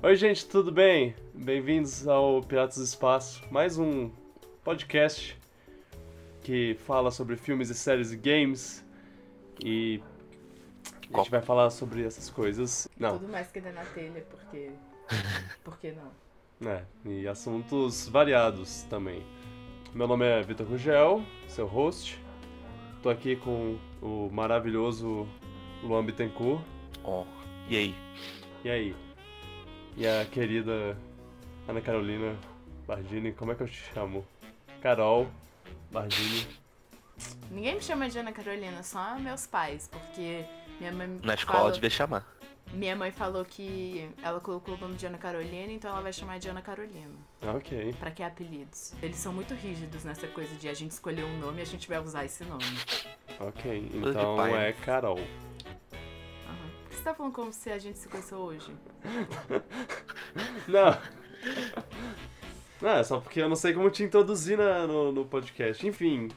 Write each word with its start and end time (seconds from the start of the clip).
Oi, 0.00 0.14
gente, 0.14 0.46
tudo 0.46 0.70
bem? 0.70 1.12
Bem-vindos 1.34 2.06
ao 2.06 2.40
Piratas 2.40 2.76
do 2.76 2.84
Espaço, 2.84 3.42
mais 3.50 3.78
um 3.78 4.08
podcast 4.62 5.36
que 6.40 6.76
fala 6.86 7.10
sobre 7.10 7.36
filmes 7.36 7.68
e 7.68 7.74
séries 7.74 8.12
e 8.12 8.16
games. 8.16 8.84
E 9.60 10.00
a 11.12 11.18
gente 11.18 11.32
vai 11.32 11.42
falar 11.42 11.70
sobre 11.70 12.04
essas 12.04 12.30
coisas. 12.30 12.86
Não, 12.96 13.18
Tudo 13.18 13.32
mais 13.32 13.50
que 13.50 13.60
der 13.60 13.72
na 13.72 13.84
telha, 13.86 14.24
porque. 14.30 14.70
Por 15.64 15.76
que 15.80 15.90
não? 15.90 16.70
é, 16.70 16.84
e 17.04 17.26
assuntos 17.26 18.08
variados 18.08 18.82
também. 18.84 19.26
Meu 19.92 20.06
nome 20.06 20.24
é 20.24 20.40
Vitor 20.42 20.64
Rugel, 20.68 21.24
seu 21.48 21.66
host. 21.66 22.22
Tô 23.02 23.10
aqui 23.10 23.34
com 23.34 23.76
o 24.00 24.30
maravilhoso 24.30 25.26
Luan 25.82 26.04
Bittencourt. 26.04 26.62
Ó, 27.02 27.24
e 27.68 27.76
aí? 27.76 27.94
E 28.64 28.70
aí? 28.70 29.07
E 29.98 30.06
a 30.06 30.24
querida 30.26 30.96
Ana 31.68 31.80
Carolina 31.80 32.36
Bardini, 32.86 33.32
como 33.32 33.50
é 33.52 33.54
que 33.54 33.62
eu 33.62 33.68
te 33.68 33.82
chamo? 33.92 34.24
Carol 34.80 35.26
Bardini. 35.90 36.46
Ninguém 37.50 37.74
me 37.74 37.80
chama 37.82 38.08
de 38.08 38.16
Ana 38.18 38.30
Carolina, 38.32 38.80
só 38.82 39.18
meus 39.18 39.46
pais, 39.46 39.88
porque 39.88 40.44
minha 40.78 40.92
mãe. 40.92 41.18
Na 41.24 41.34
escola 41.34 41.58
falou- 41.58 41.72
devia 41.72 41.90
chamar. 41.90 42.24
Minha 42.72 42.94
mãe 42.94 43.10
falou 43.10 43.44
que 43.46 44.08
ela 44.22 44.38
colocou 44.40 44.74
o 44.74 44.78
nome 44.78 44.94
de 44.94 45.06
Ana 45.06 45.16
Carolina, 45.16 45.72
então 45.72 45.90
ela 45.90 46.02
vai 46.02 46.12
chamar 46.12 46.38
de 46.38 46.48
Ana 46.50 46.60
Carolina. 46.60 47.10
Ah, 47.40 47.52
Ok. 47.56 47.94
Pra 47.98 48.10
que 48.10 48.22
apelidos? 48.22 48.92
Eles 49.02 49.16
são 49.16 49.32
muito 49.32 49.54
rígidos 49.54 50.04
nessa 50.04 50.26
coisa 50.28 50.54
de 50.54 50.68
a 50.68 50.74
gente 50.74 50.90
escolher 50.90 51.24
um 51.24 51.38
nome 51.38 51.58
e 51.60 51.62
a 51.62 51.66
gente 51.66 51.88
vai 51.88 51.98
usar 51.98 52.24
esse 52.26 52.44
nome. 52.44 52.62
Ok, 53.40 53.90
então 53.94 54.36
pai, 54.36 54.52
né? 54.52 54.68
é 54.68 54.72
Carol. 54.74 55.18
Tá 57.08 57.14
falando 57.14 57.32
como 57.32 57.52
se 57.52 57.70
a 57.70 57.78
gente 57.78 57.98
se 57.98 58.08
conheceu 58.08 58.38
hoje? 58.38 58.70
Não. 60.68 60.98
Não, 62.80 62.90
é 62.90 63.02
só 63.02 63.18
porque 63.18 63.40
eu 63.40 63.48
não 63.48 63.56
sei 63.56 63.72
como 63.72 63.90
te 63.90 64.02
introduzir 64.04 64.56
na- 64.58 64.86
no, 64.86 65.10
no 65.10 65.24
podcast. 65.24 65.84
Enfim, 65.86 66.28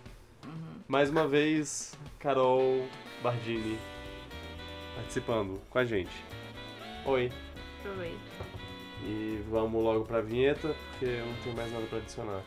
mais 0.87 1.09
uma 1.09 1.27
vez, 1.27 1.93
Carol 2.19 2.87
Bardini 3.21 3.77
participando 4.95 5.61
com 5.69 5.77
a 5.77 5.85
gente. 5.85 6.11
Oi. 7.05 7.31
Oi. 7.99 8.17
E 9.03 9.43
vamos 9.49 9.83
logo 9.83 10.05
pra 10.05 10.21
vinheta, 10.21 10.73
porque 10.91 11.05
eu 11.05 11.25
não 11.25 11.35
tenho 11.43 11.55
mais 11.55 11.71
nada 11.71 11.85
pra 11.87 11.97
adicionar. 11.97 12.41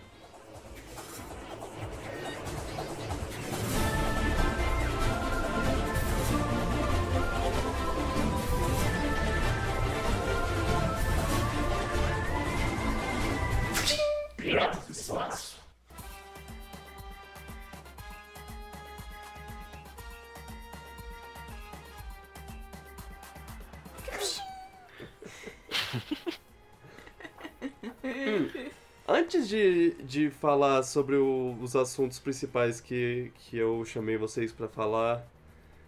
Antes 29.06 29.48
de, 29.48 29.90
de 30.02 30.30
falar 30.30 30.82
sobre 30.82 31.16
o- 31.16 31.56
os 31.60 31.76
assuntos 31.76 32.18
principais 32.18 32.80
que, 32.80 33.30
que 33.36 33.58
eu 33.58 33.84
chamei 33.84 34.16
vocês 34.16 34.50
pra 34.52 34.66
falar, 34.68 35.26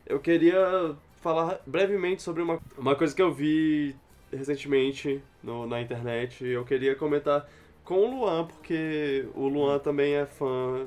eu 0.06 0.20
queria 0.20 0.94
falar 1.22 1.60
brevemente 1.66 2.22
sobre 2.22 2.42
uma, 2.42 2.60
uma 2.78 2.94
coisa 2.96 3.14
que 3.14 3.22
eu 3.22 3.32
vi 3.32 3.96
recentemente 4.32 5.22
no, 5.42 5.66
na 5.66 5.80
internet. 5.80 6.44
Eu 6.44 6.64
queria 6.64 6.94
comentar 6.96 7.48
com 7.86 7.94
o 7.94 8.10
Luan, 8.10 8.46
porque 8.46 9.26
o 9.34 9.48
Luan 9.48 9.78
também 9.78 10.14
é 10.14 10.26
fã 10.26 10.86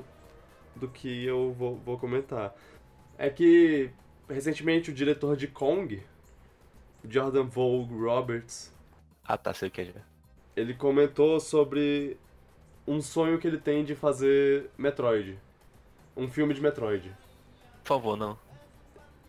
do 0.76 0.86
que 0.86 1.24
eu 1.24 1.52
vou, 1.52 1.76
vou 1.76 1.98
comentar. 1.98 2.54
É 3.18 3.28
que 3.28 3.90
recentemente 4.28 4.90
o 4.90 4.94
diretor 4.94 5.36
de 5.36 5.48
Kong, 5.48 6.00
Jordan 7.08 7.44
Vogue 7.44 7.94
Roberts, 7.94 8.72
Ah 9.24 9.36
tá, 9.36 9.52
sei 9.52 9.68
o 9.68 9.70
que 9.72 9.80
é 9.80 9.92
ele 10.54 10.74
comentou 10.74 11.40
sobre 11.40 12.16
um 12.86 13.00
sonho 13.00 13.38
que 13.38 13.46
ele 13.46 13.58
tem 13.58 13.84
de 13.84 13.94
fazer 13.94 14.70
Metroid. 14.76 15.38
Um 16.16 16.28
filme 16.28 16.52
de 16.52 16.60
Metroid. 16.60 17.10
Por 17.82 17.88
favor, 17.88 18.16
não. 18.16 18.38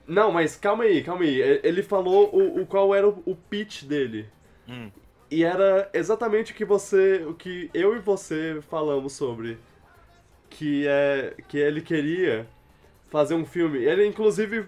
Não, 0.08 0.32
mas 0.32 0.58
calma 0.58 0.84
aí, 0.84 1.04
calma 1.04 1.24
aí. 1.24 1.42
E- 1.42 1.62
Ele 1.64 1.82
falou 1.84 2.36
o, 2.36 2.62
o 2.62 2.66
qual 2.66 2.94
era 2.94 3.08
o, 3.08 3.22
o 3.26 3.36
pitch 3.36 3.84
dele. 3.84 4.28
Hum, 4.68 4.92
E 5.32 5.44
era 5.46 5.90
exatamente 5.94 6.54
o 6.54 6.56
que 6.56 6.66
você. 6.66 7.24
o 7.28 7.34
que 7.36 7.72
eu 7.74 7.96
e 7.96 8.00
você 8.00 8.62
falamos 8.70 9.14
sobre. 9.14 9.58
Que 10.50 10.86
é. 10.88 11.36
que 11.48 11.58
ele 11.58 11.82
queria 11.82 12.48
fazer 13.10 13.36
um 13.36 13.46
filme. 13.46 13.80
Ele 13.80 14.06
inclusive. 14.06 14.66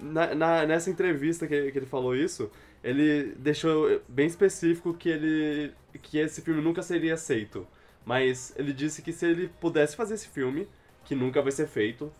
na- 0.00 0.34
na- 0.34 0.66
nessa 0.66 0.90
entrevista 0.90 1.46
que, 1.46 1.72
que 1.72 1.78
ele 1.78 1.86
falou 1.86 2.14
isso, 2.16 2.50
ele 2.84 3.34
deixou 3.38 4.00
bem 4.08 4.26
específico 4.26 4.94
que 4.94 5.08
ele. 5.08 5.72
que 6.02 6.18
esse 6.18 6.42
filme 6.42 6.62
nunca 6.62 6.82
seria 6.82 7.14
aceito. 7.14 7.66
Mas 8.06 8.54
ele 8.56 8.72
disse 8.72 9.02
que 9.02 9.12
se 9.12 9.26
ele 9.26 9.48
pudesse 9.60 9.96
fazer 9.96 10.14
esse 10.14 10.28
filme, 10.28 10.68
que 11.04 11.14
nunca 11.14 11.42
vai 11.42 11.52
ser 11.52 11.66
feito, 11.68 12.12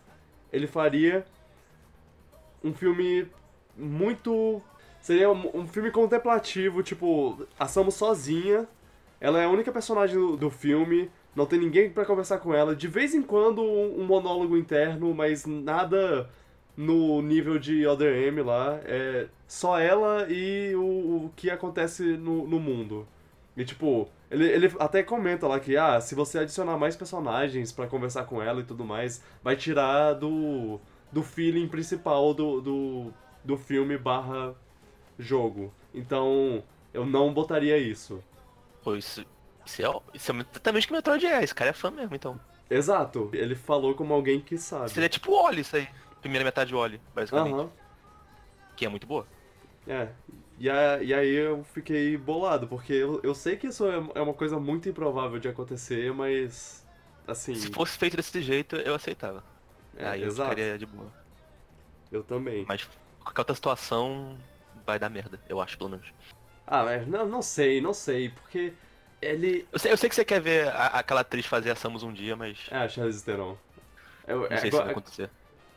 ele 0.53 0.67
faria 0.67 1.25
um 2.63 2.73
filme 2.73 3.27
muito. 3.77 4.61
Seria 5.01 5.31
um, 5.31 5.61
um 5.61 5.67
filme 5.67 5.91
contemplativo, 5.91 6.83
tipo, 6.83 7.47
a 7.57 7.67
Samus 7.67 7.95
sozinha. 7.95 8.67
Ela 9.19 9.41
é 9.41 9.45
a 9.45 9.49
única 9.49 9.71
personagem 9.71 10.15
do, 10.15 10.37
do 10.37 10.49
filme, 10.49 11.09
não 11.35 11.45
tem 11.45 11.59
ninguém 11.59 11.89
pra 11.89 12.05
conversar 12.05 12.39
com 12.39 12.53
ela. 12.53 12.75
De 12.75 12.87
vez 12.87 13.13
em 13.13 13.21
quando 13.21 13.61
um, 13.61 14.01
um 14.01 14.05
monólogo 14.05 14.57
interno, 14.57 15.13
mas 15.13 15.45
nada 15.45 16.29
no 16.75 17.21
nível 17.21 17.59
de 17.59 17.85
Other 17.85 18.15
M 18.27 18.41
lá. 18.41 18.79
É 18.85 19.27
só 19.47 19.79
ela 19.79 20.27
e 20.29 20.73
o, 20.75 21.25
o 21.25 21.31
que 21.35 21.49
acontece 21.49 22.03
no, 22.17 22.47
no 22.47 22.59
mundo. 22.59 23.05
E 23.57 23.65
tipo, 23.65 24.07
ele, 24.31 24.47
ele 24.47 24.73
até 24.79 25.03
comenta 25.03 25.47
lá 25.47 25.59
que, 25.59 25.75
ah, 25.75 25.99
se 25.99 26.15
você 26.15 26.39
adicionar 26.39 26.77
mais 26.77 26.95
personagens 26.95 27.71
pra 27.71 27.87
conversar 27.87 28.23
com 28.23 28.41
ela 28.41 28.61
e 28.61 28.63
tudo 28.63 28.85
mais, 28.85 29.21
vai 29.43 29.55
tirar 29.57 30.13
do, 30.13 30.79
do 31.11 31.21
feeling 31.23 31.67
principal 31.67 32.33
do, 32.33 32.61
do, 32.61 33.13
do 33.43 33.57
filme 33.57 33.97
barra 33.97 34.55
jogo. 35.19 35.73
Então, 35.93 36.63
eu 36.93 37.05
não 37.05 37.33
botaria 37.33 37.77
isso. 37.77 38.23
pô, 38.83 38.95
isso, 38.95 39.25
isso, 39.65 39.81
é, 39.83 40.01
isso 40.13 40.31
é 40.31 40.35
exatamente 40.51 40.85
o 40.85 40.87
que 40.87 40.93
o 40.93 40.95
Metroid 40.97 41.25
é. 41.27 41.43
Esse 41.43 41.55
cara 41.55 41.69
é 41.71 41.73
fã 41.73 41.91
mesmo, 41.91 42.15
então. 42.15 42.39
Exato, 42.69 43.29
ele 43.33 43.55
falou 43.55 43.95
como 43.95 44.13
alguém 44.13 44.41
que 44.41 44.57
sabe. 44.57 44.89
Seria 44.91 45.09
tipo 45.09 45.31
o 45.31 45.43
Oli, 45.45 45.61
isso 45.61 45.75
aí. 45.75 45.89
Primeira 46.21 46.45
metade 46.45 46.69
de 46.69 46.75
Oli, 46.75 47.01
basicamente. 47.15 47.61
Aham, 47.61 47.71
Que 48.75 48.85
é 48.85 48.89
muito 48.89 49.07
boa. 49.07 49.27
é. 49.87 50.09
E, 50.61 50.69
a, 50.69 51.01
e 51.01 51.13
aí 51.13 51.33
eu 51.35 51.63
fiquei 51.63 52.17
bolado, 52.17 52.67
porque 52.67 52.91
eu, 52.93 53.21
eu 53.23 53.33
sei 53.33 53.55
que 53.55 53.67
isso 53.67 53.85
é 53.87 53.95
é 54.15 54.21
uma 54.21 54.33
coisa 54.33 54.59
muito 54.59 54.89
improvável 54.89 55.39
de 55.39 55.47
acontecer, 55.47 56.13
mas. 56.13 56.85
Assim. 57.25 57.55
Se 57.55 57.69
fosse 57.69 57.97
feito 57.97 58.17
desse 58.17 58.41
jeito, 58.41 58.75
eu 58.75 58.93
aceitava. 58.95 59.43
é, 59.95 60.05
aí 60.07 60.21
eu 60.21 60.27
exato. 60.27 60.49
ficaria 60.49 60.77
de 60.77 60.85
boa. 60.85 61.13
Eu 62.11 62.23
também. 62.23 62.65
Mas 62.67 62.89
qualquer 63.23 63.41
outra 63.41 63.55
situação 63.55 64.37
vai 64.89 64.99
dar 64.99 65.09
merda, 65.09 65.39
eu 65.47 65.59
acho, 65.61 65.77
pelo 65.77 65.89
menos. 65.91 66.07
Ah, 66.67 66.83
mas 66.83 67.07
não, 67.07 67.25
não 67.27 67.41
sei, 67.41 67.81
não 67.81 67.93
sei, 67.93 68.29
porque 68.29 68.73
ele. 69.21 69.67
Eu 69.71 69.79
sei, 69.79 69.91
eu 69.91 69.97
sei 69.97 70.09
que 70.09 70.15
você 70.15 70.23
quer 70.25 70.39
ver 70.41 70.67
a- 70.67 70.87
aquela 70.99 71.21
atriz 71.21 71.45
fazer 71.45 71.71
a 71.71 71.75
Samus 71.75 72.03
um 72.03 72.13
dia, 72.13 72.35
mas 72.35 72.57
É, 72.69 72.77
a 72.77 72.89
Charlize 72.89 73.23
Theron. 73.23 73.57
Eu, 74.27 74.41
não 74.41 74.45
é, 74.45 74.57
sei 74.57 74.59
se 74.59 74.67
agora- 74.67 74.83
vai 74.85 74.91
acontecer. 74.91 75.29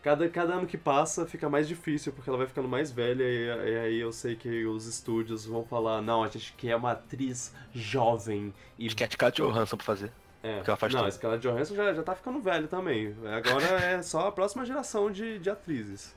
cada, 0.03 0.29
cada 0.29 0.53
ano 0.55 0.67
que 0.67 0.77
passa 0.77 1.25
fica 1.25 1.49
mais 1.49 1.67
difícil, 1.67 2.13
porque 2.13 2.29
ela 2.29 2.37
vai 2.37 2.47
ficando 2.47 2.69
mais 2.69 2.91
velha, 2.93 3.23
e, 3.25 3.47
e 3.71 3.79
aí 3.79 3.99
eu 4.01 4.13
sei 4.13 4.37
que 4.37 4.67
os 4.67 4.87
estúdios 4.87 5.47
vão 5.47 5.65
falar: 5.65 6.03
não, 6.03 6.23
a 6.23 6.29
gente 6.29 6.53
quer 6.55 6.77
uma 6.77 6.93
atriz 6.93 7.55
jovem 7.73 8.53
e. 8.79 8.89
É 8.89 9.05
a 9.05 9.11
Scarlett 9.11 9.41
Johansson 9.41 9.77
pra 9.77 9.87
fazer. 9.87 10.13
É. 10.45 10.57
porque 10.57 10.71
ela 10.71 10.77
faz 10.77 10.93
não, 10.93 11.01
tudo. 11.03 11.09
a 11.09 11.13
Scarlett 11.13 11.43
Johansson 11.49 11.75
já, 11.77 11.95
já 11.95 12.03
tá 12.03 12.15
ficando 12.17 12.41
velha 12.41 12.67
também. 12.67 13.15
Agora 13.33 13.65
é 13.65 14.03
só 14.03 14.27
a 14.27 14.33
próxima 14.33 14.67
geração 14.67 15.11
de, 15.11 15.39
de 15.39 15.49
atrizes. 15.49 16.15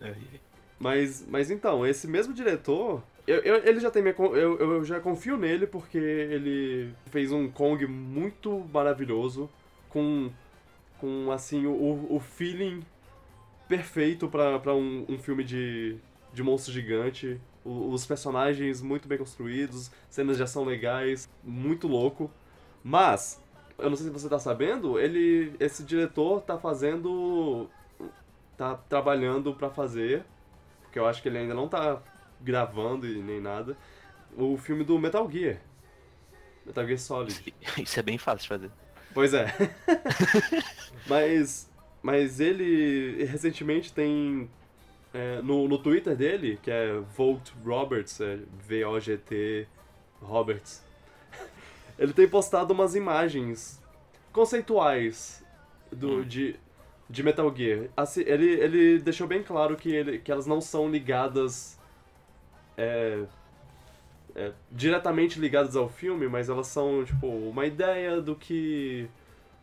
É, 0.00 0.14
Mas, 0.78 1.24
mas 1.28 1.50
então, 1.50 1.86
esse 1.86 2.06
mesmo 2.06 2.34
diretor, 2.34 3.02
eu, 3.26 3.38
eu- 3.40 3.64
ele 3.66 3.80
já 3.80 3.90
tem 3.90 4.02
minha, 4.02 4.14
eu, 4.18 4.58
eu 4.58 4.84
já 4.84 5.00
confio 5.00 5.36
nele 5.36 5.66
porque 5.66 5.96
ele 5.98 6.92
fez 7.06 7.32
um 7.32 7.48
Kong 7.50 7.86
muito 7.86 8.66
maravilhoso, 8.72 9.48
com, 9.88 10.30
com 10.98 11.30
assim, 11.32 11.66
o, 11.66 12.06
o 12.10 12.20
feeling 12.20 12.82
perfeito 13.68 14.28
pra 14.28 14.74
um, 14.74 15.04
um 15.08 15.18
filme 15.18 15.44
de, 15.44 15.96
de 16.32 16.42
monstro 16.42 16.72
gigante, 16.72 17.40
o- 17.64 17.90
os 17.90 18.06
personagens 18.06 18.80
muito 18.82 19.08
bem 19.08 19.18
construídos, 19.18 19.90
cenas 20.10 20.36
de 20.36 20.42
ação 20.42 20.64
legais, 20.64 21.28
muito 21.42 21.88
louco. 21.88 22.30
Mas, 22.84 23.42
eu 23.78 23.90
não 23.90 23.96
sei 23.96 24.06
se 24.06 24.12
você 24.12 24.28
tá 24.28 24.38
sabendo, 24.38 24.98
ele, 25.00 25.54
esse 25.58 25.82
diretor 25.82 26.42
tá 26.42 26.58
fazendo, 26.58 27.68
tá 28.56 28.74
trabalhando 28.88 29.54
pra 29.54 29.70
fazer 29.70 30.24
porque 30.96 31.00
eu 31.00 31.06
acho 31.06 31.20
que 31.20 31.28
ele 31.28 31.36
ainda 31.36 31.52
não 31.52 31.68
tá 31.68 32.02
gravando 32.40 33.06
e 33.06 33.22
nem 33.22 33.38
nada. 33.38 33.76
o 34.34 34.56
filme 34.56 34.82
do 34.82 34.98
Metal 34.98 35.30
Gear. 35.30 35.60
Metal 36.64 36.86
Gear 36.86 36.98
Solid. 36.98 37.54
Isso 37.76 38.00
é 38.00 38.02
bem 38.02 38.16
fácil 38.16 38.42
de 38.42 38.48
fazer. 38.48 38.70
Pois 39.12 39.34
é. 39.34 39.54
mas, 41.06 41.70
mas 42.02 42.40
ele 42.40 43.22
recentemente 43.24 43.92
tem 43.92 44.50
é, 45.12 45.42
no, 45.42 45.68
no 45.68 45.76
Twitter 45.76 46.16
dele, 46.16 46.58
que 46.62 46.70
é 46.70 46.98
Volt 47.14 47.50
Roberts, 47.62 48.18
é 48.22 48.38
V-O-G-T 48.66 49.68
Roberts, 50.22 50.82
ele 51.98 52.14
tem 52.14 52.26
postado 52.26 52.72
umas 52.72 52.94
imagens 52.94 53.82
conceituais 54.32 55.44
do, 55.92 56.20
Hum. 56.20 56.22
de, 56.24 56.58
de 57.08 57.22
Metal 57.22 57.54
Gear. 57.54 57.88
Assim, 57.96 58.22
ele, 58.22 58.46
ele 58.46 58.98
deixou 58.98 59.26
bem 59.26 59.42
claro 59.42 59.76
que, 59.76 59.92
ele, 59.94 60.18
que 60.18 60.30
elas 60.30 60.46
não 60.46 60.60
são 60.60 60.90
ligadas. 60.90 61.78
é, 62.76 63.24
é, 64.34 64.52
diretamente 64.70 65.40
ligadas 65.40 65.74
ao 65.76 65.88
filme, 65.88 66.28
mas 66.28 66.48
elas 66.48 66.66
são, 66.66 67.04
tipo, 67.04 67.26
uma 67.26 67.64
ideia 67.66 68.20
do 68.20 68.36
que. 68.36 69.08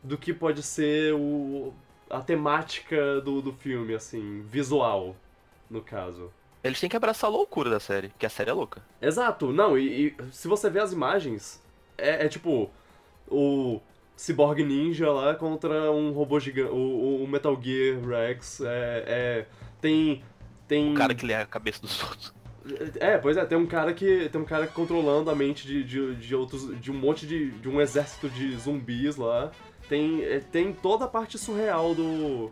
do 0.01 0.17
que 0.17 0.33
pode 0.33 0.63
ser 0.63 1.13
o, 1.13 1.73
a 2.09 2.21
temática 2.21 3.21
do, 3.21 3.41
do 3.41 3.53
filme, 3.53 3.93
assim, 3.93 4.41
visual, 4.49 5.15
no 5.69 5.81
caso. 5.81 6.31
Eles 6.63 6.79
têm 6.79 6.89
que 6.89 6.95
abraçar 6.95 7.29
a 7.29 7.33
loucura 7.33 7.69
da 7.69 7.79
série, 7.79 8.11
que 8.17 8.25
a 8.25 8.29
série 8.29 8.49
é 8.49 8.53
louca. 8.53 8.81
Exato, 9.01 9.51
não, 9.51 9.77
e, 9.77 10.07
e 10.07 10.15
se 10.31 10.47
você 10.47 10.69
ver 10.69 10.81
as 10.81 10.93
imagens, 10.93 11.61
é, 11.97 12.25
é 12.25 12.29
tipo 12.29 12.71
o 13.27 13.81
Cyborg 14.15 14.63
Ninja 14.63 15.11
lá 15.11 15.35
contra 15.35 15.91
um 15.91 16.11
robô 16.11 16.39
gigante, 16.39 16.71
o, 16.71 17.23
o 17.23 17.27
Metal 17.27 17.57
Gear 17.61 17.99
Rex, 18.05 18.61
é, 18.61 19.03
é, 19.07 19.45
tem... 19.81 20.23
tem 20.67 20.91
O 20.91 20.95
cara 20.95 21.15
que 21.15 21.25
lê 21.25 21.33
a 21.33 21.45
cabeça 21.45 21.81
dos 21.81 22.01
outros. 22.03 22.33
É, 22.99 23.17
pois 23.17 23.35
é, 23.35 23.45
tem 23.45 23.57
um 23.57 23.65
cara 23.65 23.93
que 23.93 24.29
tem 24.29 24.39
um 24.39 24.45
cara 24.45 24.67
controlando 24.67 25.29
a 25.29 25.35
mente 25.35 25.67
de, 25.67 25.83
de, 25.83 26.15
de 26.15 26.35
outros, 26.35 26.79
de 26.79 26.91
um 26.91 26.95
monte 26.95 27.27
de, 27.27 27.51
de 27.51 27.67
um 27.67 27.81
exército 27.81 28.29
de 28.29 28.55
zumbis 28.55 29.17
lá. 29.17 29.51
Tem, 29.89 30.23
é, 30.23 30.39
tem 30.39 30.71
toda 30.71 31.03
a 31.05 31.07
parte 31.07 31.37
surreal 31.37 31.93
do, 31.93 32.49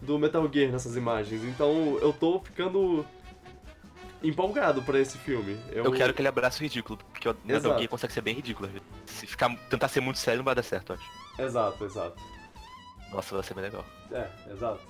do 0.00 0.18
Metal 0.18 0.48
Gear 0.52 0.70
nessas 0.70 0.96
imagens, 0.96 1.42
então 1.42 1.98
eu 2.00 2.12
tô 2.12 2.38
ficando 2.40 3.04
empolgado 4.22 4.82
pra 4.82 4.98
esse 4.98 5.16
filme. 5.18 5.58
Eu 5.70 5.92
quero 5.92 6.12
que 6.14 6.20
ele 6.20 6.28
abrace 6.28 6.60
o 6.60 6.62
ridículo, 6.62 6.98
porque 7.12 7.28
o 7.28 7.36
Metal. 7.44 7.76
Gear 7.76 7.88
consegue 7.88 8.12
ser 8.12 8.20
bem 8.20 8.34
ridículo. 8.34 8.68
Se 9.06 9.26
ficar, 9.26 9.54
tentar 9.68 9.88
ser 9.88 10.00
muito 10.00 10.18
sério, 10.18 10.38
não 10.38 10.44
vai 10.44 10.54
dar 10.54 10.62
certo, 10.62 10.92
eu 10.92 10.96
acho. 10.96 11.42
Exato, 11.42 11.84
exato. 11.84 12.22
Nossa, 13.10 13.34
vai 13.34 13.44
ser 13.44 13.54
bem 13.54 13.64
legal. 13.64 13.84
É, 14.12 14.28
exato. 14.52 14.80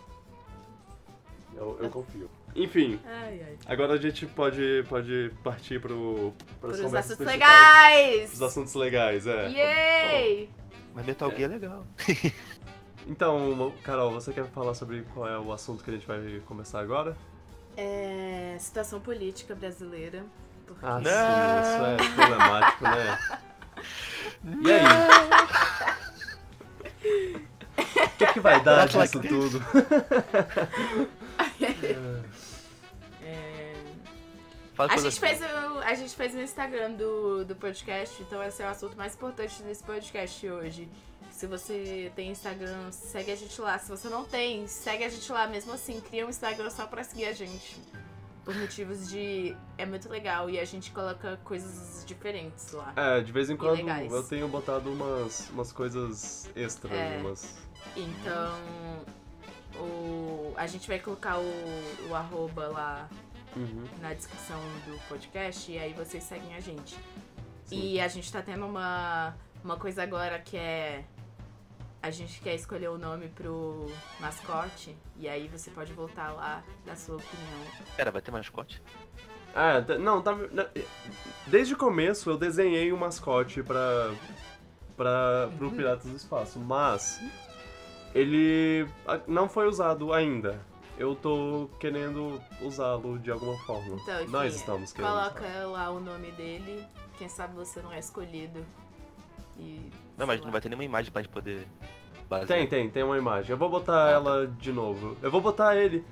Eu, 1.55 1.79
eu 1.81 1.91
confio. 1.91 2.31
Enfim, 2.55 2.99
Ai, 3.05 3.43
ai. 3.47 3.59
agora 3.67 3.95
a 3.95 3.97
gente 3.97 4.25
pode, 4.27 4.85
pode 4.89 5.31
partir 5.43 5.81
pro, 5.81 6.33
os 6.63 6.81
assuntos 6.95 7.17
principais. 7.17 7.27
legais! 7.27 8.33
Os 8.33 8.43
assuntos 8.43 8.75
legais, 8.75 9.27
é. 9.27 9.49
Yay! 9.51 10.51
Mas 10.95 11.07
Metal 11.07 11.31
Gear 11.31 11.51
é 11.51 11.55
legal. 11.55 11.87
Então, 13.11 13.73
Carol, 13.83 14.11
você 14.11 14.35
quer 14.35 14.45
falar 14.49 14.75
sobre 14.75 15.01
qual 15.15 15.27
é 15.27 15.39
o 15.39 15.51
assunto 15.51 15.83
que 15.83 15.89
a 15.89 15.95
gente 15.95 16.07
vai 16.07 16.43
começar 16.45 16.79
agora? 16.81 17.17
É, 17.81 18.57
situação 18.59 19.01
política 19.01 19.55
brasileira. 19.55 20.27
Porque... 20.67 20.85
Ah, 20.85 20.99
Não. 20.99 21.05
sim, 21.05 21.11
isso 21.63 21.85
é 21.85 21.97
problemático, 22.17 22.85
né? 22.85 23.19
E 24.65 24.73
aí? 24.73 24.83
O 28.05 28.11
que, 28.19 28.27
que 28.33 28.41
vai 28.41 28.61
dar 28.61 28.89
disso 28.89 29.21
tudo? 29.21 29.63
É, 33.23 33.75
Faz 34.75 34.93
A 34.93 34.97
gente, 34.97 35.19
fez 35.19 35.41
o, 35.41 35.79
a 35.81 35.95
gente 35.95 36.15
fez 36.15 36.35
o 36.35 36.41
Instagram 36.41 36.93
do, 36.93 37.45
do 37.45 37.57
podcast, 37.57 38.23
então 38.23 38.41
esse 38.45 38.63
é 38.63 38.67
o 38.67 38.69
assunto 38.69 38.97
mais 38.97 39.15
importante 39.15 39.61
desse 39.63 39.83
podcast 39.83 40.49
hoje. 40.49 40.89
Se 41.39 41.47
você 41.47 42.11
tem 42.17 42.33
Instagram, 42.33 42.91
segue 42.91 43.31
a 43.31 43.37
gente 43.37 43.61
lá. 43.61 43.79
Se 43.79 43.89
você 43.89 44.09
não 44.09 44.25
tem, 44.25 44.67
segue 44.67 45.05
a 45.05 45.09
gente 45.09 45.31
lá 45.31 45.47
mesmo 45.47 45.73
assim. 45.73 46.01
Cria 46.01 46.27
um 46.27 46.31
Instagram 46.31 46.69
só 46.69 46.85
pra 46.85 47.05
seguir 47.05 47.27
a 47.27 47.33
gente. 47.33 47.81
Por 48.45 48.57
motivos 48.57 49.09
de. 49.09 49.57
É 49.77 49.87
muito 49.87 50.09
legal 50.09 50.51
e 50.51 50.59
a 50.59 50.65
gente 50.65 50.91
coloca 50.91 51.39
coisas 51.45 52.05
diferentes 52.05 52.73
lá. 52.73 52.93
É, 52.97 53.21
de 53.21 53.31
vez 53.31 53.49
em 53.51 53.57
quando 53.57 53.79
eu 53.89 54.23
tenho 54.25 54.49
botado 54.49 54.91
umas, 54.91 55.49
umas 55.51 55.71
coisas 55.71 56.51
extras, 56.57 56.93
É. 56.93 57.19
umas... 57.21 57.57
Então. 57.97 58.53
O, 59.81 60.53
a 60.57 60.67
gente 60.67 60.89
vai 60.89 60.99
colocar 60.99 61.39
o, 61.39 62.09
o 62.11 62.15
arroba 62.17 62.67
lá 62.67 63.09
Uhum. 63.55 63.85
na 64.01 64.13
descrição 64.13 64.59
do 64.87 64.99
podcast 65.09 65.71
e 65.71 65.79
aí 65.79 65.93
vocês 65.93 66.25
seguem 66.25 66.57
a 66.57 66.61
gente. 66.61 66.97
E 67.71 68.01
a 68.01 68.09
gente 68.09 68.31
tá 68.33 68.43
tendo 68.43 68.67
uma, 68.67 69.37
uma 69.63 69.77
coisa 69.77 70.03
agora 70.03 70.41
que 70.41 70.57
é. 70.57 71.05
A 72.01 72.11
gente 72.11 72.41
quer 72.41 72.55
escolher 72.55 72.89
o 72.89 72.97
nome 72.99 73.29
pro 73.29 73.87
mascote 74.21 74.97
e 75.17 75.29
aí 75.29 75.49
você 75.49 75.71
pode 75.71 75.93
voltar 75.93 76.33
lá 76.33 76.63
da 76.87 76.95
sua 76.95 77.17
opinião. 77.17 77.61
Pera, 77.97 78.11
vai 78.13 78.23
ter 78.23 78.31
mascote? 78.31 78.81
Ah, 79.55 79.83
t- 79.83 79.99
não, 79.99 80.23
tá, 80.23 80.33
desde 81.47 81.75
o 81.75 81.77
começo 81.77 82.31
eu 82.31 82.39
desenhei 82.39 82.93
um 82.93 82.97
mascote 82.97 83.63
pra, 83.65 84.13
pra, 84.97 85.49
pro 85.59 85.71
Piratas 85.73 86.07
do 86.09 86.15
Espaço, 86.17 86.61
mas 86.61 87.21
ele 88.15 88.87
ah, 89.07 89.21
não 89.27 89.49
foi 89.49 89.67
usado 89.67 90.13
ainda. 90.13 90.61
Eu 90.97 91.15
tô 91.17 91.69
querendo 91.81 92.41
usá-lo 92.61 93.19
de 93.19 93.31
alguma 93.31 93.57
forma. 93.65 93.97
Então, 94.03 94.21
enfim, 94.23 94.33
Nós 94.33 94.55
estamos 94.55 94.93
querendo 94.93 95.11
Coloca 95.11 95.45
usar. 95.47 95.67
lá 95.67 95.91
o 95.91 96.01
nome 96.01 96.31
dele, 96.33 96.85
quem 97.17 97.29
sabe 97.29 97.55
você 97.55 97.81
não 97.83 97.93
é 97.93 97.99
escolhido. 97.99 98.65
E. 99.57 99.91
Não, 100.19 100.27
mas 100.27 100.41
não 100.43 100.51
vai 100.51 100.61
ter 100.61 100.69
nenhuma 100.69 100.85
imagem 100.85 101.11
pra 101.13 101.23
gente 101.23 101.31
poder 101.31 101.67
basear. 102.29 102.49
Tem, 102.49 102.67
tem, 102.67 102.91
tem 102.91 103.03
uma 103.05 103.17
imagem. 103.17 103.53
Eu 103.53 103.57
vou 103.57 103.71
botar 103.71 104.03
Ah, 104.03 104.07
tá. 104.07 104.11
ela 104.11 104.47
de 104.49 104.73
novo. 104.73 105.17
Eu 105.23 105.31
vou 105.31 105.41
botar 105.41 105.77
ele 105.77 106.05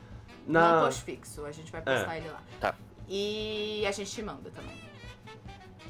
na... 0.47 0.77
Não 0.77 0.85
post 0.85 1.03
fixo, 1.03 1.45
a 1.45 1.51
gente 1.53 1.71
vai 1.73 1.83
postar 1.83 2.17
ele 2.17 2.29
lá. 2.29 2.41
Tá. 2.61 2.75
E 3.09 3.85
a 3.87 3.91
gente 3.91 4.11
te 4.11 4.23
manda 4.23 4.49
também. 4.51 4.81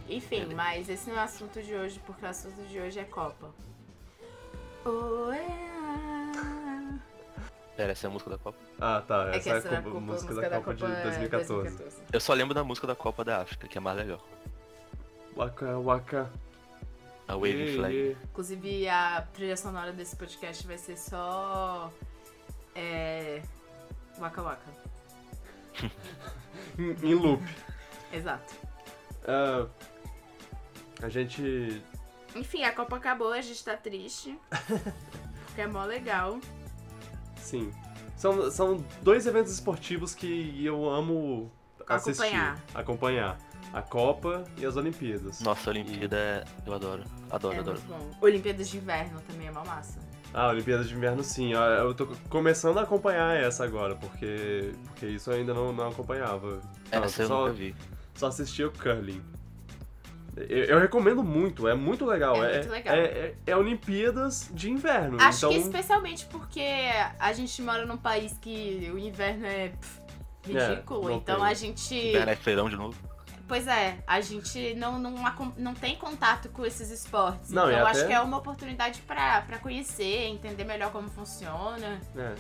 Enfim, 0.08 0.46
mas 0.54 0.88
esse 0.88 1.08
não 1.10 1.16
é 1.16 1.20
o 1.20 1.24
assunto 1.24 1.60
de 1.62 1.74
hoje, 1.74 2.00
porque 2.06 2.24
o 2.24 2.28
assunto 2.28 2.60
de 2.68 2.78
hoje 2.80 2.98
é 2.98 3.04
Copa. 3.04 3.50
É. 5.34 6.96
Pera, 7.76 7.92
essa 7.92 8.06
é 8.06 8.08
a 8.08 8.12
música 8.12 8.30
da 8.30 8.38
Copa. 8.38 8.56
Ah, 8.80 9.02
tá. 9.06 9.30
É 9.32 9.36
Essa 9.36 9.50
essa 9.50 9.68
é 9.68 9.72
é 9.72 9.76
a 9.76 9.78
a 9.80 9.82
Copa- 9.82 9.94
Copa- 9.94 10.00
música 10.00 10.28
música 10.32 10.48
da 10.50 10.56
Copa 10.56 10.74
de 10.74 10.84
é 10.84 11.02
2014. 11.02 11.52
2014. 11.62 12.02
Eu 12.12 12.20
só 12.20 12.32
lembro 12.32 12.54
da 12.54 12.64
música 12.64 12.86
da 12.86 12.94
Copa 12.94 13.24
da 13.24 13.42
África, 13.42 13.68
que 13.68 13.76
é 13.76 13.80
mais 13.80 13.96
legal. 13.98 14.20
Waka 15.36 15.78
Waka. 15.78 16.30
A 17.28 17.35
Waving 17.35 17.75
Flag. 17.76 18.16
Inclusive, 18.25 18.88
a 18.88 19.23
trilha 19.33 19.56
sonora 19.56 19.92
desse 19.92 20.14
podcast 20.16 20.66
vai 20.66 20.78
ser 20.78 20.97
só. 20.97 21.92
É. 22.75 23.42
Waka 24.18 24.42
Waka. 24.42 24.71
Em, 26.78 26.90
em 27.11 27.14
loop. 27.14 27.42
Exato. 28.12 28.54
Ah, 29.26 29.66
a 31.02 31.09
gente 31.09 31.83
Enfim, 32.35 32.64
a 32.64 32.73
Copa 32.73 32.97
acabou, 32.97 33.33
a 33.33 33.40
gente 33.40 33.62
tá 33.64 33.76
triste. 33.76 34.38
porque 35.47 35.61
é 35.61 35.66
mó 35.66 35.85
legal. 35.85 36.38
Sim. 37.37 37.73
São, 38.16 38.50
são 38.50 38.85
dois 39.02 39.26
eventos 39.26 39.52
esportivos 39.52 40.14
que 40.14 40.64
eu 40.64 40.88
amo 40.88 41.50
assistir. 41.87 42.23
Acompanhar. 42.23 42.64
Acompanhar. 42.75 43.38
A 43.73 43.82
Copa 43.82 44.44
e 44.56 44.64
as 44.64 44.76
Olimpíadas. 44.76 45.40
Nossa, 45.40 45.70
a 45.70 45.73
Olimpíada 45.73 46.16
é... 46.16 46.44
eu 46.66 46.73
adoro. 46.75 47.04
Adoro, 47.30 47.56
é 47.56 47.61
adoro. 47.61 47.78
muito 47.78 48.04
bom. 48.04 48.18
Olimpíadas 48.20 48.68
de 48.68 48.78
Inverno 48.78 49.20
também 49.20 49.49
é 49.49 49.50
mó 49.50 49.64
massa. 49.64 49.99
Ah, 50.32 50.49
Olimpíadas 50.49 50.88
de 50.88 50.94
Inverno 50.94 51.23
sim. 51.23 51.52
Eu 51.52 51.94
tô 51.94 52.06
começando 52.28 52.78
a 52.78 52.82
acompanhar 52.82 53.37
essa 53.37 53.64
agora, 53.64 53.94
porque, 53.94 54.73
porque 54.85 55.06
isso 55.06 55.30
eu 55.30 55.37
ainda 55.37 55.54
não, 55.54 55.73
não 55.73 55.88
acompanhava. 55.88 56.61
É, 56.90 56.99
Não, 56.99 57.04
essa 57.04 57.23
eu 57.23 57.28
só, 57.28 57.49
vi. 57.50 57.75
só 58.14 58.26
assistia 58.26 58.66
o 58.66 58.70
curling. 58.73 59.23
Eu, 60.37 60.64
eu 60.64 60.78
recomendo 60.78 61.23
muito, 61.23 61.66
é 61.66 61.75
muito 61.75 62.04
legal. 62.04 62.44
É 62.44 62.58
muito 62.58 62.70
legal. 62.70 62.94
É, 62.94 63.04
é- 63.04 63.35
é 63.46 63.56
Olimpíadas 63.56 64.50
de 64.52 64.70
inverno. 64.70 65.16
Acho 65.18 65.46
então, 65.46 65.50
que 65.50 65.56
especialmente 65.58 66.26
porque 66.26 66.66
a 67.18 67.32
gente 67.32 67.62
mora 67.62 67.87
num 67.87 67.96
país 67.96 68.37
que 68.38 68.90
o 68.92 68.99
inverno 68.99 69.46
é 69.46 69.68
pff, 69.70 70.00
ridículo. 70.44 71.04
É, 71.04 71.11
não 71.12 71.16
então 71.16 71.37
tem. 71.37 71.46
a 71.46 71.54
gente. 71.54 71.94
Inverno 71.94 72.30
é 72.32 72.37
feirão 72.37 72.68
de 72.68 72.76
novo. 72.76 73.15
Pois 73.49 73.67
é, 73.69 73.99
a 74.07 74.21
gente 74.21 74.75
não, 74.75 74.99
não, 74.99 75.15
não 75.57 75.73
tem 75.75 75.97
contato 75.97 76.49
com 76.49 76.67
esses 76.67 76.91
esportes. 76.91 77.50
Não, 77.50 77.67
então 77.69 77.79
eu 77.81 77.87
até- 77.87 77.99
acho 77.99 78.07
que 78.09 78.12
é 78.12 78.21
uma 78.21 78.38
oportunidade 78.38 79.00
pra, 79.03 79.43
pra 79.43 79.59
conhecer, 79.59 80.26
entender 80.26 80.65
melhor 80.65 80.91
como 80.91 81.09
funciona. 81.09 82.00
É, 82.17 82.35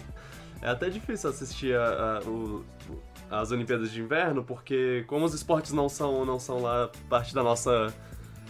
é 0.62 0.68
até 0.68 0.90
difícil 0.90 1.30
assistir 1.30 1.76
a- 1.76 2.18
a- 2.24 2.28
o- 2.28 2.64
as 3.30 3.50
Olimpíadas 3.50 3.90
de 3.90 4.00
Inverno, 4.00 4.42
porque 4.44 5.04
como 5.08 5.24
os 5.24 5.34
esportes 5.34 5.72
não 5.72 5.88
são, 5.88 6.24
não 6.24 6.38
são 6.38 6.60
lá 6.60 6.90
parte 7.08 7.34
da 7.34 7.42
nossa 7.42 7.92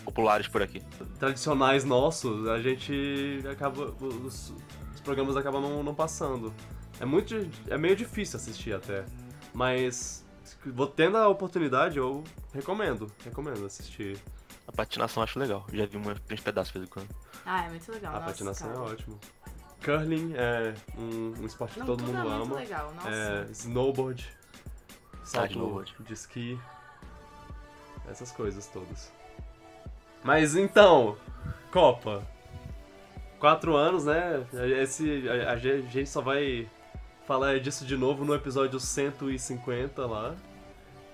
Populares 0.05 0.47
por 0.49 0.63
aqui. 0.63 0.81
tradicionais 1.19 1.83
nossos, 1.85 2.47
a 2.49 2.61
gente 2.61 3.43
acaba 3.51 3.93
os, 4.01 4.51
os 4.95 5.01
programas 5.03 5.37
acabam 5.37 5.61
não, 5.63 5.83
não 5.83 5.95
passando. 5.95 6.53
É 7.01 7.05
muito 7.05 7.35
é 7.69 7.77
meio 7.79 7.97
difícil 7.97 8.37
assistir 8.39 8.73
até, 8.75 9.05
mas 9.55 10.25
vou 10.67 10.87
tendo 10.87 11.17
a 11.17 11.29
oportunidade, 11.29 11.99
eu 11.99 12.23
recomendo. 12.53 13.11
Recomendo 13.25 13.65
assistir. 13.67 14.19
A 14.67 14.73
patinação 14.73 15.21
eu 15.21 15.25
acho 15.25 15.39
legal. 15.39 15.65
Já 15.73 15.87
vi 15.87 15.97
uma- 15.97 16.17
uns 16.31 16.41
pedaços 16.41 16.73
de 16.73 16.79
vez 16.81 16.89
em 16.91 16.93
quando. 16.93 17.09
Ah, 17.45 17.65
é 17.67 17.69
muito 17.71 17.91
legal. 17.93 18.11
A 18.13 18.19
nossa, 18.21 18.27
patinação 18.33 18.69
cara. 18.69 18.81
é 18.81 18.83
ótimo. 18.93 19.21
Curling 19.85 20.35
é 20.35 20.75
um, 20.99 21.35
um 21.43 21.47
esporte 21.47 21.75
que 21.75 21.81
Não, 21.81 21.87
todo 21.87 21.99
tudo 22.05 22.13
mundo 22.13 22.19
é 22.19 22.31
muito 22.35 22.43
ama. 22.47 22.57
legal, 22.57 22.93
nossa. 22.95 23.09
É, 23.11 23.47
snowboard, 23.53 24.29
salto 25.23 25.51
snowboard. 25.53 25.95
de 26.01 26.13
esqui, 26.13 26.59
essas 28.09 28.33
coisas 28.33 28.67
todas. 28.67 29.13
Mas 30.25 30.57
então, 30.57 31.17
Copa. 31.71 32.27
Quatro 33.39 33.77
anos, 33.77 34.05
né? 34.07 34.45
Esse, 34.81 35.29
a, 35.29 35.53
a 35.53 35.57
gente 35.57 36.07
só 36.07 36.21
vai 36.23 36.69
falar 37.27 37.59
disso 37.61 37.85
de 37.85 37.97
novo 37.97 38.25
no 38.25 38.35
episódio 38.35 38.79
150 38.79 40.07
lá. 40.07 40.35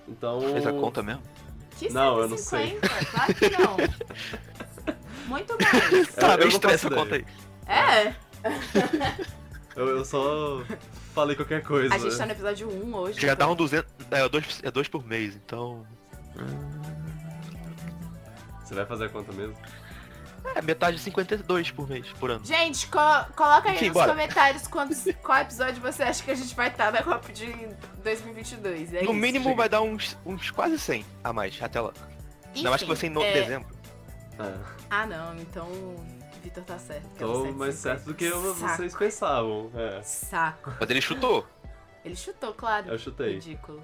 Então. 0.07 0.41
Fez 0.41 0.65
a 0.67 0.71
conta 0.73 1.01
mesmo? 1.03 1.21
Que 1.77 1.91
Não, 1.91 2.19
eu 2.19 2.27
não 2.27 2.37
sei. 2.37 2.79
150? 2.81 3.05
Claro 3.05 3.33
que 3.35 3.49
não. 3.49 3.77
Muito 5.27 5.57
mais. 5.61 5.91
Eu- 5.93 6.07
Tá, 6.13 6.31
eu 6.33 6.37
bem 6.37 6.47
não 6.47 6.53
estressa, 6.53 6.89
conta 6.89 7.15
aí. 7.15 7.25
É, 7.65 8.13
Eu, 9.75 9.87
eu 9.89 10.05
só 10.05 10.61
falei 11.15 11.35
qualquer 11.35 11.63
coisa. 11.63 11.95
a 11.95 11.97
gente 11.97 12.15
tá 12.15 12.25
no 12.25 12.31
episódio 12.33 12.69
1 12.69 12.93
hoje. 12.95 13.19
Já 13.21 13.33
dá 13.33 13.47
um 13.47 13.55
200. 13.55 13.89
É 14.11 14.29
dois, 14.29 14.59
é 14.63 14.69
dois 14.69 14.87
por 14.87 15.03
mês, 15.05 15.35
então. 15.35 15.83
Você 18.63 18.75
vai 18.75 18.85
fazer 18.85 19.05
a 19.05 19.09
conta 19.09 19.31
mesmo? 19.33 19.55
É, 20.55 20.61
metade 20.61 20.97
de 20.97 21.03
52 21.03 21.71
por 21.71 21.87
mês, 21.89 22.07
por 22.19 22.29
ano. 22.29 22.45
Gente, 22.45 22.87
co- 22.87 22.99
coloca 23.35 23.69
aí 23.69 23.75
Enfim, 23.75 23.85
nos 23.87 23.93
bora. 23.93 24.11
comentários 24.11 24.67
quantos, 24.67 25.03
qual 25.23 25.39
episódio 25.39 25.81
você 25.81 26.03
acha 26.03 26.23
que 26.23 26.31
a 26.31 26.35
gente 26.35 26.53
vai 26.55 26.67
estar 26.67 26.91
na 26.91 27.01
Copa 27.01 27.31
de 27.31 27.47
2022. 28.03 28.93
É 28.93 28.97
no 28.97 29.03
isso. 29.05 29.13
mínimo 29.13 29.45
chega. 29.45 29.55
vai 29.57 29.69
dar 29.69 29.81
uns, 29.81 30.17
uns 30.25 30.51
quase 30.51 30.77
100 30.77 31.05
a 31.23 31.31
mais, 31.33 31.57
até 31.61 31.79
lá. 31.81 31.91
Ainda 32.55 32.69
mais 32.69 32.81
que 32.81 32.87
você 32.87 33.07
em 33.07 33.09
no- 33.09 33.23
é- 33.23 33.33
dezembro. 33.33 33.69
É. 34.39 34.53
Ah, 34.89 35.05
não, 35.07 35.35
então 35.37 35.65
o 35.67 36.03
Vitor 36.43 36.63
tá 36.63 36.77
certo. 36.77 37.05
é 37.15 37.19
Tô 37.19 37.27
150. 37.45 37.57
mais 37.57 37.75
certo 37.75 38.03
do 38.05 38.13
que 38.13 38.25
eu- 38.25 38.53
vocês 38.53 38.95
pensavam. 38.95 39.71
É. 39.75 40.01
Saco. 40.03 40.73
Mas 40.79 40.89
ele 40.89 41.01
chutou. 41.01 41.47
Ele 42.03 42.15
chutou, 42.15 42.53
claro. 42.53 42.89
Eu 42.89 42.99
chutei. 42.99 43.35
Ridículo. 43.35 43.81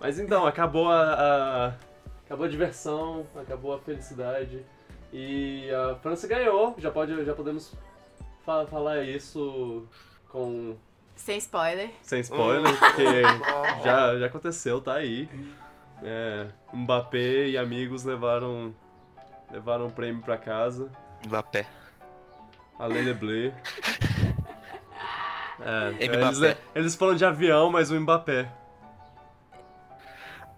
Mas 0.00 0.18
então, 0.18 0.46
acabou 0.46 0.90
a, 0.90 1.02
a- 1.14 1.72
acabou 2.24 2.46
a 2.46 2.48
diversão, 2.48 3.26
acabou 3.36 3.74
a 3.74 3.78
felicidade 3.80 4.64
e 5.12 5.70
a 5.70 5.94
França 5.96 6.26
ganhou. 6.28 6.74
Já 6.78 6.90
pode, 6.90 7.24
já 7.24 7.34
podemos 7.34 7.72
fa- 8.44 8.66
falar 8.66 9.02
isso 9.04 9.86
com 10.28 10.76
Sem 11.16 11.38
spoiler. 11.38 11.90
sem 12.02 12.20
spoiler, 12.20 12.76
porque 12.78 13.22
já, 13.84 14.18
já 14.18 14.26
aconteceu, 14.26 14.80
tá 14.80 14.94
aí. 14.94 15.28
É, 16.02 16.46
Mbappé 16.72 17.48
e 17.48 17.58
amigos 17.58 18.04
levaram 18.04 18.74
levaram 19.50 19.86
um 19.86 19.90
prêmio 19.90 20.22
pra 20.22 20.36
casa. 20.36 20.90
Mbappé. 21.26 21.66
A 22.78 22.86
Lele 22.86 23.12
Blé. 23.14 23.52
É, 25.60 25.90
Mbappé. 25.90 26.04
eles, 26.26 26.56
eles 26.74 26.94
foram 26.94 27.16
de 27.16 27.24
avião, 27.24 27.70
mas 27.70 27.90
o 27.90 27.98
Mbappé. 28.00 28.48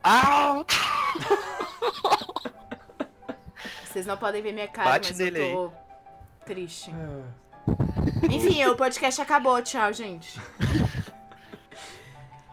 Ah! 0.04 0.62
Vocês 3.90 4.06
não 4.06 4.16
podem 4.16 4.40
ver 4.40 4.52
minha 4.52 4.68
cara, 4.68 4.90
Bate 4.90 5.08
mas 5.08 5.18
nele 5.18 5.40
eu 5.40 5.52
tô 5.52 5.72
triste. 6.44 6.92
Enfim, 8.30 8.64
o 8.66 8.76
podcast 8.76 9.20
acabou. 9.20 9.60
Tchau, 9.62 9.92
gente. 9.92 10.40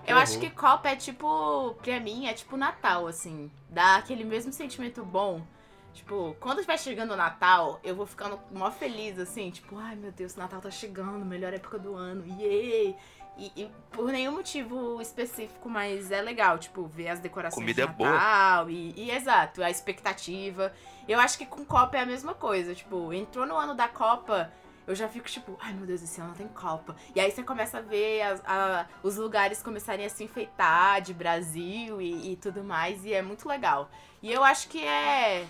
Eu 0.07 0.15
horror. 0.15 0.23
acho 0.23 0.39
que 0.39 0.49
Copa 0.49 0.87
é 0.87 0.95
tipo, 0.95 1.75
pra 1.83 1.99
mim, 1.99 2.27
é 2.27 2.33
tipo 2.33 2.55
Natal, 2.55 3.07
assim. 3.07 3.51
Dá 3.69 3.97
aquele 3.97 4.23
mesmo 4.23 4.53
sentimento 4.53 5.03
bom. 5.03 5.41
Tipo, 5.93 6.33
quando 6.39 6.63
vai 6.63 6.77
chegando 6.77 7.11
o 7.11 7.17
Natal, 7.17 7.81
eu 7.83 7.93
vou 7.93 8.05
ficando 8.05 8.39
mó 8.49 8.71
feliz, 8.71 9.19
assim. 9.19 9.51
Tipo, 9.51 9.77
ai 9.77 9.97
meu 9.97 10.11
Deus, 10.13 10.33
o 10.35 10.39
Natal 10.39 10.61
tá 10.61 10.71
chegando, 10.71 11.25
melhor 11.25 11.53
época 11.53 11.77
do 11.77 11.93
ano, 11.93 12.25
yay! 12.41 12.95
E, 13.37 13.51
e 13.55 13.71
por 13.91 14.11
nenhum 14.11 14.31
motivo 14.31 14.99
específico, 15.01 15.69
mas 15.69 16.11
é 16.11 16.21
legal, 16.21 16.57
tipo, 16.57 16.85
ver 16.87 17.09
as 17.09 17.19
decorações 17.19 17.53
Comida 17.63 17.85
de 17.85 17.89
é 17.89 17.93
boa. 17.93 18.11
Natal 18.11 18.69
e, 18.69 18.93
e, 18.97 19.11
exato, 19.11 19.63
a 19.63 19.69
expectativa. 19.69 20.73
Eu 21.07 21.19
acho 21.19 21.37
que 21.37 21.45
com 21.45 21.63
Copa 21.63 21.97
é 21.97 22.01
a 22.01 22.05
mesma 22.05 22.33
coisa, 22.33 22.73
tipo, 22.73 23.13
entrou 23.13 23.45
no 23.45 23.55
ano 23.55 23.75
da 23.75 23.87
Copa, 23.87 24.51
eu 24.87 24.95
já 24.95 25.07
fico 25.07 25.27
tipo, 25.27 25.55
ai 25.61 25.73
meu 25.73 25.85
Deus, 25.85 26.01
esse 26.01 26.19
ano 26.19 26.33
tem 26.35 26.47
Copa. 26.47 26.95
E 27.15 27.19
aí 27.19 27.29
você 27.29 27.43
começa 27.43 27.77
a 27.77 27.81
ver 27.81 28.21
as- 28.23 28.41
a- 28.45 28.87
os 29.03 29.17
lugares 29.17 29.61
começarem 29.61 30.05
a 30.05 30.09
se 30.09 30.23
enfeitar 30.23 31.01
de 31.01 31.13
Brasil 31.13 32.01
e, 32.01 32.31
e 32.31 32.35
tudo 32.37 32.63
mais, 32.63 33.05
e 33.05 33.13
é 33.13 33.21
muito 33.21 33.47
legal. 33.47 33.89
E 34.21 34.31
eu 34.31 34.43
acho 34.43 34.67
que 34.67 34.83
é, 34.83 35.45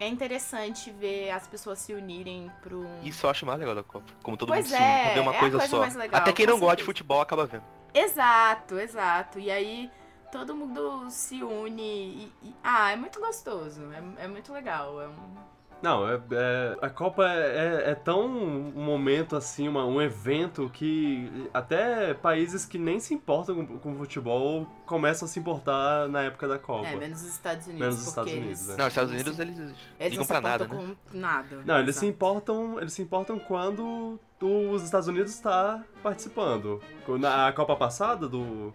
é 0.00 0.08
interessante 0.08 0.90
ver 0.90 1.30
as 1.30 1.46
pessoas 1.46 1.78
se 1.78 1.92
unirem 1.92 2.50
pro. 2.62 2.84
Isso 3.02 3.26
eu 3.26 3.30
acho 3.30 3.44
mais 3.44 3.58
legal 3.60 3.74
da 3.74 3.82
Copa. 3.82 4.10
Como 4.22 4.36
todo 4.36 4.48
Pois 4.48 4.64
mundo 4.64 4.76
se 4.76 4.82
é, 4.82 5.12
vê 5.14 5.20
uma 5.20 5.34
é 5.34 5.38
coisa, 5.38 5.58
coisa 5.58 5.90
só. 5.90 5.98
legal, 5.98 6.20
Até 6.20 6.32
quem 6.32 6.46
não 6.46 6.58
gosta 6.58 6.76
de 6.76 6.84
futebol 6.84 7.20
acaba 7.20 7.44
vendo. 7.46 7.64
Exato, 7.92 8.78
exato. 8.80 9.38
E 9.38 9.50
aí 9.50 9.90
todo 10.32 10.56
mundo 10.56 11.10
se 11.10 11.42
une 11.42 11.82
e. 11.82 12.32
e- 12.42 12.54
ah, 12.64 12.90
é 12.90 12.96
muito 12.96 13.20
gostoso. 13.20 13.82
É, 14.18 14.24
é 14.24 14.28
muito 14.28 14.52
legal. 14.52 15.00
É 15.02 15.06
um. 15.08 15.36
Não, 15.82 16.06
é, 16.06 16.20
é- 16.32 16.76
a 16.82 16.90
Copa 16.90 17.24
é, 17.26 17.90
é- 17.90 17.94
tão 17.94 18.26
um 18.26 18.72
momento 18.82 19.34
assim, 19.34 19.66
uma- 19.66 19.86
um 19.86 20.00
evento 20.02 20.68
que 20.74 21.48
até 21.54 22.12
países 22.12 22.66
que 22.66 22.76
nem 22.78 23.00
se 23.00 23.14
importam 23.14 23.64
com, 23.64 23.78
com 23.78 23.94
futebol 23.96 24.66
começam 24.84 25.24
a 25.26 25.28
se 25.28 25.40
importar 25.40 26.06
na 26.08 26.22
época 26.24 26.46
da 26.46 26.58
Copa. 26.58 26.86
É, 26.86 26.96
menos 26.96 27.22
os 27.22 27.28
Estados 27.28 27.66
Unidos. 27.66 27.80
Menos 27.80 27.94
os 27.98 28.04
porque 28.14 28.30
Estados 28.30 28.32
eles, 28.32 28.44
Unidos, 28.60 28.68
é. 28.68 28.76
Não, 28.76 28.86
os 28.86 28.92
Estados 28.92 29.10
eles 29.12 29.22
Unidos 29.26 29.36
se- 29.36 29.42
eles 29.42 29.58
Eles 29.58 29.76
ligam 30.00 30.16
não 30.16 30.22
se 30.24 30.28
pra 30.28 30.40
nada, 30.42 30.64
importam 30.64 30.86
né? 30.88 30.96
com 31.10 31.18
nada. 31.18 31.62
Não, 31.64 31.78
eles 31.78 31.94
se 31.96 32.04
Exato. 32.04 32.14
importam, 32.14 32.78
eles 32.80 32.92
se 32.92 33.02
importam 33.02 33.38
quando 33.38 34.20
os 34.42 34.82
Estados 34.82 35.08
Unidos 35.08 35.32
está 35.32 35.82
participando. 36.02 36.80
Na 37.18 37.52
Copa 37.52 37.74
passada 37.74 38.28
do, 38.28 38.72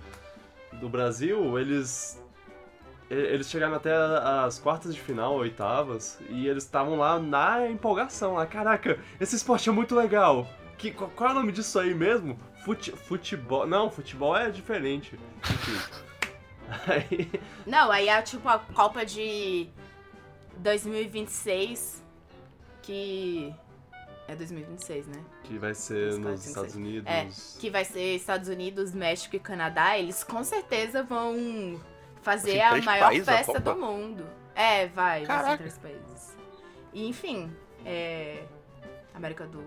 do 0.74 0.90
Brasil, 0.90 1.60
eles 1.60 2.20
eles 3.10 3.50
chegaram 3.50 3.76
até 3.76 3.94
as 3.94 4.58
quartas 4.60 4.94
de 4.94 5.02
final, 5.02 5.36
oitavas, 5.36 6.20
e 6.30 6.48
eles 6.48 6.64
estavam 6.64 6.96
lá 6.96 7.20
na 7.20 7.70
empolgação, 7.70 8.34
lá, 8.34 8.46
caraca, 8.46 9.00
esse 9.20 9.36
esporte 9.36 9.70
é 9.70 9.72
muito 9.72 9.96
legal. 9.96 10.48
Que, 10.78 10.92
qual, 10.92 11.10
qual 11.12 11.30
é 11.30 11.34
o 11.34 11.36
nome 11.36 11.52
disso 11.52 11.80
aí 11.80 11.94
mesmo? 11.94 12.38
Fute, 12.64 12.92
futebol. 12.92 13.66
Não, 13.68 13.90
futebol 13.90 14.36
é 14.36 14.50
diferente. 14.50 15.18
Enfim. 15.40 16.06
Aí, 16.88 17.30
Não, 17.64 17.92
aí 17.92 18.10
é 18.10 18.20
tipo 18.24 18.50
a 18.50 18.58
Copa 18.58 19.06
de 19.06 19.70
2026, 20.58 22.04
que. 22.82 23.54
É 24.28 24.36
2026, 24.36 25.06
né? 25.06 25.24
que 25.44 25.60
vai 25.60 25.76
ser 25.76 26.10
Os 26.10 26.18
nos 26.18 26.44
Estados 26.44 26.74
têm 26.74 26.82
Unidos. 26.82 27.08
É, 27.08 27.28
que 27.60 27.70
vai 27.70 27.86
ser 27.86 28.16
Estados 28.16 28.50
Unidos, 28.50 28.96
México 28.96 29.36
e 29.36 29.40
Canadá, 29.40 29.96
eles 29.96 30.24
com 30.24 30.44
certeza 30.44 31.04
vão 31.04 31.80
fazer 32.26 32.60
Assim, 32.60 32.80
a 32.80 32.82
maior 32.84 33.06
países 33.08 33.30
a 33.30 33.32
festa 33.38 33.54
Copa? 33.54 33.74
do 33.74 33.80
mundo. 33.80 34.26
É, 34.56 34.88
vai, 34.88 35.20
vai 35.26 35.38
ser 35.38 35.44
Caraca. 35.44 35.58
três 35.60 35.78
países. 35.78 36.38
E 36.94 37.08
enfim, 37.08 37.56
é. 37.86 38.44
América 39.14 39.46
do 39.46 39.62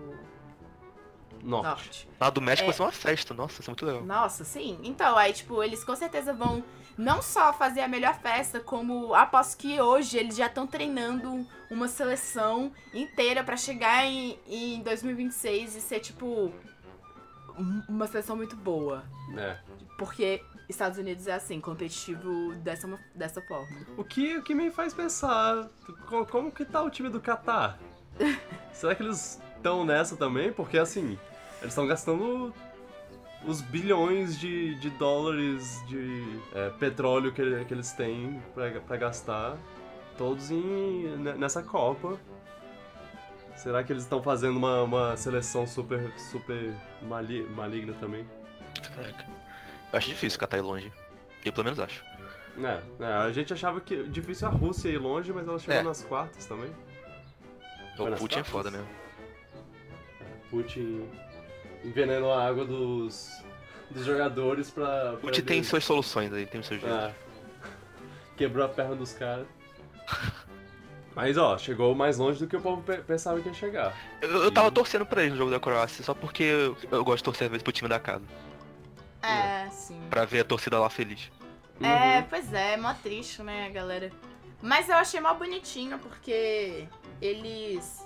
Norte. 1.41 1.63
Norte. 1.67 2.09
Lá 2.19 2.29
do 2.29 2.41
México 2.41 2.65
É. 2.65 2.67
vai 2.67 2.73
ser 2.75 2.81
uma 2.83 2.91
festa, 2.91 3.33
nossa, 3.33 3.61
isso 3.61 3.69
é 3.69 3.71
muito 3.71 3.85
legal. 3.85 4.03
Nossa, 4.03 4.43
sim. 4.43 4.77
Então, 4.83 5.17
aí, 5.17 5.31
tipo, 5.31 5.63
eles 5.63 5.83
com 5.85 5.95
certeza 5.95 6.33
vão 6.33 6.63
não 6.97 7.21
só 7.21 7.53
fazer 7.53 7.79
a 7.81 7.87
melhor 7.87 8.15
festa, 8.19 8.59
como 8.59 9.13
aposto 9.15 9.57
que 9.57 9.79
hoje 9.79 10.17
eles 10.17 10.35
já 10.35 10.47
estão 10.47 10.67
treinando 10.67 11.47
uma 11.71 11.87
seleção 11.87 12.73
inteira 12.93 13.41
pra 13.43 13.55
chegar 13.55 14.05
em, 14.05 14.37
em 14.47 14.81
2026 14.81 15.75
e 15.77 15.81
ser, 15.81 16.01
tipo, 16.01 16.51
um- 17.57 17.83
uma 17.87 18.05
seleção 18.07 18.35
muito 18.35 18.55
boa. 18.57 19.03
É. 19.37 19.57
Porque 19.97 20.43
Estados 20.69 20.97
Unidos 20.99 21.27
é 21.27 21.33
assim, 21.33 21.59
competitivo 21.59 22.53
dessa, 22.57 22.87
dessa 23.15 23.41
forma. 23.41 23.75
O 23.97 24.03
que, 24.03 24.37
o 24.37 24.43
que 24.43 24.53
me 24.53 24.69
faz 24.69 24.93
pensar, 24.93 25.67
co- 26.07 26.25
como 26.25 26.51
que 26.51 26.63
tá 26.63 26.81
o 26.83 26.89
time 26.89 27.09
do 27.09 27.19
Catar? 27.19 27.79
Será 28.71 28.93
que 28.93 29.01
eles 29.03 29.41
estão 29.55 29.83
nessa 29.83 30.15
também? 30.15 30.51
Porque 30.53 30.77
assim, 30.77 31.17
eles 31.59 31.69
estão 31.73 31.87
gastando 31.87 32.53
os 33.45 33.61
bilhões 33.61 34.37
de, 34.39 34.75
de 34.75 34.89
dólares 34.91 35.81
de 35.87 36.39
é, 36.53 36.69
petróleo 36.71 37.31
que, 37.33 37.65
que 37.65 37.73
eles 37.73 37.91
têm 37.93 38.41
pra, 38.53 38.69
pra 38.81 38.97
gastar, 38.97 39.57
todos 40.17 40.51
em, 40.51 41.17
ne- 41.17 41.33
nessa 41.33 41.63
Copa. 41.63 42.19
Será 43.55 43.83
que 43.83 43.91
eles 43.91 44.03
estão 44.03 44.21
fazendo 44.23 44.55
uma, 44.57 44.83
uma 44.83 45.17
seleção 45.17 45.65
super, 45.67 46.11
super 46.17 46.73
mali- 47.01 47.43
maligna 47.49 47.93
também? 47.99 48.25
Caraca. 48.95 49.25
Eu 49.91 49.97
acho 49.97 50.07
difícil 50.09 50.39
catar 50.39 50.57
ir 50.57 50.61
longe. 50.61 50.91
Eu 51.43 51.51
pelo 51.53 51.63
menos 51.65 51.79
acho. 51.79 52.03
É, 52.61 52.79
é, 52.99 53.05
a 53.05 53.31
gente 53.31 53.53
achava 53.53 53.79
que 53.79 54.03
difícil 54.03 54.47
a 54.47 54.51
Rússia 54.51 54.89
ir 54.89 54.97
longe, 54.97 55.31
mas 55.31 55.47
ela 55.47 55.57
chegou 55.59 55.75
É. 55.79 55.83
nas 55.83 56.03
quartas 56.03 56.45
também. 56.45 56.69
O 57.97 58.05
Putin 58.17 58.39
é 58.39 58.43
quartas? 58.43 58.47
foda 58.47 58.71
mesmo. 58.71 58.87
Putin 60.49 61.07
envenenou 61.83 62.33
a 62.33 62.45
água 62.45 62.65
dos, 62.65 63.29
dos 63.89 64.05
jogadores 64.05 64.69
pra. 64.71 65.13
Pra 65.13 65.19
Guti 65.21 65.41
tem 65.41 65.63
suas 65.63 65.83
soluções 65.85 66.31
aí, 66.33 66.45
tem 66.45 66.61
seus 66.63 66.81
jeitos. 66.81 66.97
Ah. 66.99 67.11
Quebrou 68.35 68.65
a 68.65 68.69
perna 68.69 68.95
dos 68.95 69.13
caras. 69.13 69.45
Mas 71.15 71.37
ó, 71.37 71.57
chegou 71.57 71.93
mais 71.95 72.17
longe 72.17 72.39
do 72.39 72.47
que 72.47 72.55
o 72.55 72.61
povo 72.61 72.81
pe- 72.81 72.99
pensava 72.99 73.39
que 73.41 73.47
ia 73.49 73.53
chegar. 73.53 73.93
Eu, 74.21 74.43
eu 74.43 74.51
tava 74.51 74.71
torcendo 74.71 75.05
pra 75.05 75.21
eles 75.21 75.33
no 75.33 75.37
jogo 75.37 75.51
da 75.51 75.59
Croácia, 75.59 76.03
só 76.03 76.13
porque 76.13 76.43
eu, 76.43 76.77
eu 76.91 77.03
gosto 77.03 77.17
de 77.17 77.23
torcer 77.25 77.45
às 77.45 77.51
vezes 77.51 77.63
pro 77.63 77.73
time 77.73 77.89
da 77.89 77.99
casa. 77.99 78.23
É, 79.21 79.69
sim. 79.69 79.99
Pra 80.09 80.25
ver 80.25 80.41
a 80.41 80.45
torcida 80.45 80.79
lá 80.79 80.89
feliz. 80.89 81.31
É, 81.81 82.21
pois 82.23 82.53
é, 82.53 82.73
é 82.73 82.77
mó 82.77 82.93
triste, 82.93 83.41
né, 83.41 83.69
galera? 83.69 84.11
Mas 84.61 84.89
eu 84.89 84.95
achei 84.95 85.19
mó 85.19 85.33
bonitinho 85.33 85.97
porque 85.99 86.87
eles. 87.21 88.05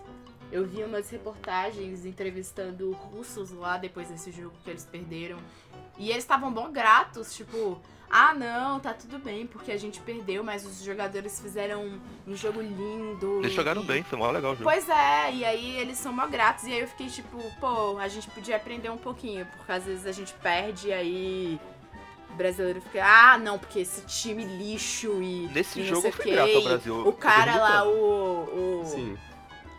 Eu 0.54 0.68
vi 0.68 0.84
umas 0.84 1.10
reportagens 1.10 2.06
entrevistando 2.06 2.92
russos 2.92 3.50
lá 3.52 3.76
depois 3.76 4.08
desse 4.10 4.32
jogo 4.32 4.54
que 4.64 4.70
eles 4.70 4.86
perderam. 4.86 5.40
E 5.98 6.12
eles 6.12 6.24
estavam 6.24 6.54
bom 6.54 6.72
gratos, 6.72 7.36
tipo, 7.36 7.82
ah 8.08 8.36
não, 8.36 8.80
tá 8.80 8.94
tudo 8.94 9.18
bem, 9.18 9.48
porque 9.48 9.72
a 9.72 9.78
gente 9.78 10.00
perdeu, 10.02 10.44
mas 10.44 10.64
os 10.64 10.84
jogadores 10.84 11.40
fizeram 11.42 12.00
um 12.28 12.36
jogo 12.36 12.62
lindo. 12.62 13.40
Eles 13.40 13.54
jogaram 13.54 13.82
e- 13.82 13.86
bem, 13.86 14.04
foi 14.04 14.16
mó 14.20 14.30
legal 14.30 14.52
o 14.52 14.56
jogo. 14.56 14.70
Pois 14.70 14.88
é, 14.88 15.34
e 15.34 15.44
aí 15.44 15.76
eles 15.78 15.98
são 15.98 16.14
mó 16.14 16.28
gratos. 16.28 16.66
E 16.66 16.72
aí 16.72 16.82
eu 16.82 16.88
fiquei 16.88 17.08
tipo, 17.08 17.40
pô, 17.60 17.98
a 17.98 18.08
gente 18.08 18.30
podia 18.30 18.56
aprender 18.56 18.92
um 18.92 18.98
pouquinho, 18.98 19.48
porque 19.58 19.72
às 19.72 19.86
vezes 19.86 20.06
a 20.06 20.12
gente 20.12 20.36
perde 20.36 20.90
e 20.90 20.94
aí 20.94 21.60
o 22.30 22.36
brasileiro 22.36 22.80
fica, 22.80 23.04
ah, 23.04 23.40
não, 23.40 23.58
porque 23.58 23.80
esse 23.80 24.06
time 24.06 24.46
lixo 24.46 25.20
e. 25.20 25.48
Nesse 25.48 25.80
e 25.80 25.90
não 25.90 25.96
jogo 25.96 26.12
quê, 26.12 26.30
grato 26.32 26.56
ao 26.58 26.62
Brasil. 26.64 27.08
O 27.08 27.14
cara 27.14 27.56
lá, 27.56 27.88
o. 27.88 28.82
o 28.82 28.86
Sim. 28.86 29.18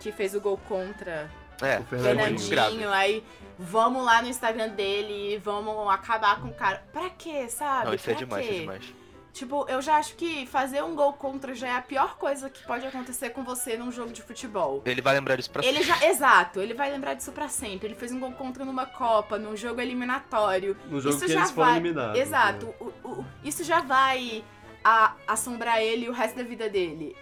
Que 0.05 0.13
fez 0.13 0.35
o 0.35 0.41
gol 0.41 0.59
contra 0.69 1.31
É, 1.63 1.79
O 1.79 1.85
Fernandinho. 1.85 2.39
Fernandinho, 2.39 2.93
aí 2.93 3.25
vamos 3.59 4.05
lá 4.05 4.21
no 4.21 4.29
Instagram 4.29 4.69
dele 4.69 5.35
e 5.35 5.39
vamos 5.39 5.89
acabar 5.91 6.41
com 6.43 6.49
o 6.49 6.55
cara. 6.55 6.85
Pra 6.93 7.09
quê, 7.09 7.49
sabe? 7.49 7.87
Não, 7.87 7.95
isso 7.95 8.11
é 8.11 8.13
Pra 8.15 8.23
demais, 8.25 8.45
quê? 8.47 8.53
isso 8.53 8.59
é 8.59 8.61
demais. 8.63 8.95
Tipo, 9.33 9.67
eu 9.69 9.81
já 9.83 9.97
acho 9.97 10.15
que 10.15 10.47
fazer 10.47 10.83
um 10.85 10.95
gol 10.95 11.13
contra 11.15 11.55
já 11.55 11.69
é 11.69 11.77
a 11.77 11.81
pior 11.83 12.17
coisa 12.19 12.49
que 12.51 12.63
pode 12.67 12.87
acontecer 12.87 13.31
com 13.31 13.43
você 13.43 13.77
num 13.77 13.91
jogo 13.91 14.13
de 14.13 14.21
futebol. 14.23 14.83
Ele 14.85 15.01
vai 15.01 15.15
lembrar 15.15 15.37
disso 15.37 15.51
pra 15.51 15.65
Ele 15.65 15.83
sempre. 15.83 16.01
já, 16.01 16.07
exato, 16.09 16.61
ele 16.61 16.75
vai 16.75 16.91
lembrar 16.91 17.15
disso 17.15 17.33
pra 17.33 17.49
sempre. 17.49 17.89
Ele 17.89 17.95
fez 17.97 18.13
um 18.13 18.21
gol 18.21 18.33
contra 18.33 18.65
numa 18.65 18.87
Copa, 18.87 19.39
num 19.39 19.57
jogo 19.57 19.81
eliminatório. 19.81 20.77
No 20.89 21.01
jogo 21.01 21.17
Isso 21.17 21.25
que 21.27 21.33
já 21.33 21.41
eles 21.41 21.51
foram 21.51 21.69
vai- 21.71 21.79
eliminados. 21.79 22.21
Exato, 22.21 22.67
né? 22.67 22.73
o- 22.81 23.09
o- 23.09 23.25
isso 23.43 23.65
já 23.65 23.81
vai 23.81 24.45
a- 24.85 25.15
assombrar 25.27 25.81
ele 25.81 26.09
o 26.09 26.13
resto 26.13 26.37
da 26.37 26.43
vida 26.45 26.69
dele. 26.69 27.17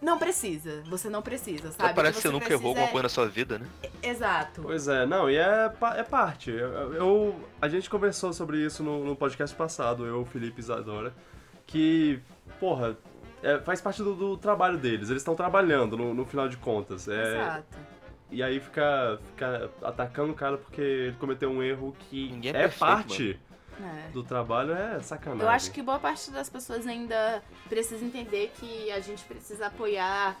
Não 0.00 0.18
precisa, 0.18 0.82
você 0.86 1.08
não 1.08 1.22
precisa, 1.22 1.72
sabe? 1.72 1.94
Parece 1.94 2.16
que 2.16 2.22
você 2.22 2.28
você 2.28 2.32
nunca 2.34 2.44
errou 2.52 2.74
precisa 2.74 2.80
alguma 2.80 2.88
coisa 2.88 3.02
na 3.04 3.08
sua 3.08 3.26
vida, 3.28 3.58
né? 3.58 3.66
é- 3.82 4.08
Exato. 4.10 4.62
Pois 4.62 4.86
é, 4.88 5.06
não, 5.06 5.30
e 5.30 5.36
é, 5.36 5.72
é 5.96 6.02
parte. 6.02 6.50
Eu, 6.50 6.92
eu- 6.94 7.40
a 7.60 7.68
gente 7.68 7.88
conversou 7.88 8.32
sobre 8.32 8.58
isso 8.64 8.82
no, 8.82 9.04
no 9.04 9.16
podcast 9.16 9.56
passado, 9.56 10.04
eu, 10.06 10.20
o 10.20 10.24
Felipe 10.26 10.58
e 10.58 10.60
Isadora, 10.60 11.12
que, 11.66 12.20
porra, 12.60 12.96
é, 13.42 13.58
faz 13.58 13.80
parte 13.80 14.02
do, 14.02 14.14
do 14.14 14.36
trabalho 14.36 14.76
deles. 14.78 15.08
Eles 15.10 15.22
estão 15.22 15.34
trabalhando, 15.34 15.96
no, 15.96 16.12
no 16.14 16.24
final 16.26 16.48
de 16.48 16.56
contas. 16.58 17.08
É, 17.08 17.32
Exato. 17.32 17.78
e 18.30 18.42
aí 18.42 18.60
fica, 18.60 19.18
fica 19.30 19.70
atacando 19.82 20.32
o 20.32 20.34
cara 20.34 20.58
porque 20.58 20.80
ele 20.80 21.16
cometeu 21.18 21.50
um 21.50 21.62
erro 21.62 21.96
que 22.10 22.30
Ninguém 22.30 22.52
é 22.52 22.56
é, 22.56 22.60
perfeito, 22.62 22.78
parte 22.80 23.40
É. 23.80 24.10
do 24.10 24.22
trabalho, 24.22 24.72
é 24.72 25.00
sacanagem. 25.00 25.42
Eu 25.44 25.50
acho 25.50 25.70
que 25.70 25.82
boa 25.82 25.98
parte 25.98 26.30
das 26.30 26.48
pessoas 26.48 26.86
ainda 26.86 27.42
precisa 27.68 28.04
entender 28.04 28.52
que 28.58 28.90
a 28.90 29.00
gente 29.00 29.22
precisa 29.24 29.66
apoiar 29.66 30.36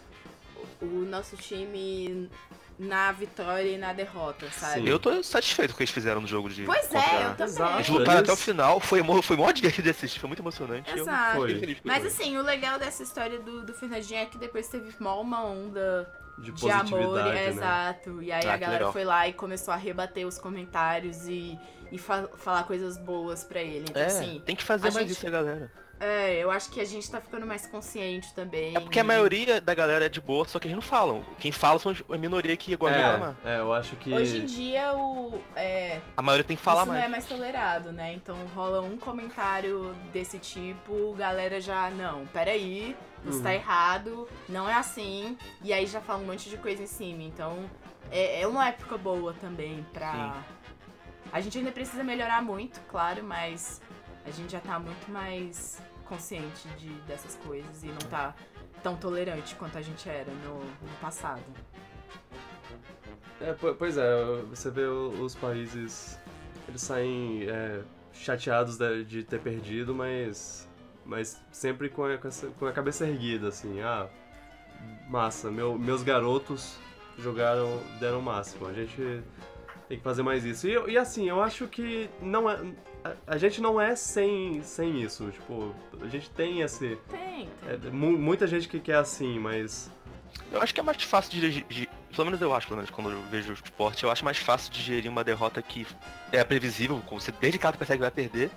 o 0.80 0.86
nosso 1.08 1.36
time 1.36 2.30
na 2.78 3.10
vitória 3.12 3.68
e 3.70 3.78
na 3.78 3.92
derrota, 3.94 4.50
sabe? 4.50 4.80
Sim. 4.82 4.88
Eu 4.88 4.98
tô 4.98 5.22
satisfeito 5.22 5.70
com 5.70 5.74
o 5.74 5.76
que 5.78 5.82
eles 5.84 5.90
fizeram 5.90 6.20
no 6.20 6.26
jogo 6.26 6.48
de. 6.50 6.64
Pois 6.64 6.86
contra- 6.88 6.98
é, 7.00 7.24
eu 7.24 7.30
também. 7.30 7.44
Exato. 7.46 7.74
Eles 7.76 7.88
lutaram 7.88 8.20
até 8.20 8.32
o 8.32 8.36
final, 8.36 8.80
foi, 8.80 9.02
mó- 9.02 9.22
foi 9.22 9.36
mó 9.36 9.50
divertido 9.50 9.84
de 9.84 9.90
assistir, 9.90 10.18
foi 10.20 10.28
muito 10.28 10.40
emocionante. 10.42 10.90
Exato. 10.98 11.36
Foi. 11.36 11.48
fiquei 11.48 11.60
feliz 11.60 11.80
com 11.80 11.88
Mas 11.88 12.04
isso. 12.04 12.20
assim, 12.22 12.36
o 12.36 12.42
legal 12.42 12.78
dessa 12.78 13.02
história 13.02 13.38
do, 13.38 13.64
do 13.64 13.72
Fernandinho 13.72 14.20
é 14.20 14.26
que 14.26 14.36
depois 14.36 14.68
teve 14.68 14.94
mó 15.00 15.20
uma 15.22 15.42
onda 15.44 16.06
de 16.38 16.52
de 16.52 16.70
amor, 16.70 16.82
positividade, 16.90 17.30
né? 17.34 17.48
exato. 17.48 18.22
E 18.22 18.30
aí 18.30 18.46
Ah, 18.46 18.52
a 18.52 18.56
galera 18.58 18.78
legal. 18.80 18.92
foi 18.92 19.04
lá 19.04 19.26
e 19.26 19.32
começou 19.32 19.72
a 19.72 19.76
rebater 19.78 20.26
os 20.26 20.36
comentários 20.38 21.26
e, 21.26 21.58
e 21.92 21.98
fa- 21.98 22.28
falar 22.36 22.64
coisas 22.64 22.96
boas 22.98 23.44
pra 23.44 23.60
ele. 23.62 23.86
Então, 23.88 24.02
É, 24.02 24.06
assim, 24.06 24.42
tem 24.44 24.56
que 24.56 24.62
fazer 24.64 24.88
a 24.88 24.90
mais 24.92 25.06
gente- 25.08 25.16
isso, 25.16 25.30
galera. 25.30 25.70
é, 25.98 26.36
eu 26.38 26.50
acho 26.50 26.70
que 26.70 26.80
a 26.80 26.84
gente 26.84 27.10
tá 27.10 27.20
ficando 27.20 27.46
mais 27.46 27.66
consciente 27.66 28.34
também. 28.34 28.76
É 28.76 28.80
porque 28.80 29.00
a 29.00 29.04
maioria 29.04 29.60
da 29.60 29.72
galera 29.74 30.06
é 30.06 30.08
de 30.08 30.20
boa, 30.20 30.44
só 30.46 30.58
que 30.58 30.66
eles 30.66 30.74
não 30.74 30.82
falam. 30.82 31.24
Quem 31.38 31.50
fala 31.52 31.78
são 31.78 31.94
a 32.10 32.18
minoria 32.18 32.56
que 32.56 32.74
gosta 32.76 32.96
de 32.98 33.02
reclamar. 33.02 33.36
É, 33.44 33.54
é, 33.56 33.58
eu 33.60 33.72
acho 33.72 33.96
que. 33.96 34.12
Hoje 34.12 34.38
em 34.38 34.44
dia, 34.44 34.92
o, 34.94 35.40
é, 35.54 36.00
A 36.16 36.22
maioria 36.22 36.44
tem 36.44 36.56
que 36.56 36.62
falar 36.62 36.82
isso 36.82 36.88
mais. 36.88 37.00
não 37.00 37.06
é 37.06 37.10
mais 37.10 37.26
tolerado, 37.26 37.92
né? 37.92 38.12
Então 38.14 38.36
rola 38.54 38.82
um 38.82 38.96
comentário 38.98 39.94
desse 40.12 40.38
tipo, 40.38 41.14
galera 41.14 41.60
já, 41.60 41.88
não, 41.90 42.26
peraí, 42.26 42.94
você 43.24 43.38
Uhum. 43.38 43.42
tá 43.42 43.54
errado, 43.54 44.28
não 44.48 44.68
é 44.68 44.74
assim, 44.74 45.36
e 45.62 45.72
aí 45.72 45.86
já 45.86 46.00
fala 46.00 46.22
um 46.22 46.26
monte 46.26 46.48
de 46.50 46.58
coisa 46.58 46.82
em 46.82 46.86
cima. 46.86 47.22
Então 47.22 47.58
é, 48.10 48.42
é 48.42 48.46
uma 48.46 48.68
época 48.68 48.96
boa 48.98 49.32
também 49.40 49.84
pra. 49.92 50.36
A 51.32 51.40
gente 51.40 51.58
ainda 51.58 51.70
precisa 51.72 52.02
melhorar 52.02 52.42
muito, 52.42 52.80
claro, 52.88 53.22
mas 53.22 53.80
a 54.24 54.30
gente 54.30 54.52
já 54.52 54.60
tá 54.60 54.78
muito 54.78 55.10
mais 55.10 55.80
consciente 56.06 56.68
de, 56.78 56.88
dessas 57.02 57.34
coisas 57.44 57.82
e 57.82 57.86
não 57.88 57.98
tá 58.08 58.34
tão 58.82 58.96
tolerante 58.96 59.54
quanto 59.56 59.76
a 59.76 59.82
gente 59.82 60.08
era 60.08 60.30
no, 60.44 60.60
no 60.60 60.96
passado. 61.00 61.42
É, 63.40 63.52
po- 63.52 63.74
pois 63.74 63.98
é, 63.98 64.24
você 64.48 64.70
vê 64.70 64.84
os 64.86 65.34
países, 65.34 66.18
eles 66.68 66.80
saem 66.80 67.42
é, 67.48 67.82
chateados 68.12 68.78
de, 68.78 69.04
de 69.04 69.22
ter 69.24 69.40
perdido, 69.40 69.94
mas, 69.94 70.66
mas 71.04 71.42
sempre 71.52 71.88
com 71.90 72.04
a, 72.04 72.16
com 72.58 72.66
a 72.66 72.72
cabeça 72.72 73.06
erguida, 73.06 73.48
assim, 73.48 73.80
ah, 73.82 74.08
massa, 75.08 75.50
meu- 75.50 75.76
meus 75.78 76.02
garotos 76.02 76.78
jogaram, 77.18 77.78
deram 78.00 78.20
o 78.20 78.22
máximo, 78.22 78.66
a 78.68 78.72
gente 78.72 79.22
tem 79.88 79.98
que 79.98 80.04
fazer 80.04 80.22
mais 80.22 80.44
isso. 80.44 80.66
E, 80.68 80.92
e 80.92 80.98
assim, 80.98 81.28
eu 81.28 81.42
acho 81.42 81.66
que 81.68 82.08
não 82.20 82.48
é, 82.50 82.58
a, 83.04 83.12
a 83.34 83.36
gente 83.38 83.60
não 83.60 83.80
é 83.80 83.94
sem, 83.96 84.62
sem 84.62 85.00
isso, 85.02 85.30
tipo, 85.30 85.74
a 86.02 86.08
gente 86.08 86.28
tem 86.30 86.60
esse, 86.62 86.96
Tem, 87.08 87.48
tem. 87.48 87.48
é, 87.68 87.90
mu- 87.90 88.18
muita 88.18 88.46
gente 88.46 88.68
que 88.68 88.80
quer 88.80 88.96
assim, 88.96 89.38
mas... 89.38 89.90
Eu 90.52 90.60
acho 90.60 90.74
que 90.74 90.80
é 90.80 90.82
mais 90.82 91.02
fácil 91.02 91.30
de, 91.32 91.62
de, 91.62 91.88
Pelo 92.14 92.26
menos 92.26 92.40
eu 92.40 92.54
acho, 92.54 92.66
pelo 92.66 92.76
menos 92.76 92.90
quando 92.90 93.10
eu 93.10 93.22
vejo 93.30 93.50
o 93.50 93.54
esporte, 93.54 94.04
eu 94.04 94.10
acho 94.10 94.24
mais 94.24 94.36
fácil 94.38 94.70
de 94.72 94.82
gerir 94.82 95.10
uma 95.10 95.24
derrota 95.24 95.62
que 95.62 95.86
é 96.32 96.44
previsível, 96.44 97.00
como 97.06 97.20
você 97.20 97.32
desde 97.32 97.58
cara 97.58 97.76
percebe 97.76 97.98
que 97.98 98.02
vai 98.02 98.10
perder, 98.10 98.50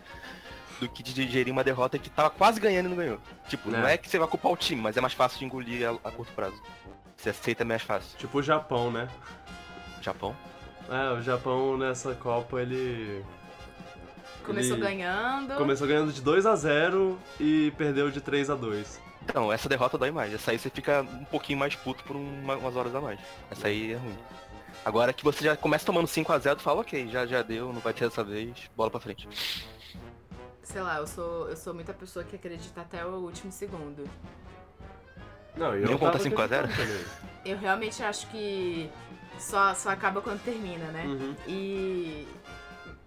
do 0.79 0.87
que 0.89 1.01
de 1.03 1.27
gerir 1.27 1.51
uma 1.51 1.63
derrota 1.63 1.97
que 1.99 2.09
tava 2.09 2.29
quase 2.29 2.59
ganhando 2.59 2.85
e 2.87 2.89
não 2.89 2.97
ganhou. 2.97 3.19
Tipo, 3.47 3.69
não 3.69 3.87
É. 3.87 3.93
é 3.93 3.97
que 3.97 4.09
você 4.09 4.17
vai 4.19 4.27
culpar 4.27 4.51
o 4.51 4.57
time, 4.57 4.81
mas 4.81 4.95
é 4.97 5.01
mais 5.01 5.13
fácil 5.13 5.39
de 5.39 5.45
engolir 5.45 5.87
a, 5.87 5.91
a 6.07 6.11
curto 6.11 6.31
prazo. 6.33 6.61
Você 7.17 7.29
aceita 7.31 7.63
mais 7.65 7.81
fácil. 7.81 8.17
Tipo 8.17 8.39
o 8.39 8.43
Japão, 8.43 8.89
né? 8.91 9.09
Japão. 10.01 10.35
É, 10.89 11.11
o 11.13 11.21
Japão 11.21 11.77
nessa 11.77 12.13
Copa 12.15 12.61
ele. 12.61 13.23
Começou 14.43 14.75
ele 14.77 14.81
ganhando. 14.85 15.55
Começou 15.55 15.87
ganhando 15.87 16.11
de 16.11 16.21
2 16.21 16.45
a 16.45 16.55
0 16.55 17.19
e 17.39 17.71
perdeu 17.77 18.09
de 18.09 18.19
3 18.19 18.49
a 18.49 18.55
2 18.55 18.99
Então, 19.23 19.53
essa 19.53 19.69
derrota 19.69 19.97
dói 19.97 20.09
mais. 20.11 20.33
Essa 20.33 20.51
aí 20.51 20.57
você 20.57 20.69
fica 20.69 21.01
um 21.01 21.25
pouquinho 21.25 21.59
mais 21.59 21.75
puto 21.75 22.03
por 22.03 22.15
uma- 22.15 22.55
umas 22.55 22.75
horas 22.75 22.95
a 22.95 23.01
mais. 23.01 23.19
Essa 23.51 23.67
aí 23.67 23.93
é 23.93 23.95
ruim. 23.97 24.17
Agora 24.83 25.13
que 25.13 25.23
você 25.23 25.43
já 25.43 25.55
começa 25.55 25.85
tomando 25.85 26.07
5x0, 26.07 26.55
tu 26.55 26.61
fala, 26.63 26.81
ok, 26.81 27.07
já, 27.09 27.25
já 27.27 27.43
deu, 27.43 27.71
não 27.71 27.81
vai 27.81 27.93
ter 27.93 28.05
dessa 28.09 28.23
vez, 28.23 28.53
bola 28.75 28.89
pra 28.89 28.99
frente. 28.99 29.27
Sei 30.63 30.81
lá, 30.81 30.97
eu 30.97 31.05
sou, 31.07 31.49
eu 31.49 31.57
sou 31.57 31.73
muita 31.73 31.93
pessoa 31.93 32.23
que 32.23 32.35
acredita 32.35 32.81
até 32.81 33.05
o 33.05 33.15
último 33.15 33.51
segundo. 33.51 34.09
Não, 35.55 35.77
e 35.77 35.83
eu 35.83 35.89
conta 35.99 36.13
tava 36.13 36.23
5 36.23 36.41
a 36.41 36.47
0? 36.47 36.63
acreditando 36.65 36.93
também. 36.93 37.05
Eu 37.45 37.57
realmente 37.57 38.01
acho 38.01 38.27
que 38.27 38.89
só, 39.39 39.73
só 39.73 39.89
acaba 39.89 40.21
quando 40.21 40.43
termina, 40.43 40.85
né? 40.91 41.05
Uhum. 41.05 41.35
E. 41.47 42.27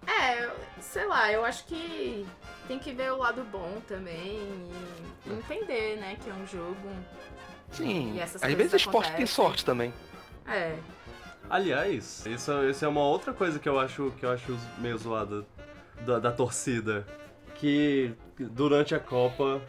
É, 0.05 0.49
sei 0.81 1.05
lá, 1.05 1.31
eu 1.31 1.45
acho 1.45 1.65
que 1.65 2.25
tem 2.67 2.77
que 2.77 2.91
ver 2.91 3.11
o 3.13 3.17
lado 3.17 3.43
bom 3.45 3.81
também 3.87 4.37
e 5.25 5.31
entender, 5.31 5.97
né, 5.97 6.17
que 6.21 6.29
é 6.29 6.33
um 6.33 6.45
jogo. 6.45 6.89
Sim, 7.71 8.15
E 8.15 8.21
às 8.21 8.33
vezes 8.33 8.73
esporte 8.73 9.13
tem 9.13 9.25
sorte 9.25 9.63
também. 9.63 9.93
É. 10.45 10.75
Aliás, 11.49 12.25
isso, 12.25 12.51
isso 12.69 12.85
é 12.85 12.87
uma 12.87 13.01
outra 13.01 13.33
coisa 13.33 13.59
que 13.59 13.67
eu 13.67 13.79
acho 13.79 14.11
que 14.17 14.25
eu 14.25 14.31
acho 14.31 14.57
meio 14.77 14.97
zoada 14.97 15.45
da, 16.01 16.19
da 16.19 16.31
torcida. 16.31 17.05
Que 17.55 18.13
durante 18.37 18.93
a 18.93 18.99
Copa. 18.99 19.61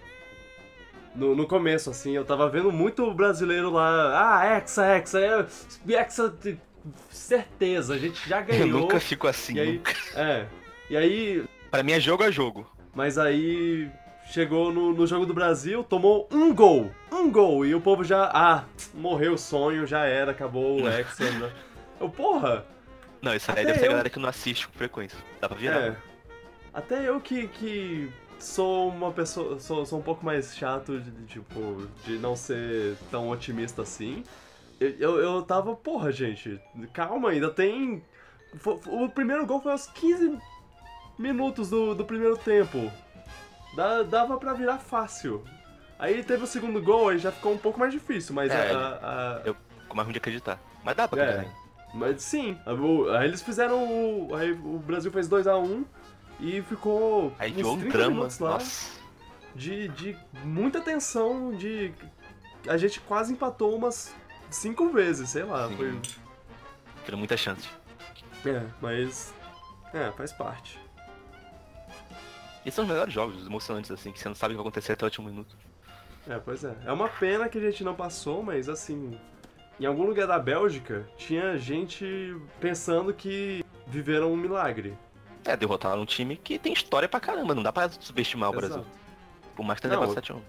No, 1.15 1.35
no 1.37 1.47
começo, 1.47 1.91
assim, 1.91 2.13
eu 2.17 2.25
tava 2.25 2.49
vendo 2.51 2.73
muito 2.73 3.13
brasileiro 3.15 3.71
lá. 3.71 4.41
Ah, 4.41 4.57
Hexa, 4.57 4.85
Hexa, 4.97 5.21
é, 5.21 5.47
Hexa, 5.93 6.35
certeza, 7.11 7.95
a 7.95 7.99
gente 7.99 8.29
já 8.29 8.41
Eu 8.43 8.47
ganhou. 8.47 8.81
nunca 8.81 8.99
fico 9.01 9.27
assim, 9.29 9.55
E 9.57 9.61
aí, 9.61 9.73
nunca. 9.75 9.93
é. 10.21 10.47
E 10.91 10.97
aí, 10.97 11.45
Pra 11.71 11.83
mim 11.83 11.93
é 11.93 12.01
jogo 12.01 12.23
a 12.25 12.31
jogo. 12.31 12.69
Mas 12.95 13.17
aí 13.19 13.89
chegou 14.31 14.73
no, 14.73 14.93
no 14.93 15.07
jogo 15.07 15.27
do 15.27 15.35
Brasil, 15.35 15.83
tomou 15.85 16.29
um 16.33 16.55
gol. 16.55 16.91
Um 17.13 17.31
gol. 17.31 17.65
E 17.67 17.75
o 17.75 17.81
povo 17.81 18.05
já. 18.05 18.31
Ah, 18.33 18.65
morreu 18.93 19.35
o 19.35 19.39
sonho, 19.39 19.87
já 19.87 20.05
era, 20.07 20.31
acabou 20.33 20.81
o 20.83 20.89
Hexa. 20.89 21.31
né? 21.31 21.51
Eu, 22.01 22.09
porra! 22.09 22.65
Não, 23.23 23.35
isso 23.35 23.51
aí 23.51 23.59
Até 23.61 23.67
deve 23.67 23.79
ser 23.79 23.85
a 23.85 23.87
eu- 23.87 23.91
galera 23.93 24.11
que 24.11 24.19
não 24.19 24.29
assiste 24.29 24.67
com 24.69 24.75
frequência. 24.75 25.19
Dá 25.41 25.49
pra 25.49 25.57
virar. 25.57 25.81
É. 25.81 25.97
Até 26.73 27.09
eu 27.09 27.21
que, 27.21 27.47
que 27.49 28.11
sou 28.39 28.89
uma 28.89 29.11
pessoa. 29.13 29.59
Sou, 29.59 29.85
sou 29.87 29.99
um 29.99 30.03
pouco 30.03 30.25
mais 30.25 30.57
chato 30.57 31.01
de, 31.01 31.11
de, 31.11 31.27
tipo, 31.27 31.87
de 32.05 32.19
não 32.19 32.35
ser 32.37 32.97
tão 33.11 33.29
otimista 33.31 33.83
assim. 33.83 34.23
Eu, 34.81 34.91
eu, 34.99 35.19
eu 35.19 35.43
tava, 35.43 35.75
porra, 35.75 36.11
gente, 36.13 36.61
calma, 36.93 37.31
ainda 37.31 37.51
tem. 37.51 38.03
O 38.87 39.09
primeiro 39.09 39.47
gol 39.47 39.61
foi 39.61 39.73
aos 39.73 39.87
15 39.87 40.39
minutos 41.19 41.71
do, 41.71 41.95
do 41.95 42.05
primeiro 42.05 42.37
tempo. 42.37 42.91
Dava 44.09 44.37
pra 44.37 44.53
virar 44.53 44.79
fácil. 44.79 45.43
Aí 45.99 46.23
teve 46.23 46.45
o 46.45 46.47
segundo 46.47 46.81
gol, 46.83 47.09
aí 47.09 47.19
já 47.19 47.33
ficou 47.33 47.53
um 47.53 47.59
pouco 47.59 47.79
mais 47.79 47.93
difícil, 47.93 48.35
mas 48.35 48.51
É, 48.53 48.73
a- 48.73 48.79
a- 48.79 49.43
Eu 49.45 49.55
ficou 49.81 49.97
mais 49.97 50.07
ruim 50.07 50.13
de 50.13 50.19
acreditar. 50.19 50.59
Mas 50.85 50.97
dá 50.97 51.09
pra 51.09 51.23
é, 51.23 51.29
acreditar. 51.31 51.57
mas 51.95 52.23
sim. 52.23 52.57
Aí 53.19 53.27
eles 53.29 53.43
fizeram 53.43 53.83
o. 53.85 54.35
Aí 54.35 54.53
o 54.53 54.79
Brasil 54.79 55.11
fez 55.11 55.29
2x1 55.29 55.85
e 56.41 56.63
ficou 56.63 57.33
Aí 57.39 57.53
uns 57.53 57.67
um 57.67 57.79
30 57.79 57.93
drama. 57.93 58.15
minutos 58.17 58.39
lá 58.39 58.51
Nossa. 58.51 58.91
de, 59.55 59.89
de 59.89 60.17
muita 60.43 60.81
tensão, 60.81 61.53
de. 61.55 61.93
A 62.69 62.77
gente 62.77 63.01
quase 63.01 63.33
empatou 63.33 63.77
umas 63.77 64.15
cinco 64.51 64.89
vezes, 64.89 65.31
sei 65.31 65.45
lá. 65.45 65.69
Sim. 65.69 65.77
Foi. 65.77 66.01
Tiveram 67.01 67.19
muita 67.19 67.37
chance. 67.37 67.69
É, 68.45 68.63
mas. 68.81 69.33
É, 69.93 70.11
faz 70.13 70.33
parte. 70.33 70.79
E 72.65 72.71
são 72.71 72.85
os 72.85 72.91
melhores 72.91 73.13
jogos, 73.13 73.43
os 73.43 73.47
emocionantes, 73.47 73.91
assim, 73.91 74.11
que 74.11 74.19
você 74.19 74.29
não 74.29 74.35
sabe 74.35 74.55
o 74.55 74.57
que 74.57 74.63
vai 74.63 74.67
acontecer 74.69 74.93
até 74.93 75.05
o 75.05 75.07
último 75.07 75.29
minuto. 75.29 75.55
É, 76.27 76.39
pois 76.39 76.65
é. 76.65 76.75
É 76.87 76.93
uma 76.93 77.09
pena 77.09 77.49
que 77.49 77.59
a 77.59 77.61
gente 77.61 77.85
não 77.85 77.95
passou, 77.95 78.43
mas 78.43 78.69
assim. 78.69 79.19
Em 79.79 79.87
algum 79.87 80.05
lugar 80.05 80.27
da 80.29 80.39
Bélgica 80.39 81.05
tinha 81.17 81.59
gente 81.59 82.37
pensando 82.61 83.13
que 83.13 83.65
viveram 83.87 84.33
um 84.33 84.37
milagre. 84.37 84.97
É, 85.45 85.57
derrotaram 85.57 86.03
um 86.03 86.07
time 86.07 86.37
que 86.37 86.59
tem 86.59 86.73
história 86.73 87.09
pra 87.09 87.21
caramba, 87.21 87.55
não 87.55 87.63
dá 87.63 87.73
pra 87.73 87.91
subestimar 87.91 88.51
o 88.51 88.53
Brasil. 88.53 88.79
Exato. 88.79 89.05
Por 89.55 89.65
mais 89.65 89.79
que 89.79 89.87
tenha 89.87 89.99
levado 89.99 90.17
7x1. 90.17 90.41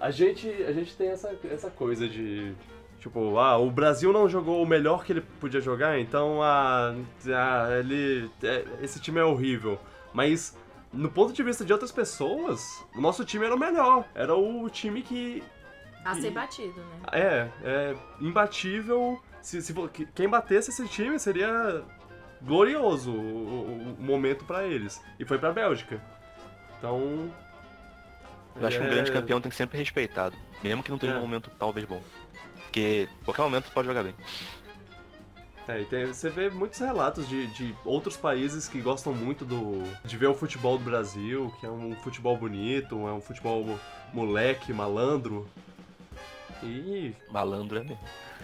A 0.00 0.10
gente, 0.10 0.48
a 0.48 0.72
gente 0.72 0.96
tem 0.96 1.08
essa, 1.08 1.34
essa 1.44 1.70
coisa 1.70 2.08
de. 2.08 2.54
Tipo, 2.98 3.38
ah, 3.38 3.56
o 3.56 3.70
Brasil 3.70 4.12
não 4.12 4.28
jogou 4.28 4.62
o 4.62 4.66
melhor 4.66 5.04
que 5.04 5.12
ele 5.12 5.22
podia 5.22 5.60
jogar, 5.60 5.98
então 5.98 6.42
ah, 6.42 6.94
ah, 7.28 7.78
ele. 7.78 8.30
é, 8.42 8.64
esse 8.82 9.00
time 9.00 9.18
é 9.18 9.24
horrível. 9.24 9.78
Mas, 10.12 10.56
no 10.92 11.10
ponto 11.10 11.32
de 11.32 11.42
vista 11.42 11.64
de 11.64 11.72
outras 11.72 11.92
pessoas, 11.92 12.84
o 12.94 13.00
nosso 13.00 13.24
time 13.24 13.44
era 13.46 13.54
o 13.54 13.58
melhor. 13.58 14.04
Era 14.14 14.34
o 14.34 14.68
time 14.68 15.02
que. 15.02 15.42
A 16.04 16.14
ser 16.14 16.30
batido, 16.30 16.80
né? 16.80 17.00
É, 17.12 17.48
é 17.62 17.96
imbatível. 18.20 19.20
Se, 19.42 19.60
se, 19.62 19.74
quem 20.14 20.28
batesse 20.28 20.70
esse 20.70 20.86
time 20.88 21.18
seria 21.18 21.82
glorioso 22.42 23.12
o, 23.12 23.14
o- 23.16 23.96
o 23.98 24.02
momento 24.02 24.44
pra 24.44 24.64
eles. 24.66 25.00
E 25.18 25.24
foi 25.24 25.38
pra 25.38 25.52
Bélgica. 25.52 26.00
Então. 26.78 27.30
Eu 28.56 28.66
acho 28.66 28.78
que 28.78 28.82
um 28.84 28.86
é- 28.88 28.90
grande 28.90 29.12
campeão 29.12 29.40
tem 29.40 29.50
que 29.50 29.56
ser 29.56 29.62
sempre 29.64 29.78
respeitado. 29.78 30.36
Mesmo 30.62 30.82
que 30.82 30.90
não 30.90 30.98
tenha 30.98 31.12
É. 31.14 31.16
um 31.16 31.20
momento 31.20 31.50
talvez 31.58 31.86
bom. 31.86 32.02
Porque 32.64 33.08
qualquer 33.24 33.42
momento 33.42 33.70
pode 33.72 33.88
jogar 33.88 34.02
bem. 34.04 34.14
É, 35.68 35.80
e 35.82 35.84
tem- 35.84 36.06
você 36.06 36.28
vê 36.28 36.50
muitos 36.50 36.80
relatos 36.80 37.28
de, 37.28 37.46
de 37.48 37.74
outros 37.84 38.16
países 38.16 38.66
que 38.68 38.80
gostam 38.80 39.12
muito 39.14 39.44
do, 39.44 39.82
de 40.04 40.16
ver 40.16 40.26
o 40.26 40.34
futebol 40.34 40.76
do 40.78 40.84
Brasil, 40.84 41.52
que 41.60 41.66
é 41.66 41.70
um 41.70 41.94
futebol 41.96 42.36
bonito, 42.36 43.06
é 43.06 43.12
um 43.12 43.20
futebol 43.20 43.62
mo- 43.64 43.80
moleque, 44.12 44.72
malandro. 44.72 45.48
E. 46.62 47.14
Malandro 47.30 47.78
é 47.78 47.82
mesmo. 47.84 47.98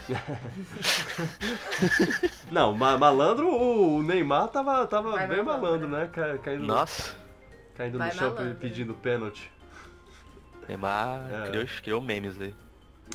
Não, 2.50 2.72
ma- 2.74 2.98
malandro, 2.98 3.48
o 3.48 4.02
Neymar 4.02 4.48
tava, 4.48 4.86
tava 4.86 5.10
Vai 5.12 5.26
bem 5.26 5.42
malandro, 5.42 5.88
malandro, 5.88 5.88
né? 5.88 6.08
Ca- 6.12 6.38
Caindo, 6.38 6.66
Nossa, 6.66 7.16
caindo 7.74 7.98
Vai 7.98 8.08
no 8.08 8.14
chão 8.14 8.34
malandro. 8.34 8.54
pedindo 8.56 8.94
pênalti. 8.94 9.50
Neymar 10.68 11.20
É. 11.32 11.48
criou, 11.48 11.66
criou 11.82 12.00
memes 12.00 12.40
aí. 12.40 12.54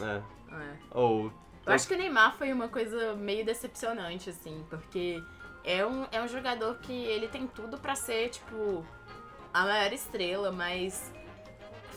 É. 0.01 0.21
É. 0.55 0.73
Ou. 0.91 1.31
Eu 1.65 1.73
acho 1.73 1.87
que 1.87 1.93
o 1.93 1.97
Neymar 1.97 2.35
foi 2.37 2.51
uma 2.51 2.67
coisa 2.67 3.13
meio 3.15 3.45
decepcionante, 3.45 4.29
assim, 4.29 4.65
porque 4.69 5.21
é 5.63 5.85
um, 5.85 6.05
é 6.11 6.21
um 6.21 6.27
jogador 6.27 6.75
que 6.79 6.91
ele 6.93 7.27
tem 7.27 7.45
tudo 7.47 7.77
pra 7.77 7.93
ser, 7.95 8.29
tipo, 8.29 8.83
a 9.53 9.63
maior 9.65 9.93
estrela, 9.93 10.51
mas 10.51 11.11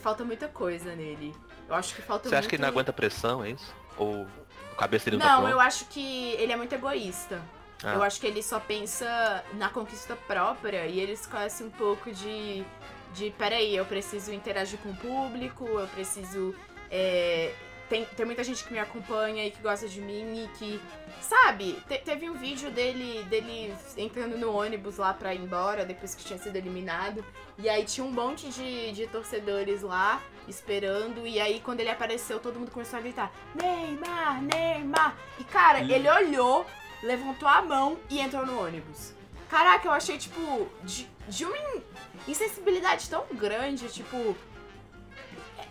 falta 0.03 0.23
muita 0.23 0.47
coisa 0.47 0.95
nele. 0.95 1.33
Eu 1.67 1.73
acho 1.73 1.95
que 1.95 2.01
falta 2.03 2.29
Você 2.29 2.35
muito... 2.35 2.39
acha 2.39 2.47
que 2.49 2.55
ele 2.57 2.61
não 2.61 2.69
aguenta 2.69 2.93
pressão, 2.93 3.43
é 3.43 3.49
isso? 3.51 3.73
Ou 3.97 4.27
a 4.73 4.75
cabeça 4.75 5.05
dele 5.05 5.17
não, 5.17 5.25
tá 5.25 5.31
Não, 5.33 5.39
pronta? 5.41 5.55
eu 5.55 5.59
acho 5.59 5.85
que 5.85 6.31
ele 6.33 6.51
é 6.51 6.55
muito 6.55 6.73
egoísta. 6.73 7.41
Ah. 7.83 7.93
Eu 7.95 8.03
acho 8.03 8.19
que 8.19 8.27
ele 8.27 8.41
só 8.41 8.59
pensa 8.59 9.43
na 9.53 9.69
conquista 9.69 10.15
própria 10.27 10.85
e 10.87 10.99
ele 10.99 11.11
esquece 11.13 11.63
um 11.63 11.69
pouco 11.69 12.11
de. 12.11 12.63
de 13.13 13.31
peraí, 13.37 13.75
eu 13.75 13.85
preciso 13.85 14.31
interagir 14.33 14.79
com 14.79 14.89
o 14.89 14.95
público, 14.95 15.65
eu 15.67 15.87
preciso. 15.87 16.55
é, 16.91 17.53
tem, 17.89 18.05
tem 18.05 18.25
muita 18.25 18.43
gente 18.43 18.63
que 18.63 18.71
me 18.73 18.79
acompanha 18.79 19.45
e 19.45 19.51
que 19.51 19.61
gosta 19.61 19.87
de 19.87 20.01
mim 20.01 20.43
e 20.43 20.47
que. 20.57 20.81
Sabe, 21.21 21.81
te- 21.87 21.97
teve 21.99 22.29
um 22.29 22.33
vídeo 22.35 22.69
dele, 22.69 23.23
dele 23.23 23.73
entrando 23.97 24.37
no 24.37 24.55
ônibus 24.55 24.97
lá 24.97 25.11
pra 25.13 25.33
ir 25.33 25.41
embora, 25.41 25.83
depois 25.85 26.13
que 26.13 26.23
tinha 26.23 26.37
sido 26.37 26.55
eliminado. 26.55 27.25
E 27.57 27.67
aí 27.67 27.83
tinha 27.83 28.05
um 28.05 28.11
monte 28.11 28.47
de, 28.49 28.91
de 28.91 29.07
torcedores 29.07 29.81
lá 29.81 30.21
esperando. 30.47 31.25
E 31.25 31.39
aí 31.39 31.59
quando 31.61 31.79
ele 31.79 31.89
apareceu, 31.89 32.39
todo 32.39 32.59
mundo 32.59 32.69
começou 32.71 32.99
a 32.99 33.01
gritar: 33.01 33.31
Neymar, 33.55 34.41
Neymar! 34.43 35.17
E 35.39 35.43
cara, 35.45 35.79
ele 35.79 36.07
olhou, 36.09 36.65
levantou 37.01 37.47
a 37.47 37.61
mão 37.61 37.97
e 38.09 38.19
entrou 38.19 38.45
no 38.45 38.61
ônibus. 38.63 39.13
Caraca, 39.49 39.87
eu 39.87 39.91
achei, 39.91 40.17
tipo, 40.17 40.67
de, 40.83 41.07
de 41.27 41.45
uma 41.45 41.57
in- 41.57 41.81
insensibilidade 42.27 43.09
tão 43.09 43.25
grande, 43.33 43.87
tipo. 43.89 44.35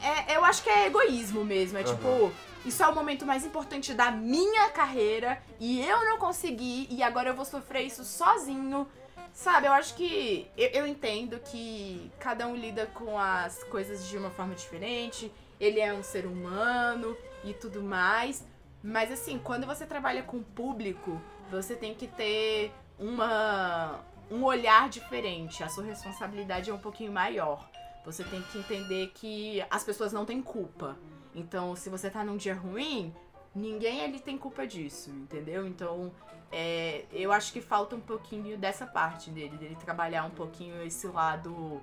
É, 0.05 0.37
eu 0.37 0.45
acho 0.45 0.62
que 0.62 0.69
é 0.69 0.87
egoísmo 0.87 1.45
mesmo. 1.45 1.79
É 1.79 1.83
Aham. 1.83 1.95
tipo, 1.95 2.33
isso 2.64 2.83
é 2.83 2.87
o 2.87 2.95
momento 2.95 3.25
mais 3.25 3.45
importante 3.45 3.95
da 3.95 4.11
minha 4.11 4.69
carreira 4.71 5.43
e 5.59 5.81
eu 5.81 6.05
não 6.05 6.19
consegui 6.19 6.87
e 6.90 7.03
agora 7.03 7.31
eu 7.31 7.35
vou 7.35 7.45
sofrer 7.45 7.83
isso 7.83 8.05
sozinho. 8.05 8.87
Sabe, 9.33 9.67
eu 9.67 9.73
acho 9.73 9.95
que. 9.95 10.49
Eu, 10.57 10.69
eu 10.69 10.87
entendo 10.87 11.40
que 11.40 12.11
cada 12.21 12.47
um 12.47 12.55
lida 12.55 12.87
com 12.87 13.19
as 13.19 13.64
coisas 13.64 14.07
de 14.07 14.17
uma 14.17 14.31
forma 14.31 14.55
diferente. 14.55 15.33
Ele 15.59 15.81
é 15.81 15.93
um 15.93 16.03
ser 16.03 16.27
humano 16.27 17.17
e 17.43 17.53
tudo 17.55 17.83
mais. 17.83 18.45
Mas 18.83 19.11
assim, 19.11 19.38
quando 19.38 19.67
você 19.67 19.87
trabalha 19.87 20.23
com 20.23 20.43
público, 20.43 21.21
você 21.51 21.75
tem 21.75 21.95
que 21.95 22.07
ter 22.07 22.71
uma, 22.99 24.01
um 24.31 24.45
olhar 24.45 24.88
diferente. 24.88 25.64
A 25.64 25.69
sua 25.69 25.85
responsabilidade 25.85 26.71
é 26.71 26.75
um 26.75 26.79
pouquinho 26.79 27.11
maior. 27.11 27.69
Você 28.05 28.23
tem 28.25 28.43
que 28.43 28.59
entender 28.59 29.11
que 29.14 29.64
as 29.71 29.83
pessoas 29.85 30.12
não 30.12 30.25
têm 30.25 30.43
culpa. 30.43 30.97
Então, 31.35 31.75
se 31.75 31.88
você 31.88 32.11
tá 32.11 32.23
num 32.23 32.37
dia 32.37 32.55
ruim, 32.55 33.14
ninguém 33.55 34.03
ali 34.05 34.21
tem 34.21 34.37
culpa 34.38 34.67
disso, 34.67 35.11
entendeu? 35.11 35.67
Então, 35.67 36.12
é, 36.53 37.05
eu 37.12 37.33
acho 37.33 37.53
que 37.53 37.61
falta 37.61 37.97
um 37.97 38.01
pouquinho 38.01 38.57
dessa 38.59 38.87
parte 38.87 39.31
dele, 39.31 39.57
dele 39.57 39.77
trabalhar 39.77 40.25
um 40.25 40.31
pouquinho 40.31 40.83
esse 40.85 41.07
lado 41.07 41.81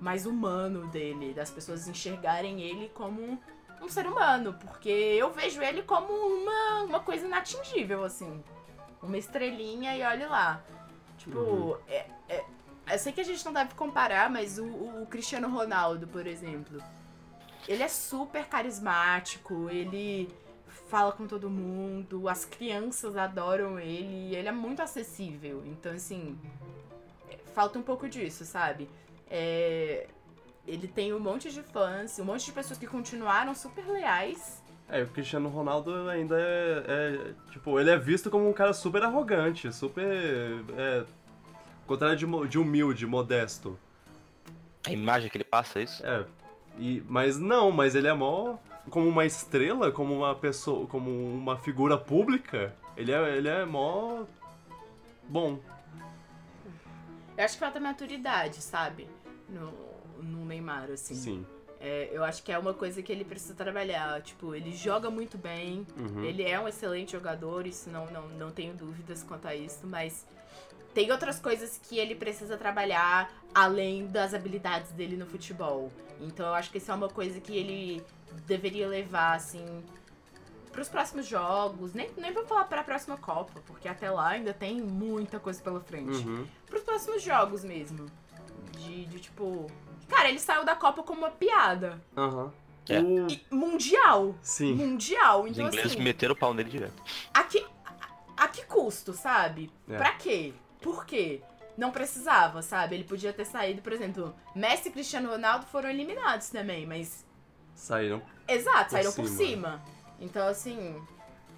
mais 0.00 0.26
humano 0.26 0.86
dele, 0.88 1.32
das 1.32 1.50
pessoas 1.50 1.86
enxergarem 1.86 2.60
ele 2.60 2.88
como 2.90 3.38
um 3.80 3.88
ser 3.88 4.06
humano, 4.06 4.54
porque 4.60 4.88
eu 4.90 5.32
vejo 5.32 5.62
ele 5.62 5.82
como 5.82 6.12
uma, 6.12 6.82
uma 6.82 7.00
coisa 7.00 7.26
inatingível, 7.26 8.04
assim. 8.04 8.42
Uma 9.02 9.16
estrelinha 9.16 9.96
e 9.96 10.02
olhe 10.02 10.26
lá. 10.26 10.62
Tipo, 11.18 11.38
Uhum. 11.38 11.76
é, 11.88 12.06
é- 12.28 12.44
eu 12.90 12.98
sei 12.98 13.12
que 13.12 13.20
a 13.20 13.24
gente 13.24 13.44
não 13.44 13.52
deve 13.52 13.74
comparar, 13.74 14.30
mas 14.30 14.58
o, 14.58 14.64
o 14.64 15.06
Cristiano 15.08 15.48
Ronaldo, 15.48 16.06
por 16.06 16.26
exemplo, 16.26 16.82
ele 17.68 17.82
é 17.82 17.88
super 17.88 18.46
carismático, 18.46 19.68
ele 19.70 20.28
fala 20.88 21.12
com 21.12 21.26
todo 21.26 21.48
mundo, 21.48 22.28
as 22.28 22.44
crianças 22.44 23.16
adoram 23.16 23.78
ele, 23.78 24.34
ele 24.34 24.48
é 24.48 24.52
muito 24.52 24.82
acessível. 24.82 25.62
Então, 25.66 25.92
assim, 25.92 26.38
falta 27.54 27.78
um 27.78 27.82
pouco 27.82 28.08
disso, 28.08 28.44
sabe? 28.44 28.88
É, 29.30 30.06
ele 30.66 30.86
tem 30.86 31.12
um 31.12 31.20
monte 31.20 31.50
de 31.50 31.62
fãs, 31.62 32.18
um 32.18 32.24
monte 32.24 32.44
de 32.44 32.52
pessoas 32.52 32.78
que 32.78 32.86
continuaram 32.86 33.54
super 33.54 33.86
leais. 33.86 34.62
É, 34.88 35.02
o 35.02 35.08
Cristiano 35.08 35.48
Ronaldo 35.48 36.08
ainda 36.10 36.38
é, 36.38 36.84
é, 36.86 37.34
Tipo, 37.50 37.80
ele 37.80 37.90
é 37.90 37.96
visto 37.96 38.30
como 38.30 38.48
um 38.48 38.52
cara 38.52 38.74
super 38.74 39.02
arrogante, 39.02 39.72
super. 39.72 40.04
É, 40.76 41.04
contrário 41.86 42.16
de, 42.16 42.48
de 42.48 42.58
humilde, 42.58 43.06
modesto. 43.06 43.78
A 44.86 44.90
imagem 44.92 45.30
que 45.30 45.36
ele 45.36 45.44
passa, 45.44 45.78
é 45.80 45.82
isso? 45.84 46.04
É. 46.04 46.24
E, 46.78 47.02
mas 47.08 47.38
não, 47.38 47.70
mas 47.70 47.94
ele 47.94 48.08
é 48.08 48.12
mó. 48.14 48.56
Como 48.90 49.08
uma 49.08 49.24
estrela, 49.24 49.92
como 49.92 50.12
uma 50.14 50.34
pessoa. 50.34 50.86
Como 50.86 51.10
uma 51.10 51.56
figura 51.56 51.96
pública, 51.96 52.74
ele 52.96 53.12
é, 53.12 53.36
ele 53.36 53.48
é 53.48 53.64
mó. 53.64 54.24
Bom. 55.28 55.60
Eu 57.36 57.44
acho 57.44 57.54
que 57.54 57.60
falta 57.60 57.80
maturidade, 57.80 58.60
sabe? 58.60 59.08
No, 59.48 59.72
no 60.22 60.44
Neymar, 60.44 60.90
assim. 60.90 61.14
Sim. 61.14 61.46
É, 61.80 62.10
eu 62.12 62.22
acho 62.22 62.42
que 62.44 62.52
é 62.52 62.58
uma 62.58 62.74
coisa 62.74 63.02
que 63.02 63.10
ele 63.10 63.24
precisa 63.24 63.54
trabalhar. 63.54 64.20
Tipo, 64.22 64.54
ele 64.54 64.72
joga 64.72 65.10
muito 65.10 65.36
bem, 65.38 65.86
Uhum. 65.98 66.22
ele 66.24 66.42
é 66.42 66.58
um 66.60 66.68
excelente 66.68 67.12
jogador, 67.12 67.66
isso 67.66 67.90
não, 67.90 68.06
não, 68.10 68.28
não 68.28 68.50
tenho 68.50 68.74
dúvidas 68.74 69.22
quanto 69.22 69.48
a 69.48 69.54
isso, 69.54 69.86
mas 69.86 70.24
tem 70.94 71.10
outras 71.12 71.38
coisas 71.38 71.78
que 71.82 71.98
ele 71.98 72.14
precisa 72.14 72.56
trabalhar 72.56 73.30
além 73.54 74.06
das 74.06 74.34
habilidades 74.34 74.90
dele 74.92 75.16
no 75.16 75.26
futebol. 75.26 75.90
Então 76.20 76.46
eu 76.46 76.54
acho 76.54 76.70
que 76.70 76.78
isso 76.78 76.90
é 76.90 76.94
uma 76.94 77.08
coisa 77.08 77.40
que 77.40 77.56
ele 77.56 78.04
deveria 78.46 78.86
levar, 78.88 79.34
assim, 79.34 79.64
pros 80.70 80.88
próximos 80.88 81.26
jogos. 81.26 81.92
Nem, 81.92 82.10
nem 82.16 82.32
vou 82.32 82.44
falar 82.46 82.64
pra 82.64 82.82
próxima 82.84 83.16
Copa, 83.16 83.60
porque 83.66 83.88
até 83.88 84.10
lá 84.10 84.28
ainda 84.28 84.52
tem 84.54 84.80
muita 84.80 85.38
coisa 85.40 85.60
pela 85.62 85.80
frente. 85.80 86.26
Uhum. 86.26 86.46
Pros 86.66 86.82
próximos 86.82 87.22
jogos 87.22 87.64
mesmo. 87.64 88.06
De, 88.78 89.04
de 89.06 89.18
tipo. 89.20 89.66
Cara, 90.08 90.28
ele 90.28 90.38
saiu 90.38 90.64
da 90.64 90.74
Copa 90.76 91.02
como 91.02 91.20
uma 91.20 91.30
piada. 91.30 92.00
Aham. 92.16 92.52
É. 92.88 93.00
O- 93.00 93.28
E 93.30 93.40
mundial. 93.50 94.34
Sim. 94.42 94.74
Mundial. 94.74 95.44
Os 95.44 95.50
Então, 95.52 95.66
ingleses 95.68 95.92
assim. 95.92 96.02
meteram 96.02 96.34
o 96.34 96.36
pau 96.36 96.52
nele 96.52 96.68
direto. 96.70 97.02
A 97.32 97.42
que, 97.44 97.64
a, 98.36 98.44
a 98.44 98.48
que 98.48 98.64
custo, 98.66 99.12
sabe? 99.12 99.70
É. 99.88 99.96
Pra 99.96 100.12
quê? 100.12 100.52
Por 100.82 101.06
quê? 101.06 101.40
Não 101.76 101.90
precisava, 101.90 102.60
sabe? 102.62 102.96
Ele 102.96 103.04
podia 103.04 103.32
ter 103.32 103.44
saído, 103.46 103.80
por 103.80 103.92
exemplo, 103.92 104.34
Messi 104.54 104.88
e 104.88 104.92
Cristiano 104.92 105.30
Ronaldo 105.30 105.64
foram 105.66 105.88
eliminados 105.88 106.50
também, 106.50 106.86
mas. 106.86 107.24
Saíram. 107.74 108.20
Exato, 108.46 108.84
Por 108.84 108.90
saíram 108.90 109.12
por 109.12 109.26
cima. 109.26 109.46
cima. 109.46 109.82
Então, 110.20 110.46
assim. 110.46 111.00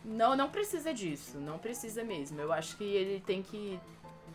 Não, 0.05 0.37
não 0.37 0.51
precisa 0.51 0.93
disso. 0.93 1.39
Não 1.39 1.59
precisa 1.59 2.05
mesmo. 2.05 2.39
Eu 2.41 2.53
acho 2.53 2.77
que 2.77 2.85
ele 2.85 3.21
tem 3.27 3.43
que. 3.43 3.81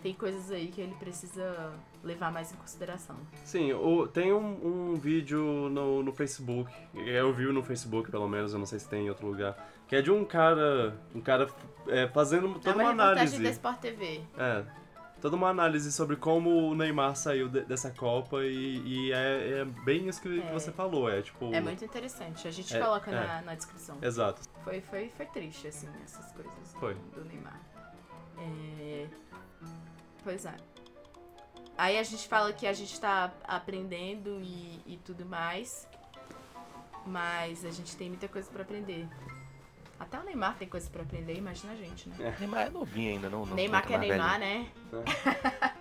Tem 0.02 0.14
coisas 0.14 0.50
aí 0.50 0.68
que 0.68 0.80
ele 0.82 0.96
precisa 0.96 1.74
levar 2.04 2.32
mais 2.32 2.52
em 2.54 2.56
consideração. 2.56 3.18
Sim, 3.44 3.74
o- 3.74 4.08
tem 4.08 4.32
um, 4.32 4.92
um 4.94 4.96
vídeo 4.96 5.44
no, 5.70 6.02
no 6.02 6.14
Facebook, 6.14 6.72
eu 6.96 7.34
vi 7.34 7.44
no 7.52 7.62
Facebook 7.62 8.10
pelo 8.10 8.26
menos, 8.30 8.54
eu 8.54 8.60
não 8.60 8.66
sei 8.66 8.80
se 8.80 8.88
tem 8.88 9.08
em 9.08 9.10
outro 9.10 9.28
lugar, 9.28 9.58
que 9.90 9.98
é 9.98 10.02
de 10.02 10.10
um 10.10 10.24
cara, 10.24 10.98
um 11.14 11.20
cara 11.20 11.50
é, 11.90 12.08
fazendo 12.08 12.48
é 12.56 12.60
toda 12.60 12.70
uma, 12.78 12.84
uma 12.84 12.90
reportagem 12.92 13.12
análise. 13.40 13.44
da 13.44 13.50
Sport 13.50 13.80
TV. 13.80 14.22
É, 14.38 14.64
toda 15.22 15.36
uma 15.36 15.50
análise 15.50 15.92
sobre 15.92 16.16
como 16.16 16.50
o 16.70 16.76
Neymar 16.76 17.16
saiu 17.16 17.48
de- 17.50 17.62
dessa 17.62 17.92
Copa 17.92 18.44
e, 18.44 18.82
e 19.08 19.12
é, 19.12 19.60
é 19.62 19.66
bem 19.66 20.08
isso 20.08 20.22
que, 20.22 20.42
que 20.42 20.48
É. 20.48 20.52
você 20.54 20.72
falou, 20.72 21.10
é 21.10 21.22
tipo... 21.22 21.54
É 21.54 21.60
muito 21.62 21.84
interessante. 21.84 22.48
A 22.48 22.52
gente 22.52 22.76
É, 22.76 22.80
coloca 22.80 23.12
é. 23.12 23.14
Na, 23.28 23.42
na 23.42 23.56
descrição. 23.56 23.98
Exato. 24.02 24.42
Foi, 24.64 24.82
foi, 24.82 25.10
foi 25.10 25.26
triste, 25.28 25.68
assim, 25.68 25.88
essas 26.04 26.32
coisas 26.32 26.74
Foi. 26.80 26.96
do 27.14 27.24
Neymar. 27.26 27.60
É... 28.38 29.08
Pois 30.24 30.46
é. 30.46 30.56
Aí 31.78 31.98
a 31.98 32.04
gente 32.04 32.28
fala 32.28 32.52
que 32.52 32.68
a 32.68 32.74
gente 32.74 33.00
tá 33.00 33.32
aprendendo 33.46 34.40
e, 34.42 34.82
e 34.86 34.98
tudo 34.98 35.26
mais. 35.26 35.88
Mas 37.06 37.64
a 37.66 37.72
gente 37.72 37.96
tem 37.96 38.10
muita 38.10 38.28
coisa 38.28 38.50
pra 38.52 38.62
aprender. 38.64 39.08
Até 40.00 40.18
o 40.20 40.24
Neymar 40.24 40.56
tem 40.58 40.68
coisa 40.68 40.90
pra 40.90 41.02
aprender, 41.04 41.34
imagina 41.36 41.74
a 41.74 41.76
gente, 41.76 42.08
né? 42.10 42.36
Neymar 42.40 42.68
é 42.68 42.70
novinho 42.70 43.12
ainda, 43.12 43.30
não? 43.30 43.46
não 43.46 43.56
Neymar 43.56 43.82
não 43.82 43.88
que 43.88 43.94
tá 43.94 44.06
é 44.06 44.08
Neymar, 44.08 44.40
velho. 44.40 44.52
né? 44.92 45.74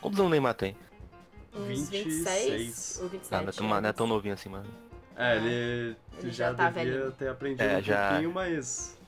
Quantos 0.00 0.18
anos 0.18 0.28
o 0.28 0.30
Neymar 0.30 0.54
tem? 0.54 0.76
Uns 1.54 1.88
26. 1.90 2.50
26 2.50 3.00
ou 3.02 3.08
27. 3.08 3.34
Ah, 3.34 3.42
não 3.42 3.48
é 3.48 3.52
tão, 3.52 3.68
não 3.82 3.88
é 3.88 3.92
tão 3.92 4.06
novinho 4.06 4.34
assim, 4.34 4.48
mano. 4.48 4.66
É, 5.16 5.36
ele, 5.36 5.96
Ele 6.18 6.30
já, 6.30 6.48
já 6.50 6.54
tá 6.54 6.70
devia 6.70 6.84
velhinho. 6.92 7.12
ter 7.12 7.28
aprendido 7.28 7.62
É, 7.62 7.76
um 7.76 7.82
já- 7.82 8.08
pouquinho, 8.08 8.32
mas... 8.32 8.98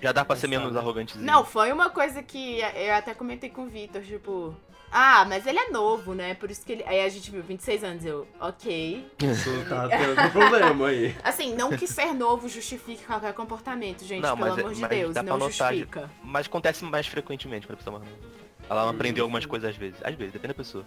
Já 0.00 0.12
dá 0.12 0.24
pra 0.24 0.36
ser 0.36 0.46
menos 0.46 0.76
arrogantezinho. 0.76 1.24
Não, 1.24 1.44
foi 1.44 1.72
uma 1.72 1.90
coisa 1.90 2.22
que 2.22 2.60
eu 2.60 2.94
até 2.94 3.14
comentei 3.14 3.50
com 3.50 3.62
o 3.64 3.66
Vitor, 3.66 4.02
tipo... 4.02 4.54
Ah, 4.90 5.26
mas 5.26 5.46
ele 5.46 5.58
é 5.58 5.68
novo, 5.70 6.14
né? 6.14 6.32
Por 6.34 6.50
isso 6.50 6.64
que 6.64 6.72
ele... 6.72 6.84
Aí 6.84 7.00
a 7.02 7.08
gente 7.10 7.30
viu 7.30 7.42
26 7.42 7.84
anos, 7.84 8.04
eu... 8.06 8.26
Ok. 8.40 9.06
Isso 9.22 9.50
tá 9.68 9.86
tendo 9.88 10.32
problema 10.32 10.86
aí. 10.88 11.14
Assim, 11.22 11.54
não 11.54 11.70
que 11.76 11.86
ser 11.86 12.14
novo 12.14 12.48
justifique 12.48 13.04
qualquer 13.04 13.34
comportamento, 13.34 14.02
gente, 14.04 14.22
Não, 14.22 14.34
pelo 14.34 14.48
mas 14.48 14.56
é- 14.58 14.60
amor 14.62 14.74
de 14.74 14.80
mas 14.80 14.90
Deus, 14.90 15.14
dá 15.14 15.22
pra 15.22 15.30
não 15.32 15.38
notar, 15.38 15.72
justifica. 15.72 16.10
Mas 16.22 16.46
acontece 16.46 16.84
mais 16.84 17.06
frequentemente 17.06 17.66
quando 17.66 17.74
a 17.74 17.76
pessoa 17.78 17.96
é 17.96 17.98
mais 17.98 18.10
nova. 18.10 18.32
Ela 18.70 18.82
não 18.84 18.90
aprendeu 18.90 19.24
algumas 19.24 19.44
coisas 19.44 19.68
às 19.68 19.76
vezes. 19.76 20.00
Às 20.02 20.14
vezes, 20.14 20.32
depende 20.32 20.54
da 20.54 20.56
pessoa. 20.56 20.86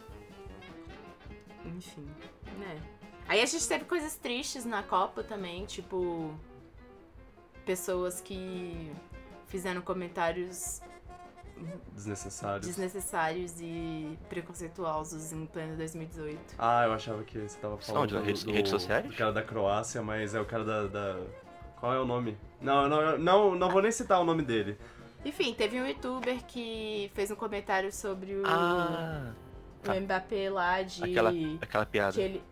Enfim, 1.65 2.07
né? 2.57 2.77
Aí 3.27 3.41
a 3.41 3.45
gente 3.45 3.67
teve 3.67 3.85
coisas 3.85 4.15
tristes 4.15 4.65
na 4.65 4.81
Copa 4.83 5.23
também, 5.23 5.65
tipo... 5.65 6.33
Pessoas 7.75 8.19
que 8.19 8.91
fizeram 9.47 9.81
comentários 9.81 10.81
Desnecessário. 11.93 12.59
desnecessários 12.59 13.61
e 13.61 14.19
preconceituosos 14.27 15.31
em 15.31 15.45
pleno 15.45 15.77
2018. 15.77 16.37
Ah, 16.59 16.83
eu 16.83 16.91
achava 16.91 17.23
que 17.23 17.39
você 17.39 17.57
tava 17.59 17.77
falando 17.77 18.03
Onde? 18.03 18.13
do, 18.15 18.21
Redes- 18.21 18.43
do, 18.43 18.51
redes 18.51 18.69
sociais? 18.71 19.05
do 19.07 19.15
cara 19.15 19.31
da 19.31 19.41
Croácia, 19.41 20.01
mas 20.01 20.35
é 20.35 20.41
o 20.41 20.45
cara 20.45 20.65
da, 20.65 20.87
da- 20.87 21.19
Qual 21.79 21.93
é 21.93 21.99
o 22.01 22.03
nome? 22.05 22.37
Não, 22.59 22.89
não, 22.89 23.17
não, 23.17 23.55
não 23.55 23.69
vou 23.69 23.81
nem 23.81 23.89
citar 23.91 24.19
o 24.19 24.25
nome 24.25 24.43
dele. 24.43 24.77
Enfim, 25.23 25.53
teve 25.53 25.79
um 25.79 25.87
youtuber 25.87 26.43
que 26.47 27.09
fez 27.13 27.31
um 27.31 27.35
comentário 27.37 27.89
sobre 27.93 28.33
o, 28.35 28.43
Ah, 28.45 29.31
o 29.87 30.01
Mbappé 30.01 30.49
lá 30.49 30.81
de... 30.81 31.05
aquela, 31.05 31.31
aquela 31.61 31.85
piada. 31.85 32.11
que 32.11 32.19
ele... 32.21 32.43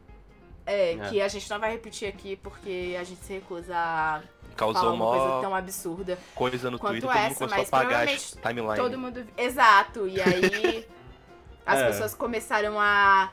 É, 0.66 0.94
É. 0.94 1.10
que 1.10 1.20
a 1.22 1.28
gente 1.28 1.50
não 1.50 1.60
vai 1.60 1.72
repetir 1.74 2.08
aqui 2.08 2.38
porque 2.38 2.96
a 2.98 3.04
gente 3.04 3.20
se 3.22 3.34
recusa 3.34 3.76
a 3.76 4.22
Causou 4.60 4.94
uma 4.94 5.06
coisa 5.06 5.42
tão 5.42 5.56
absurda. 5.56 6.18
coisa 6.36 6.70
no 6.70 6.78
Twitter, 6.78 7.02
todo 7.02 7.12
mundo 7.14 7.26
essa, 7.26 7.48
começou 7.48 7.60
a 7.78 7.82
apagar 7.82 8.08
as 8.10 8.32
timeline. 8.32 8.76
Todo 8.76 8.98
mundo. 8.98 9.26
Exato. 9.38 10.08
E 10.08 10.22
aí 10.22 10.86
as 11.66 11.80
É. 11.80 11.88
pessoas 11.88 12.14
começaram 12.14 12.80
a. 12.80 13.32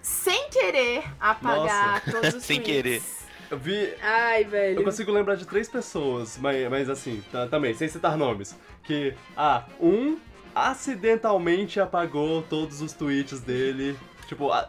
Sem 0.00 0.48
querer 0.50 1.02
apagar 1.18 2.00
todos 2.04 2.34
os 2.34 2.42
Sem 2.46 2.60
tweets. 2.62 3.26
Eu 3.50 3.58
vi. 3.58 3.92
Ai, 4.00 4.44
velho. 4.44 4.78
Eu 4.80 4.84
consigo 4.84 5.10
lembrar 5.12 5.34
de 5.36 5.44
três 5.46 5.68
pessoas, 5.68 6.38
mas, 6.38 6.68
mas 6.70 6.88
assim, 6.90 7.22
tá- 7.32 7.46
também, 7.48 7.74
sem 7.74 7.88
citar 7.88 8.16
nomes. 8.16 8.56
Que, 8.84 9.14
ah, 9.36 9.64
um 9.80 10.16
acidentalmente 10.54 11.80
apagou 11.80 12.42
todos 12.42 12.80
os 12.80 12.92
tweets 12.92 13.40
dele. 13.40 13.98
Tipo, 14.28 14.50
ah, 14.52 14.68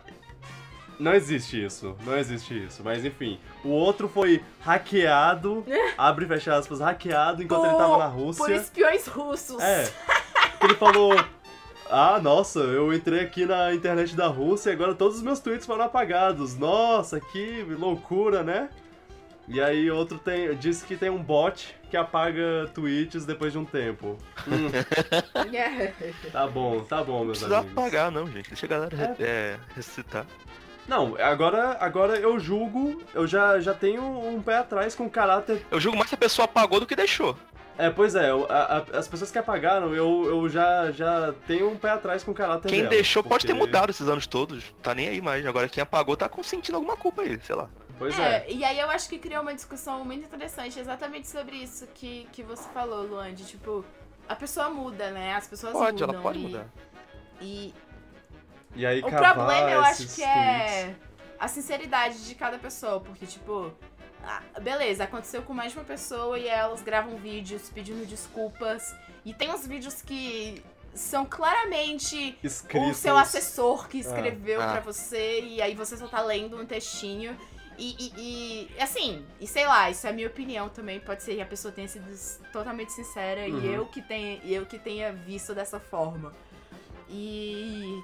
não 1.00 1.14
existe 1.14 1.64
isso, 1.64 1.96
não 2.06 2.18
existe 2.18 2.66
isso. 2.66 2.82
Mas 2.84 3.04
enfim, 3.06 3.40
o 3.64 3.70
outro 3.70 4.08
foi 4.08 4.44
hackeado, 4.62 5.66
abre 5.98 6.26
e 6.26 6.28
fecha 6.28 6.56
aspas, 6.56 6.80
hackeado 6.80 7.42
enquanto 7.44 7.66
ele 7.66 7.76
tava 7.76 7.98
na 7.98 8.08
Rússia. 8.08 8.44
Por 8.46 8.52
espiões 8.54 9.08
russos. 9.08 9.62
É. 9.62 9.90
Ele 10.64 10.76
falou. 10.76 11.14
Ah, 11.90 12.20
nossa, 12.22 12.60
eu 12.60 12.92
entrei 12.94 13.22
aqui 13.22 13.46
na 13.46 13.74
internet 13.74 14.14
da 14.14 14.28
Rússia 14.28 14.72
e 14.72 14.74
agora 14.74 14.94
todos 14.94 15.16
os 15.18 15.24
meus 15.24 15.40
tweets 15.40 15.66
foram 15.66 15.86
apagados. 15.86 16.58
Nossa, 16.58 17.18
que 17.18 17.64
loucura, 17.80 18.44
né? 18.44 18.70
E 19.48 19.62
aí 19.62 19.90
outro 19.90 20.20
tem, 20.20 20.54
disse 20.58 20.84
que 20.86 20.98
tem 20.98 21.10
um 21.10 21.24
bot 21.24 21.74
que 21.90 21.96
apaga 21.96 22.70
tweets 22.74 23.26
depois 23.26 23.54
de 23.54 23.58
um 23.58 23.64
tempo. 23.64 24.18
Hum, 24.46 24.68
É. 25.56 25.94
tá 26.30 26.46
bom, 26.46 26.82
tá 26.84 27.02
bom, 27.02 27.20
Não 27.20 27.26
meus 27.28 27.38
precisa 27.38 27.60
amigos. 27.60 27.78
apagar, 27.78 28.12
não, 28.12 28.28
gente. 28.30 28.50
Deixa 28.50 28.66
a 28.66 28.70
galera 28.70 28.98
re- 28.98 29.24
é, 29.24 29.58
ressuscitar. 29.74 30.26
Não, 30.88 31.16
agora, 31.20 31.78
agora 31.80 32.18
eu 32.18 32.40
julgo, 32.40 33.02
eu 33.14 33.28
já, 33.28 33.60
já 33.60 33.74
tenho 33.74 34.02
um 34.04 34.42
pé 34.42 34.58
atrás 34.58 34.96
com 34.96 35.10
caráter 35.10 35.66
Eu 35.70 35.80
julgo 35.80 35.98
mais 35.98 36.10
se 36.10 36.16
a 36.16 36.18
pessoa 36.18 36.46
apagou 36.46 36.80
do 36.80 36.86
que 36.86 36.96
deixou. 36.96 37.38
É, 37.78 37.90
pois 37.92 38.16
é, 38.16 38.32
eu- 38.32 38.48
a- 38.50 38.78
a- 38.94 38.98
as 38.98 39.08
pessoas 39.08 39.30
que 39.30 39.38
apagaram, 39.38 39.94
eu, 39.94 40.26
eu 40.26 40.50
já, 40.50 40.90
já 40.92 41.34
tenho 41.46 41.70
um 41.70 41.78
pé 41.78 41.92
atrás 41.92 42.24
com 42.24 42.32
o 42.32 42.34
caráter 42.34 42.70
Quem 42.70 42.80
delas, 42.80 42.96
deixou 42.96 43.22
pode 43.24 43.46
ter 43.46 43.54
porque- 43.54 43.66
mudado 43.68 43.90
esses 43.92 44.08
anos 44.08 44.26
todos. 44.26 44.64
Tá 44.82 44.96
nem 44.96 45.08
aí 45.10 45.22
mais. 45.22 45.46
Agora 45.46 45.70
quem 45.70 45.84
apagou 45.84 46.18
tá 46.18 46.28
consentindo 46.28 46.76
alguma 46.78 46.98
culpa 46.98 47.22
aí, 47.22 47.40
sei 47.44 47.56
lá. 47.56 47.70
Pois 48.00 48.18
é. 48.18 48.46
É, 48.48 48.52
e 48.52 48.64
aí 48.64 48.80
eu 48.80 48.90
acho 48.90 49.08
que 49.10 49.20
criou 49.20 49.42
uma 49.44 49.54
discussão 49.54 50.04
muito 50.06 50.26
interessante 50.26 50.80
exatamente 50.80 51.28
sobre 51.28 51.56
isso 51.58 51.86
que, 51.94 52.28
que 52.32 52.42
você 52.42 52.68
falou, 52.70 53.04
Luan, 53.04 53.34
de 53.34 53.44
tipo, 53.46 53.84
a 54.28 54.36
pessoa 54.36 54.70
muda, 54.70 55.12
né? 55.12 55.36
As 55.36 55.48
pessoas 55.48 55.74
Pode, 55.74 56.02
mudam. 56.02 56.10
ela 56.16 56.22
pode 56.24 56.40
e- 56.40 56.42
mudar. 56.42 56.66
E 57.42 57.74
E 58.78 58.86
aí 58.86 59.00
o 59.00 59.08
problema 59.10 59.70
eu 59.72 59.82
acho 59.82 60.08
que 60.08 60.16
tweets. 60.16 60.20
é 60.26 60.96
a 61.40 61.48
sinceridade 61.48 62.26
de 62.26 62.36
cada 62.36 62.58
pessoa, 62.58 63.00
porque 63.00 63.26
tipo, 63.26 63.72
ah, 64.24 64.42
beleza, 64.62 65.04
aconteceu 65.04 65.42
com 65.42 65.54
mais 65.54 65.72
de 65.72 65.78
uma 65.80 65.84
pessoa 65.86 66.38
e 66.38 66.48
elas 66.48 66.82
gravam 66.82 67.18
vídeos 67.18 67.70
pedindo 67.70 68.06
desculpas. 68.06 68.96
E 69.26 69.34
tem 69.34 69.50
uns 69.52 69.66
vídeos 69.68 70.02
que 70.02 70.64
são 70.94 71.26
claramente 71.26 72.38
Escritos. 72.44 72.90
o 72.90 72.94
seu 72.94 73.18
assessor 73.18 73.88
que 73.88 74.00
escreveu 74.00 74.62
Ah. 74.62 74.72
pra 74.74 74.80
você 74.80 75.42
e 75.42 75.62
aí 75.62 75.76
você 75.76 75.96
só 75.98 76.08
tá 76.08 76.22
lendo 76.22 76.60
um 76.60 76.66
textinho. 76.66 77.38
E, 77.80 77.96
e- 78.00 78.70
e, 78.76 78.82
assim, 78.82 79.24
e 79.40 79.46
sei 79.46 79.68
lá, 79.68 79.92
isso 79.92 80.08
é 80.08 80.10
a 80.10 80.14
minha 80.14 80.28
opinião 80.28 80.68
também. 80.70 81.00
Pode 81.00 81.22
ser 81.22 81.36
que 81.36 81.42
a 81.42 81.46
pessoa 81.46 81.72
tenha 81.72 81.88
sido 81.88 82.08
totalmente 82.52 82.92
sincera 82.92 83.42
Uhum. 83.42 83.62
e 83.62 83.68
eu 83.74 83.86
que 83.86 84.02
tenha, 84.02 84.40
e 84.44 84.52
eu 84.56 84.66
que 84.66 84.80
tenha 84.80 85.14
visto 85.14 85.54
dessa 85.54 85.80
forma. 85.80 86.34
E 87.10 88.02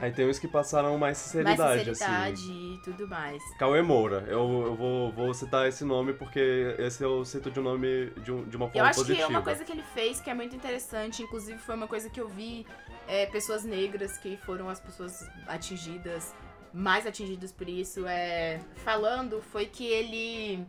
Aí 0.00 0.10
tem 0.10 0.26
uns 0.28 0.38
que 0.38 0.48
passaram 0.48 0.90
mais 0.92 1.00
mais 1.00 1.18
sinceridade, 1.18 1.84
sinceridade 1.84 2.32
assim. 2.32 2.74
e 2.74 2.78
tudo 2.82 3.06
mais. 3.06 3.42
Cauê 3.58 3.82
Moura, 3.82 4.24
eu, 4.26 4.62
eu 4.66 4.74
vou, 4.74 5.12
vou 5.12 5.34
citar 5.34 5.68
esse 5.68 5.84
nome 5.84 6.12
porque 6.14 6.74
esse 6.78 7.02
eu 7.04 7.24
cito 7.24 7.50
de 7.50 7.60
um 7.60 7.62
nome 7.62 8.10
de, 8.22 8.32
um- 8.32 8.42
de 8.44 8.56
uma 8.56 8.66
Eu 8.66 8.70
forma 8.72 8.88
acho 8.88 8.98
positiva. 9.00 9.26
que 9.28 9.32
uma 9.32 9.42
coisa 9.42 9.64
que 9.64 9.70
ele 9.72 9.84
fez 9.94 10.20
que 10.20 10.30
é 10.30 10.34
muito 10.34 10.56
interessante, 10.56 11.22
inclusive 11.22 11.58
foi 11.58 11.74
uma 11.76 11.86
coisa 11.86 12.08
que 12.10 12.20
eu 12.20 12.26
vi 12.28 12.66
é, 13.06 13.26
pessoas 13.26 13.64
negras 13.64 14.16
que 14.18 14.36
foram 14.38 14.68
as 14.68 14.80
pessoas 14.80 15.28
atingidas, 15.46 16.34
mais 16.72 17.06
atingidas 17.06 17.52
por 17.52 17.68
isso, 17.68 18.06
é, 18.06 18.60
falando, 18.76 19.42
foi 19.52 19.66
que 19.66 19.86
ele 19.86 20.66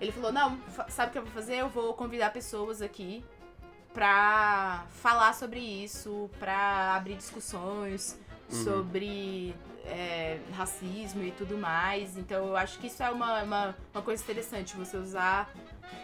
ele 0.00 0.10
falou, 0.12 0.32
não, 0.32 0.58
sabe 0.88 1.10
o 1.10 1.12
que 1.12 1.18
eu 1.18 1.22
vou 1.22 1.32
fazer? 1.32 1.56
Eu 1.56 1.68
vou 1.68 1.92
convidar 1.94 2.30
pessoas 2.32 2.80
aqui 2.80 3.22
pra 3.92 4.84
falar 4.90 5.34
sobre 5.34 5.58
isso, 5.60 6.30
pra 6.38 6.94
abrir 6.94 7.14
discussões 7.14 8.18
Uhum. 8.50 8.64
sobre 8.64 9.54
é, 9.84 10.38
racismo 10.54 11.22
e 11.22 11.30
tudo 11.32 11.58
mais. 11.58 12.16
Então 12.16 12.46
eu 12.46 12.56
acho 12.56 12.78
que 12.78 12.86
isso 12.86 13.02
é 13.02 13.10
uma, 13.10 13.42
uma, 13.42 13.76
uma 13.94 14.02
coisa 14.02 14.22
interessante, 14.22 14.76
você 14.76 14.96
usar 14.96 15.52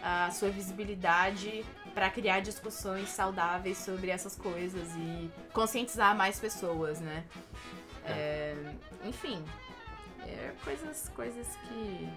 a 0.03 0.31
sua 0.31 0.49
visibilidade 0.49 1.65
pra 1.93 2.09
criar 2.09 2.39
discussões 2.41 3.09
saudáveis 3.09 3.77
sobre 3.77 4.09
essas 4.09 4.35
coisas 4.35 4.89
e 4.95 5.31
conscientizar 5.53 6.15
mais 6.15 6.39
pessoas, 6.39 6.99
né? 6.99 7.23
É, 8.05 8.55
enfim, 9.03 9.43
é, 10.27 10.51
coisas, 10.63 11.09
coisas 11.15 11.47
que 11.67 12.09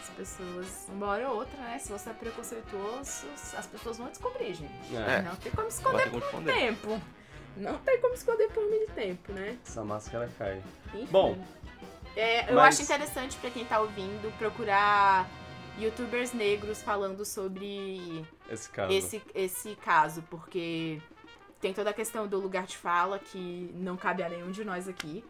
as 0.00 0.08
pessoas, 0.10 0.86
uma 0.88 1.06
hora 1.06 1.28
ou 1.28 1.36
outra, 1.36 1.60
né? 1.60 1.78
Se 1.78 1.92
você 1.92 2.10
é 2.10 2.12
preconceituoso, 2.12 3.26
as 3.56 3.66
pessoas 3.66 3.98
vão 3.98 4.08
descobrir, 4.08 4.54
gente. 4.54 4.96
É. 4.96 5.22
Não 5.22 5.36
tem 5.36 5.52
como 5.52 5.68
esconder 5.68 6.10
por 6.10 6.22
esconder. 6.22 6.54
tempo. 6.54 7.00
Não 7.56 7.78
tem 7.78 8.00
como 8.00 8.14
esconder 8.14 8.48
por 8.50 8.62
muito 8.68 8.92
tempo, 8.92 9.32
né? 9.32 9.58
Essa 9.66 9.84
máscara 9.84 10.30
cai. 10.38 10.62
Enfim. 10.94 11.06
Bom, 11.10 11.38
É, 12.16 12.50
eu 12.50 12.56
mas- 12.56 12.74
acho 12.74 12.82
interessante 12.82 13.36
pra 13.38 13.50
quem 13.50 13.64
tá 13.64 13.80
ouvindo 13.80 14.32
procurar 14.38 15.28
youtubers 15.78 16.32
negros 16.32 16.82
falando 16.82 17.24
sobre 17.24 18.24
Esse 18.50 18.68
caso. 18.70 18.92
esse, 18.92 19.22
esse 19.34 19.74
caso, 19.76 20.22
porque 20.28 21.00
tem 21.60 21.72
toda 21.72 21.90
a 21.90 21.92
questão 21.94 22.26
do 22.26 22.38
lugar 22.40 22.66
de 22.66 22.76
fala 22.76 23.18
que 23.18 23.70
não 23.74 23.96
cabe 23.96 24.22
a 24.22 24.28
nenhum 24.28 24.50
de 24.50 24.64
nós 24.64 24.88
aqui. 24.88 25.24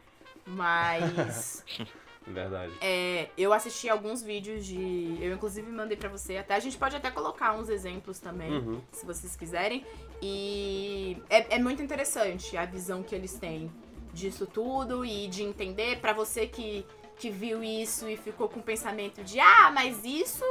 Mas 0.46 1.64
Verdade. 2.26 2.72
é, 2.80 3.28
eu 3.37 3.52
assisti 3.52 3.88
alguns 3.88 4.22
vídeos 4.22 4.64
de. 4.66 5.16
Eu 5.20 5.35
inclusive 5.35 5.70
mandei 5.70 5.96
pra 5.96 6.09
você. 6.09 6.37
Até 6.37 6.54
a 6.54 6.61
gente 6.61 6.76
pode 6.76 6.94
até 6.94 7.11
colocar 7.11 7.54
uns 7.54 7.68
exemplos 7.68 8.18
também 8.18 8.52
Uhum. 8.52 8.80
se 8.92 9.04
vocês 9.06 9.35
quiserem. 9.37 9.85
E 10.22 11.16
é, 11.30 11.56
é 11.56 11.59
muito 11.59 11.83
interessante 11.83 12.56
a 12.56 12.64
visão 12.66 13.02
que 13.02 13.14
eles 13.14 13.35
têm 13.35 13.70
disso 14.12 14.46
tudo 14.46 15.04
e 15.04 15.28
de 15.28 15.42
entender 15.42 15.98
pra 16.00 16.12
você 16.12 16.46
que, 16.46 16.85
que 17.16 17.30
viu 17.30 17.62
isso 17.64 18.09
e 18.09 18.16
ficou 18.16 18.48
com 18.48 18.61
o 18.61 18.62
pensamento 18.62 19.22
de 19.24 19.40
ah, 19.40 19.70
mas 19.72 20.04
isso 20.04 20.44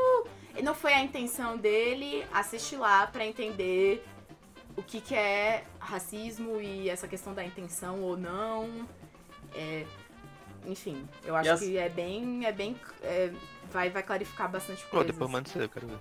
não 0.64 0.74
foi 0.74 0.94
a 0.94 1.02
intenção 1.04 1.56
dele, 1.58 2.26
assiste 2.34 2.76
lá 2.76 3.06
pra 3.08 3.26
entender 3.26 4.04
o 4.76 4.82
que, 4.82 5.00
que 5.02 5.14
é 5.14 5.64
racismo 5.78 6.60
e 6.60 6.90
essa 6.90 7.08
questão 7.08 7.34
da 7.34 7.44
intenção 7.46 8.02
ou 8.02 8.18
não. 8.18 8.88
É, 9.54 9.86
enfim, 10.66 11.08
eu 11.26 11.36
acho 11.36 11.52
as- 11.52 11.60
que 11.62 11.78
é 11.78 11.90
bem. 11.90 12.46
É 12.46 12.52
bem 12.52 12.76
é, 13.04 13.32
vai, 13.72 13.90
vai 13.90 14.02
clarificar 14.04 14.50
bastante 14.50 14.84
Pô, 14.86 14.98
coisas. 14.98 15.12
depois 15.12 15.30
manda 15.32 15.48
isso 15.48 15.60
eu 15.60 15.70
quero 15.70 15.88
ver. 15.88 15.98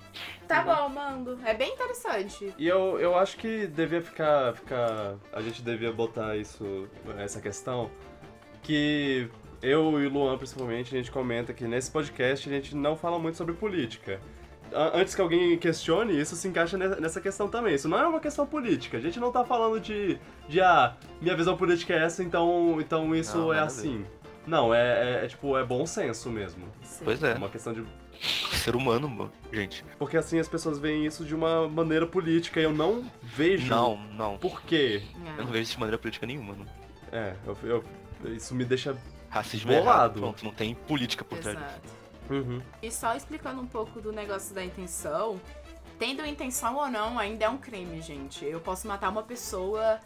Tá 0.46 0.62
bom, 0.62 0.88
mando. 0.88 1.38
É 1.44 1.54
bem 1.54 1.72
interessante. 1.74 2.54
E 2.58 2.66
eu, 2.66 2.98
eu 2.98 3.16
acho 3.16 3.36
que 3.36 3.66
devia 3.66 4.00
ficar, 4.02 4.54
ficar. 4.54 5.16
A 5.32 5.40
gente 5.42 5.62
devia 5.62 5.92
botar 5.92 6.36
isso, 6.36 6.88
essa 7.18 7.40
questão. 7.40 7.90
Que 8.62 9.30
eu 9.62 10.00
e 10.00 10.06
o 10.06 10.10
Luan, 10.10 10.36
principalmente, 10.36 10.94
a 10.94 10.98
gente 10.98 11.10
comenta 11.10 11.52
que 11.52 11.64
nesse 11.66 11.90
podcast 11.90 12.48
a 12.48 12.52
gente 12.52 12.74
não 12.76 12.96
fala 12.96 13.18
muito 13.18 13.36
sobre 13.36 13.54
política. 13.54 14.20
Antes 14.92 15.14
que 15.14 15.20
alguém 15.22 15.56
questione, 15.56 16.20
isso 16.20 16.36
se 16.36 16.46
encaixa 16.46 16.76
ne- 16.76 16.96
nessa 17.00 17.22
questão 17.22 17.48
também. 17.48 17.74
Isso 17.74 17.88
não 17.88 17.98
é 17.98 18.06
uma 18.06 18.20
questão 18.20 18.46
política. 18.46 18.98
A 18.98 19.00
gente 19.00 19.18
não 19.18 19.32
tá 19.32 19.42
falando 19.42 19.80
de, 19.80 20.18
de 20.46 20.60
ah, 20.60 20.94
minha 21.22 21.34
visão 21.34 21.56
política 21.56 21.94
é 21.94 22.04
essa, 22.04 22.22
então, 22.22 22.76
então 22.78 23.14
isso 23.14 23.38
Não, 23.38 23.52
é 23.52 23.56
nada 23.60 23.66
a 23.66 23.74
ver. 23.74 23.82
Não, 24.48 24.72
é, 24.74 25.20
é- 25.20 25.24
é 25.24 25.28
tipo, 25.28 25.56
é 25.56 25.64
bom 25.64 25.86
senso 25.86 26.30
mesmo. 26.30 26.64
Sim. 26.82 27.04
Pois 27.04 27.22
É 27.22 27.32
é, 27.32 27.34
uma 27.34 27.48
questão 27.48 27.72
de. 27.72 27.84
ser 28.56 28.74
humano, 28.74 29.08
mano, 29.08 29.32
gente. 29.52 29.84
Porque 29.98 30.16
assim 30.16 30.38
as 30.40 30.48
pessoas 30.48 30.78
veem 30.78 31.06
isso 31.06 31.24
de 31.24 31.34
uma 31.34 31.68
maneira 31.68 32.06
política 32.06 32.58
e 32.60 32.64
eu 32.64 32.72
não 32.72 33.04
vejo 33.22 33.68
Não, 33.68 33.96
não. 34.14 34.38
por 34.38 34.62
quê. 34.62 35.02
Eu 35.36 35.44
não 35.44 35.52
vejo 35.52 35.62
isso 35.64 35.72
de 35.74 35.78
maneira 35.80 35.98
política 35.98 36.26
nenhuma, 36.26 36.54
não. 36.54 36.66
É, 37.12 37.34
eu, 37.46 37.56
eu- 37.62 37.84
isso 38.34 38.54
me 38.54 38.64
deixa. 38.64 38.96
Racismo 39.30 39.70
é 39.70 39.78
Bolado. 39.78 39.90
errado. 39.98 40.20
Pronto, 40.20 40.44
não 40.44 40.52
tem 40.52 40.74
política 40.74 41.22
por 41.24 41.38
trás. 41.38 41.56
disso. 41.56 41.68
Exato. 41.70 41.98
Uhum. 42.30 42.60
E 42.82 42.90
só 42.90 43.14
explicando 43.14 43.60
um 43.60 43.66
pouco 43.66 44.00
do 44.00 44.10
negócio 44.12 44.54
da 44.54 44.64
intenção, 44.64 45.40
tendo 45.98 46.24
intenção 46.26 46.76
ou 46.76 46.88
não, 46.90 47.18
ainda 47.18 47.44
é 47.44 47.48
um 47.48 47.58
crime, 47.58 48.00
gente. 48.00 48.44
Eu 48.44 48.60
posso 48.60 48.86
matar 48.88 49.10
uma 49.10 49.22
pessoa 49.22 49.98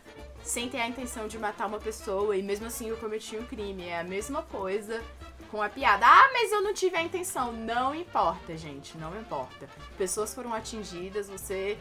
sem 0.42 0.68
ter 0.68 0.78
a 0.80 0.88
intenção 0.88 1.28
de 1.28 1.38
matar 1.38 1.66
uma 1.66 1.78
pessoa 1.78 2.36
e 2.36 2.42
mesmo 2.42 2.66
assim 2.66 2.88
eu 2.88 2.96
cometi 2.96 3.36
um 3.36 3.44
crime. 3.46 3.86
É 3.86 4.00
a 4.00 4.04
mesma 4.04 4.42
coisa 4.42 5.02
com 5.50 5.62
a 5.62 5.68
piada. 5.68 6.06
Ah, 6.06 6.30
mas 6.32 6.50
eu 6.52 6.62
não 6.62 6.72
tive 6.74 6.96
a 6.96 7.02
intenção. 7.02 7.52
Não 7.52 7.94
importa, 7.94 8.56
gente, 8.56 8.96
não 8.98 9.18
importa. 9.20 9.68
Pessoas 9.96 10.34
foram 10.34 10.52
atingidas, 10.52 11.28
você 11.28 11.78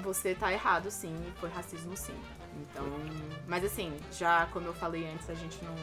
você 0.00 0.34
tá 0.34 0.50
errado 0.52 0.90
sim, 0.90 1.14
foi 1.38 1.50
racismo 1.50 1.96
sim. 1.96 2.18
Então, 2.60 2.84
mas 3.46 3.64
assim, 3.64 3.96
já 4.12 4.46
como 4.52 4.66
eu 4.66 4.74
falei 4.74 5.06
antes, 5.06 5.28
a 5.30 5.34
gente 5.34 5.62
não 5.64 5.74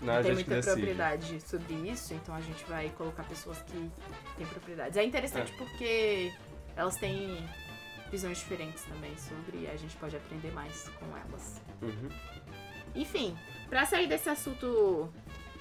Não, 0.00 0.12
é 0.14 0.16
não 0.16 0.22
tem 0.22 0.34
muita 0.34 0.54
decide. 0.56 0.74
propriedade 0.76 1.40
sobre 1.40 1.74
isso, 1.88 2.14
então 2.14 2.34
a 2.34 2.40
gente 2.40 2.64
vai 2.64 2.88
colocar 2.90 3.22
pessoas 3.24 3.58
que 3.62 3.90
têm 4.36 4.46
propriedades. 4.46 4.96
É 4.96 5.04
interessante 5.04 5.52
porque 5.56 6.32
elas 6.76 6.96
têm 6.96 7.48
visões 8.12 8.38
diferentes 8.38 8.84
também 8.84 9.16
sobre 9.16 9.62
e 9.62 9.66
a 9.68 9.76
gente 9.76 9.96
pode 9.96 10.14
aprender 10.14 10.52
mais 10.52 10.88
com 11.00 11.06
elas. 11.16 11.60
Uhum. 11.80 12.08
Enfim, 12.94 13.36
pra 13.70 13.86
sair 13.86 14.06
desse 14.06 14.28
assunto 14.28 15.10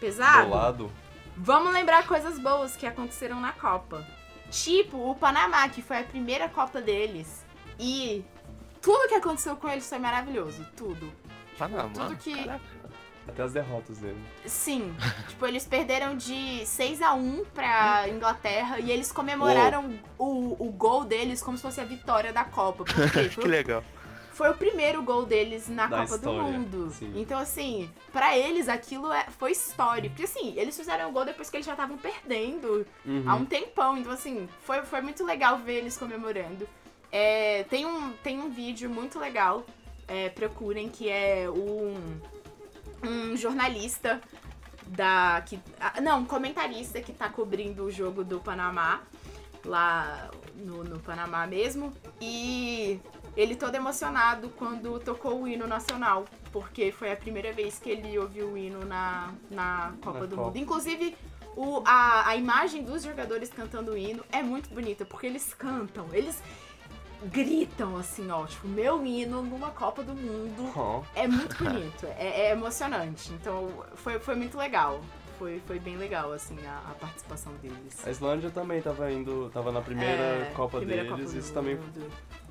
pesado, 0.02 0.50
Bolado. 0.50 0.92
vamos 1.38 1.72
lembrar 1.74 2.06
coisas 2.06 2.38
boas 2.38 2.76
que 2.76 2.86
aconteceram 2.86 3.40
na 3.40 3.54
Copa. 3.54 4.06
Tipo, 4.52 5.10
o 5.10 5.16
Panamá, 5.16 5.68
que 5.70 5.82
foi 5.82 6.00
a 6.00 6.04
primeira 6.04 6.50
Copa 6.50 6.82
deles. 6.82 7.46
E 7.80 8.24
tudo 8.82 9.08
que 9.08 9.16
aconteceu 9.16 9.56
com 9.56 9.70
eles 9.70 9.88
foi 9.88 9.98
maravilhoso. 9.98 10.68
Tudo. 10.76 11.10
Panamá. 11.58 11.90
Tudo 11.94 12.18
que- 12.18 12.36
Caraca. 12.36 12.81
Até 13.28 13.44
as 13.44 13.54
derrotas 13.54 13.98
dele. 14.00 14.18
Sim. 14.46 14.94
tipo, 15.30 15.46
eles 15.46 15.66
perderam 15.66 16.16
de 16.18 16.66
6 16.66 17.02
a 17.02 17.14
1 17.14 17.46
pra 17.54 18.10
Inglaterra 18.10 18.80
e 18.80 18.92
eles 18.92 19.12
comemoraram 19.12 19.94
o, 20.18 20.56
o 20.60 20.72
gol 20.72 21.04
deles 21.06 21.42
como 21.42 21.56
se 21.58 21.64
fosse 21.64 21.80
a 21.80 21.84
vitória 21.86 22.34
da 22.34 22.44
Copa. 22.44 22.84
Porque 22.84 23.02
que 23.30 23.36
foi, 23.36 23.46
legal. 23.46 23.84
foi 24.32 24.50
o 24.50 24.54
primeiro 24.56 25.02
gol 25.04 25.26
deles 25.26 25.70
na 25.70 25.86
Da 25.88 26.02
Copa 26.02 26.16
história, 26.16 26.42
do 26.42 26.52
Mundo. 26.52 26.92
sim. 26.92 27.14
Então, 27.16 27.38
assim, 27.40 27.90
pra 28.12 28.36
eles 28.38 28.68
aquilo 28.68 29.12
é- 29.14 29.28
foi 29.38 29.52
histórico. 29.52 30.10
Porque, 30.16 30.24
assim, 30.24 30.54
eles 30.58 30.76
fizeram 30.76 31.10
o 31.10 31.12
gol 31.14 31.24
depois 31.24 31.50
que 31.50 31.58
eles 31.58 31.66
já 31.66 31.74
estavam 31.74 31.98
perdendo 31.98 32.86
Uhum. 33.06 33.24
há 33.28 33.36
um 33.36 33.46
tempão. 33.46 33.98
Então, 33.98 34.12
assim, 34.12 34.50
foi, 34.64 34.82
foi 34.82 35.00
muito 35.02 35.24
legal 35.24 35.58
ver 35.60 35.76
eles 35.76 35.96
comemorando. 35.96 36.68
É, 37.12 37.64
tem, 37.70 37.86
um, 37.86 38.14
tem 38.24 38.40
um 38.40 38.50
vídeo 38.50 38.90
muito 38.90 39.20
legal, 39.20 39.66
é, 40.08 40.30
procurem, 40.30 40.90
que 40.90 41.08
é 41.10 41.46
um, 41.50 41.94
um 43.04 43.36
jornalista 43.36 44.22
da. 44.88 45.42
Que, 45.46 45.60
não, 46.02 46.20
um 46.20 46.26
comentarista 46.26 47.02
que 47.02 47.14
tá 47.14 47.30
cobrindo 47.30 47.84
o 47.84 47.92
jogo 47.92 48.24
do 48.24 48.40
Panamá, 48.40 49.02
lá 49.66 50.30
no, 50.56 50.84
no 50.84 51.00
Panamá 51.00 51.48
mesmo. 51.48 51.94
E 52.20 53.00
ele 53.36 53.56
todo 53.56 53.76
emocionado 53.76 54.50
quando 54.50 55.00
tocou 55.00 55.42
o 55.42 55.48
hino 55.48 55.68
nacional. 55.68 56.26
Porque 56.52 56.92
foi 56.92 57.12
a 57.12 57.16
primeira 57.16 57.54
vez 57.54 57.80
que 57.80 57.90
ele 57.90 58.18
ouviu 58.20 58.50
o 58.50 58.58
hino 58.58 58.84
na, 58.86 59.32
na 59.50 59.94
Copa 60.02 60.20
Na 60.20 60.26
do 60.26 60.36
Copa. 60.36 60.48
Mundo. 60.48 60.58
Inclusive, 60.58 61.16
o, 61.56 61.82
a, 61.86 62.28
a 62.30 62.36
imagem 62.36 62.84
dos 62.84 63.04
jogadores 63.04 63.50
cantando 63.50 63.92
o 63.92 63.98
hino 63.98 64.24
é 64.32 64.44
muito 64.44 64.70
bonita, 64.70 65.06
porque 65.06 65.28
eles 65.28 65.54
cantam, 65.54 66.08
eles 66.12 66.42
gritam 67.26 67.98
assim, 67.98 68.30
ó, 68.32 68.46
tipo, 68.46 68.68
meu 68.68 69.06
hino 69.06 69.42
numa 69.42 69.70
Copa 69.70 70.04
do 70.04 70.14
Mundo. 70.14 70.72
Ó, 70.76 71.02
É 71.16 71.28
muito 71.28 71.56
bonito, 71.64 72.06
é, 72.18 72.48
é 72.48 72.52
emocionante. 72.52 73.32
Então, 73.34 73.70
foi, 73.96 74.20
foi 74.20 74.36
muito 74.36 74.58
legal. 74.58 75.02
Foi, 75.38 75.60
foi 75.66 75.80
bem 75.80 75.98
legal, 75.98 76.32
assim, 76.32 76.56
a, 76.68 76.92
a 76.92 76.94
participação 76.94 77.52
deles. 77.62 78.06
A 78.06 78.12
Islândia 78.12 78.50
também 78.52 78.80
tava 78.82 79.12
indo. 79.12 79.50
tava 79.52 79.72
na 79.72 79.82
primeira 79.82 80.12
É, 80.22 80.52
Copa 80.56 80.78
primeira 80.78 81.04
deles, 81.04 81.26
Copa 81.26 81.38
isso 81.40 81.54
também 81.54 81.78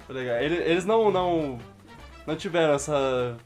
foi 0.07 0.15
legal. 0.15 0.37
Ele- 0.37 0.57
Eles 0.57 0.85
não. 0.85 1.11
não. 1.11 1.59
não 2.27 2.35
tiveram 2.37 2.75
essa. 2.75 3.37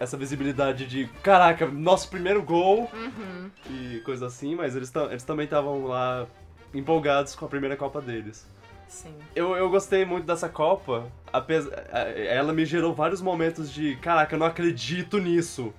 essa 0.00 0.16
visibilidade 0.16 0.86
de 0.86 1.06
caraca, 1.22 1.66
nosso 1.66 2.08
primeiro 2.08 2.42
gol 2.42 2.90
Uhum. 2.94 3.50
e 3.70 4.00
coisa 4.06 4.26
assim, 4.26 4.54
mas 4.56 4.74
eles, 4.74 4.90
eles 5.10 5.22
também 5.22 5.44
estavam 5.44 5.84
lá 5.84 6.26
empolgados 6.72 7.34
com 7.36 7.44
a 7.44 7.48
primeira 7.48 7.76
Copa 7.76 8.00
deles. 8.00 8.46
Sim. 8.88 9.14
Eu, 9.36 9.54
eu 9.56 9.68
gostei 9.70 10.04
muito 10.04 10.24
dessa 10.26 10.48
Copa, 10.48 11.06
apesar, 11.32 11.70
ela 12.16 12.52
me 12.52 12.64
gerou 12.64 12.94
vários 12.94 13.20
momentos 13.20 13.70
de 13.72 13.96
caraca, 13.96 14.34
eu 14.34 14.38
não 14.38 14.46
acredito 14.46 15.18
nisso. 15.18 15.72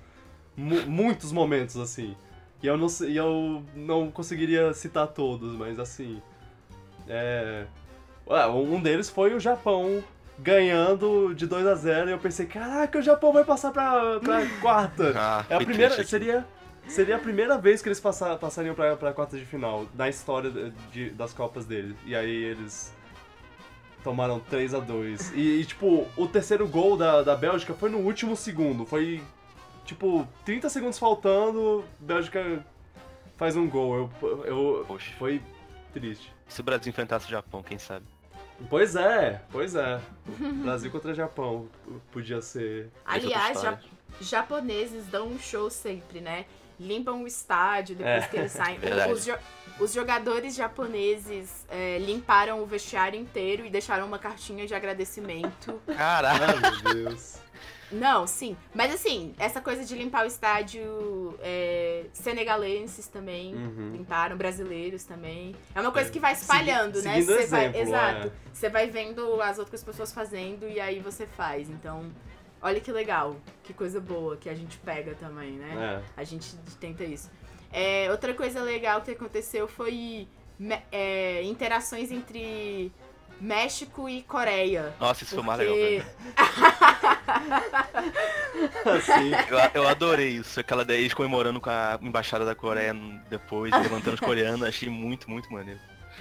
Mu- 0.56 0.86
muitos 0.86 1.32
momentos 1.32 1.76
assim. 1.76 2.16
E 2.62 2.66
eu 2.66 2.76
não 2.76 2.88
sei- 2.88 3.10
e 3.12 3.16
eu 3.16 3.62
não 3.74 4.10
conseguiria 4.10 4.72
citar 4.74 5.06
todos, 5.08 5.56
mas 5.56 5.78
assim, 5.80 6.20
é, 7.08 7.64
ué, 8.28 8.46
um 8.48 8.80
deles 8.80 9.08
foi 9.10 9.34
o 9.34 9.40
Japão 9.40 10.02
ganhando 10.38 11.34
de 11.34 11.46
2 11.46 11.66
a 11.66 11.74
0 11.74 12.08
e 12.10 12.12
eu 12.12 12.18
pensei, 12.18 12.46
caraca, 12.46 12.98
o 12.98 13.02
Japão 13.02 13.32
vai 13.32 13.44
passar 13.44 13.70
pra, 13.72 14.20
pra 14.20 14.46
quarta. 14.60 15.12
Ah, 15.16 15.44
É 15.50 15.54
a 15.56 15.58
primeira, 15.58 16.04
seria, 16.04 16.46
seria 16.86 17.16
a 17.16 17.18
primeira 17.18 17.58
vez 17.58 17.82
que 17.82 17.88
eles 17.88 18.00
passa, 18.00 18.36
passariam 18.36 18.74
pra, 18.74 18.96
pra 18.96 19.12
quarta 19.12 19.36
de 19.38 19.44
final 19.44 19.86
na 19.94 20.08
história 20.08 20.50
de- 20.50 20.70
de- 20.92 21.10
das 21.10 21.32
Copas 21.32 21.64
deles. 21.66 21.94
E 22.06 22.14
aí 22.14 22.30
eles 22.44 22.94
tomaram 24.02 24.40
3 24.40 24.74
a 24.74 24.80
2 24.80 25.32
e, 25.34 25.60
e, 25.60 25.64
tipo, 25.64 26.06
o 26.16 26.26
terceiro 26.26 26.66
gol 26.66 26.96
da, 26.96 27.22
da 27.22 27.36
Bélgica 27.36 27.74
foi 27.74 27.90
no 27.90 27.98
último 27.98 28.36
segundo. 28.36 28.84
Foi, 28.84 29.22
tipo, 29.84 30.26
30 30.44 30.68
segundos 30.68 30.98
faltando, 30.98 31.84
Bélgica 31.98 32.64
faz 33.36 33.56
um 33.56 33.68
gol. 33.68 34.10
Eu, 34.22 34.44
eu, 34.44 34.84
Poxa. 34.86 35.12
foi 35.18 35.42
triste. 35.92 36.32
Se 36.48 36.60
o 36.60 36.64
Brasil 36.64 36.90
enfrentasse 36.90 37.26
o 37.26 37.30
Japão, 37.30 37.62
quem 37.62 37.78
sabe? 37.78 38.06
Pois 38.68 38.94
é, 38.94 39.40
pois 39.50 39.74
é. 39.74 40.00
Brasil 40.62 40.90
contra 40.90 41.14
Japão 41.14 41.66
podia 42.12 42.42
ser. 42.42 42.90
Aliás, 43.04 43.56
história. 43.56 43.80
Japoneses 44.20 45.06
dão 45.06 45.28
um 45.28 45.38
show 45.38 45.68
sempre, 45.70 46.20
né? 46.20 46.44
Limpam 46.78 47.22
o 47.22 47.26
estádio 47.26 47.94
depois 47.96 48.24
É. 48.24 48.26
que 48.28 48.36
eles 48.38 48.52
saem. 48.52 48.78
Os, 49.12 49.24
jo- 49.24 49.38
os 49.78 49.92
jogadores 49.92 50.54
japoneses 50.54 51.66
é, 51.68 51.98
limparam 51.98 52.62
o 52.62 52.66
vestiário 52.66 53.18
inteiro 53.20 53.64
e 53.66 53.70
deixaram 53.70 54.06
uma 54.06 54.18
cartinha 54.18 54.66
de 54.66 54.74
agradecimento. 54.74 55.80
Caralho. 55.96 56.60
Meu 56.84 56.94
Deus. 56.94 57.38
Não, 57.92 58.24
sim. 58.26 58.56
Mas 58.72 58.94
assim, 58.94 59.34
essa 59.36 59.60
coisa 59.60 59.84
de 59.84 59.94
limpar 59.96 60.24
o 60.24 60.26
estádio, 60.28 61.36
é, 61.42 62.04
senegaleses 62.12 63.08
também 63.08 63.52
Uhum. 63.54 63.90
limparam, 63.92 64.36
brasileiros 64.36 65.02
também. 65.04 65.54
É 65.74 65.80
uma 65.80 65.90
coisa 65.90 66.08
É. 66.08 66.12
que 66.12 66.20
vai 66.20 66.32
espalhando, 66.32 66.96
Segui- 67.00 67.08
né? 67.08 67.20
Você 67.22 67.46
vai, 67.46 67.64
exemplo, 67.66 67.80
exato. 67.80 68.26
é. 68.28 68.30
Você 68.54 68.68
vai 68.68 68.88
vendo 68.88 69.42
as 69.42 69.58
outras 69.58 69.82
pessoas 69.82 70.12
fazendo 70.12 70.68
e 70.68 70.78
aí 70.80 71.00
você 71.00 71.26
faz. 71.26 71.68
Então, 71.68 72.10
olha 72.62 72.80
que 72.80 72.92
legal, 72.92 73.36
que 73.62 73.72
coisa 73.72 74.00
boa 74.00 74.36
que 74.36 74.48
a 74.48 74.54
gente 74.54 74.78
pega 74.78 75.14
também, 75.14 75.52
né? 75.52 76.02
É. 76.16 76.20
A 76.20 76.24
gente 76.24 76.56
tenta 76.78 77.04
isso. 77.04 77.30
É, 77.72 78.10
outra 78.10 78.34
coisa 78.34 78.62
legal 78.62 79.00
que 79.02 79.10
aconteceu 79.12 79.68
foi 79.68 80.26
é, 80.90 81.42
interações 81.44 82.10
entre 82.10 82.92
México 83.40 84.08
e 84.08 84.22
Coreia. 84.22 84.92
Nossa, 85.00 85.24
isso 85.24 85.34
foi 85.34 85.44
mais 85.44 85.60
legal. 85.60 85.74
Porque. 85.74 86.02
Assim. 88.90 89.30
Eu, 89.48 89.82
eu 89.82 89.88
adorei 89.88 90.28
isso, 90.28 90.60
aquela 90.60 90.84
daí 90.84 91.08
comemorando 91.10 91.60
com 91.60 91.70
a 91.70 91.98
embaixada 92.02 92.44
da 92.44 92.54
Coreia 92.54 92.94
depois, 93.30 93.72
levantando 93.72 94.14
os 94.14 94.20
coreanos, 94.20 94.62
achei 94.62 94.88
muito, 94.90 95.30
muito 95.30 95.50
maneiro. 95.52 95.80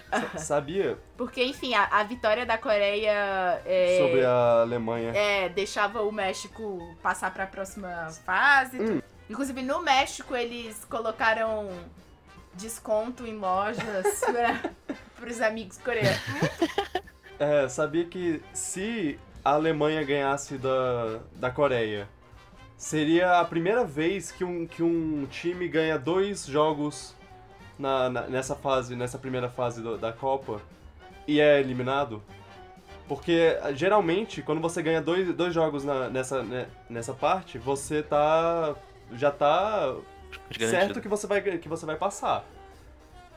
Sa- 0.09 0.37
sabia 0.37 0.97
Porque, 1.17 1.43
enfim, 1.43 1.73
a, 1.73 1.85
a 1.99 2.03
vitória 2.03 2.45
da 2.45 2.57
Coreia 2.57 3.61
é, 3.65 3.97
sobre 4.01 4.25
a 4.25 4.61
Alemanha? 4.61 5.11
é, 5.15 5.49
deixava 5.49 6.01
o 6.01 6.11
México 6.11 6.79
passar 7.01 7.33
pra 7.33 7.45
próxima 7.47 8.09
fase. 8.25 8.79
Hum. 8.79 9.01
Inclusive, 9.29 9.61
no 9.61 9.81
México, 9.81 10.35
eles 10.35 10.83
colocaram 10.85 11.69
desconto 12.55 13.25
em 13.27 13.37
lojas 13.37 14.21
para 15.15 15.29
os 15.29 15.41
amigos 15.41 15.77
coreanos. 15.77 16.19
É, 17.41 17.69
sabia 17.69 18.03
que 18.03 18.43
se 18.53 19.17
a 19.45 19.51
Alemanha 19.51 20.03
ganhasse 20.03 20.57
da, 20.57 21.19
da 21.35 21.49
Coreia, 21.49 22.05
seria 22.75 23.39
a 23.39 23.45
primeira 23.45 23.85
vez 23.85 24.29
que 24.29 24.43
um, 24.43 24.67
que 24.67 24.83
um 24.83 25.25
time 25.31 25.65
ganha 25.69 25.97
dois 25.97 26.45
jogos 26.45 27.15
na, 27.79 28.09
na- 28.09 28.27
nessa 28.27 28.55
fase, 28.55 28.95
nessa 28.95 29.17
primeira 29.17 29.49
fase 29.49 29.81
do- 29.81 29.97
da 29.97 30.11
Copa 30.13 30.61
e 31.27 31.39
é 31.39 31.59
eliminado? 31.59 32.21
Porque 33.07 33.57
geralmente, 33.73 34.41
quando 34.43 34.61
você 34.61 34.83
ganha 34.83 35.01
dois, 35.01 35.33
dois 35.33 35.53
jogos 35.53 35.83
na- 35.83 36.09
nessa, 36.09 36.43
né, 36.43 36.67
nessa 36.89 37.13
parte, 37.13 37.57
você 37.57 38.03
tá. 38.03 38.75
já 39.13 39.31
tá 39.31 39.95
certo 40.51 40.59
Garantido. 40.59 41.01
que 41.01 41.07
você 41.07 41.25
vai, 41.25 41.41
que 41.41 41.67
você 41.69 41.85
vai 41.87 41.95
passar. 41.95 42.45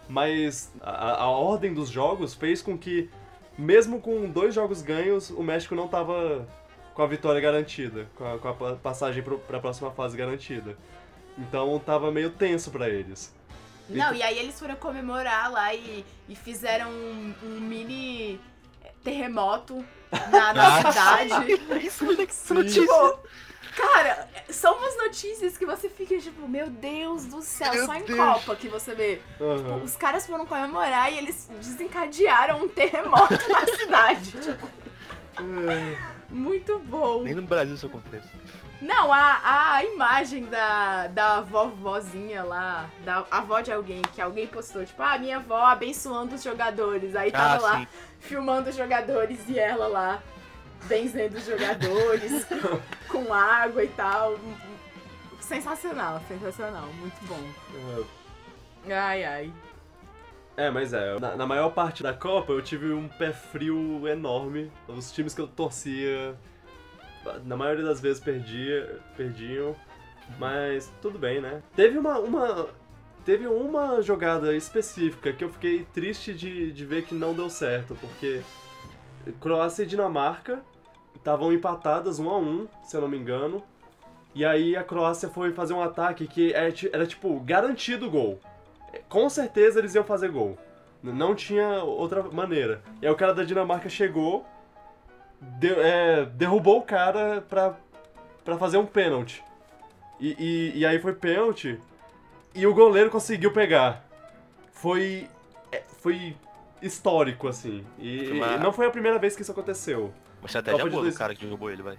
Mas 0.09 0.71
a, 0.83 1.23
a 1.23 1.29
ordem 1.29 1.73
dos 1.73 1.89
jogos 1.89 2.35
fez 2.35 2.61
com 2.61 2.77
que, 2.77 3.09
mesmo 3.57 4.01
com 4.01 4.29
dois 4.29 4.55
jogos 4.55 4.83
ganhos, 4.83 5.31
o 5.31 5.43
México 5.43 5.75
não 5.75 5.89
tava 5.89 6.47
com 6.93 7.03
a 7.03 7.07
vitória 7.07 7.41
garantida, 7.41 8.07
com 8.17 8.25
a, 8.35 8.39
com 8.39 8.49
a 8.49 8.53
pa- 8.53 8.75
passagem 8.83 9.23
pro, 9.23 9.39
pra 9.39 9.59
próxima 9.61 9.91
fase 9.93 10.17
garantida. 10.17 10.77
Então 11.39 11.79
tava 11.79 12.11
meio 12.13 12.29
tenso 12.31 12.71
pra 12.71 12.91
eles. 12.91 13.35
Não, 13.97 14.15
e 14.15 14.23
aí 14.23 14.39
eles 14.39 14.59
foram 14.59 14.77
comemorar 14.77 15.51
lá 15.51 15.75
e, 15.75 16.05
e 16.29 16.35
fizeram 16.35 16.91
um, 16.91 17.35
um 17.43 17.61
mini 17.61 18.41
terremoto 19.05 19.85
na, 20.31 20.53
na 20.53 20.77
Ah, 20.79 20.83
cidade. 20.93 21.61
Isso, 21.87 22.07
olha 22.07 22.27
que 22.27 22.35
Sim. 22.35 22.55
notícia. 22.55 22.83
Tipo, 22.83 23.19
cara, 23.77 24.29
são 24.49 24.77
umas 24.77 24.97
notícias 24.97 25.57
que 25.57 25.65
você 25.67 25.89
fica 25.89 26.19
tipo, 26.19 26.47
meu 26.49 26.69
Deus 26.71 27.25
do 27.27 27.43
céu, 27.43 27.73
Meu 27.75 27.87
só 27.87 27.95
em 27.95 28.05
Deus. 28.05 28.19
Copa 28.19 28.57
que 28.57 28.69
você 28.69 28.95
vê. 28.95 29.21
Aham. 29.41 29.83
Os 29.83 29.97
caras 29.97 30.27
foram 30.27 30.47
comemorar 30.47 31.13
e 31.13 31.19
eles 31.19 31.49
desencadearam 31.61 32.63
um 32.63 32.69
terremoto 32.69 33.35
na 33.49 33.67
cidade. 33.77 34.31
Tipo, 34.33 34.69
muito 36.33 36.79
bom. 36.81 37.23
Nem 37.23 37.35
no 37.35 37.43
Brasil 37.43 37.75
isso 37.75 37.87
acontece. 37.87 38.29
Não, 38.81 39.13
a, 39.13 39.75
a 39.77 39.85
imagem 39.85 40.47
da, 40.47 41.07
da 41.07 41.41
vovozinha 41.41 42.43
lá, 42.43 42.91
da 43.05 43.25
avó 43.31 43.61
de 43.61 43.71
alguém, 43.71 44.03
que 44.03 44.21
alguém 44.21 44.47
postou, 44.49 44.85
tipo, 44.85 45.01
ah, 45.03 45.17
minha 45.19 45.37
avó 45.37 45.65
abençoando 45.67 46.35
os 46.35 46.43
jogadores. 46.43 47.15
Aí 47.15 47.31
tava 47.31 47.55
Ah, 47.57 47.61
lá 47.61 47.79
sim. 47.79 47.87
filmando 48.19 48.71
os 48.71 48.77
jogadores 48.77 49.39
e 49.49 49.57
ela 49.59 49.87
lá 49.87 50.21
benzendo 50.89 51.39
os 51.39 51.47
jogadores 51.47 52.45
com 53.09 53.33
água 53.33 53.85
e 53.85 53.89
tal. 53.89 54.37
Sensacional, 55.41 56.21
sensacional, 56.27 56.87
muito 56.95 57.25
bom. 57.27 57.41
Ai, 58.91 59.23
ai. 59.25 59.53
É, 60.57 60.71
mas 60.71 60.93
é, 60.93 61.19
na, 61.19 61.35
na 61.37 61.47
maior 61.47 61.71
parte 61.71 62.03
da 62.03 62.13
Copa 62.13 62.53
eu 62.53 62.61
tive 62.63 62.93
um 62.93 63.09
pé 63.09 63.33
frio 63.33 64.07
enorme. 64.07 64.71
Os 64.87 65.11
times 65.11 65.35
que 65.35 65.41
eu 65.41 65.49
torcia, 65.49 66.35
na 67.45 67.57
maioria 67.57 67.85
das 67.85 68.01
vezes 68.01 68.23
perdia, 68.23 69.01
perdiam, 69.17 69.75
mas 70.39 70.93
tudo 71.01 71.19
bem, 71.19 71.41
né? 71.41 71.63
Teve 71.75 71.97
uma, 71.97 72.19
uma, 72.19 72.69
teve 73.25 73.47
uma 73.47 74.03
jogada 74.03 74.55
específica 74.55 75.33
que 75.33 75.43
eu 75.43 75.49
fiquei 75.49 75.87
triste 75.93 76.35
de, 76.35 76.71
de 76.71 76.85
ver 76.85 77.05
que 77.05 77.15
não 77.15 77.33
deu 77.33 77.49
certo, 77.49 77.97
porque 77.99 78.43
Croácia 79.41 79.85
e 79.85 79.87
Dinamarca 79.87 80.63
estavam 81.17 81.51
empatadas 81.53 82.19
um 82.19 82.29
a 82.29 82.37
um, 82.39 82.69
se 82.85 82.95
eu 82.97 83.01
não 83.01 83.09
me 83.09 83.17
engano. 83.17 83.63
E 84.35 84.45
aí 84.45 84.77
a 84.77 84.83
Croácia 84.85 85.29
foi 85.29 85.53
fazer 85.53 85.73
um 85.75 85.83
ataque 85.83 86.27
que 86.27 86.53
era, 86.53 86.73
ti- 86.73 86.91
era 86.93 87.07
tipo 87.07 87.39
garantido 87.41 88.11
gol 88.11 88.39
com 89.09 89.29
certeza 89.29 89.79
eles 89.79 89.95
iam 89.95 90.05
fazer 90.05 90.29
gol. 90.31 90.59
Não 91.03 91.35
tinha 91.35 91.83
outra 91.83 92.23
maneira. 92.23 92.81
E 93.01 93.07
aí 93.07 93.13
o 93.13 93.17
cara 93.17 93.35
da 93.35 93.43
Dinamarca 93.45 93.89
chegou, 93.89 94.47
de- 95.41 95.73
é, 95.75 96.25
derrubou 96.27 96.79
o 96.79 96.83
cara 96.83 97.43
pra, 97.49 97.75
pra 98.45 98.57
fazer 98.57 98.77
um 98.77 98.87
pênalti. 98.87 99.43
E, 100.21 100.37
e, 100.39 100.79
e 100.81 100.87
aí 100.87 101.01
foi 101.01 101.13
pênalti 101.15 101.81
e 102.55 102.67
o 102.67 102.73
goleiro 102.75 103.11
conseguiu 103.11 103.53
pegar. 103.53 104.05
Foi, 104.73 105.29
é, 105.73 105.83
foi 106.01 106.37
histórico, 106.81 107.49
assim. 107.49 107.85
E, 107.99 108.31
uma- 108.31 108.53
e 108.55 108.59
não 108.59 108.73
foi 108.73 108.87
a 108.87 108.91
primeira 108.91 109.19
vez 109.19 109.35
que 109.35 109.43
isso 109.43 109.51
aconteceu. 109.53 110.13
Uma 110.41 110.47
estratégia 110.47 110.79
boa 110.87 111.03
dois- 111.03 111.15
do 111.15 111.19
cara 111.19 111.35
que 111.35 111.45
derrubou 111.45 111.71
ele, 111.71 111.83
vai. 111.83 111.99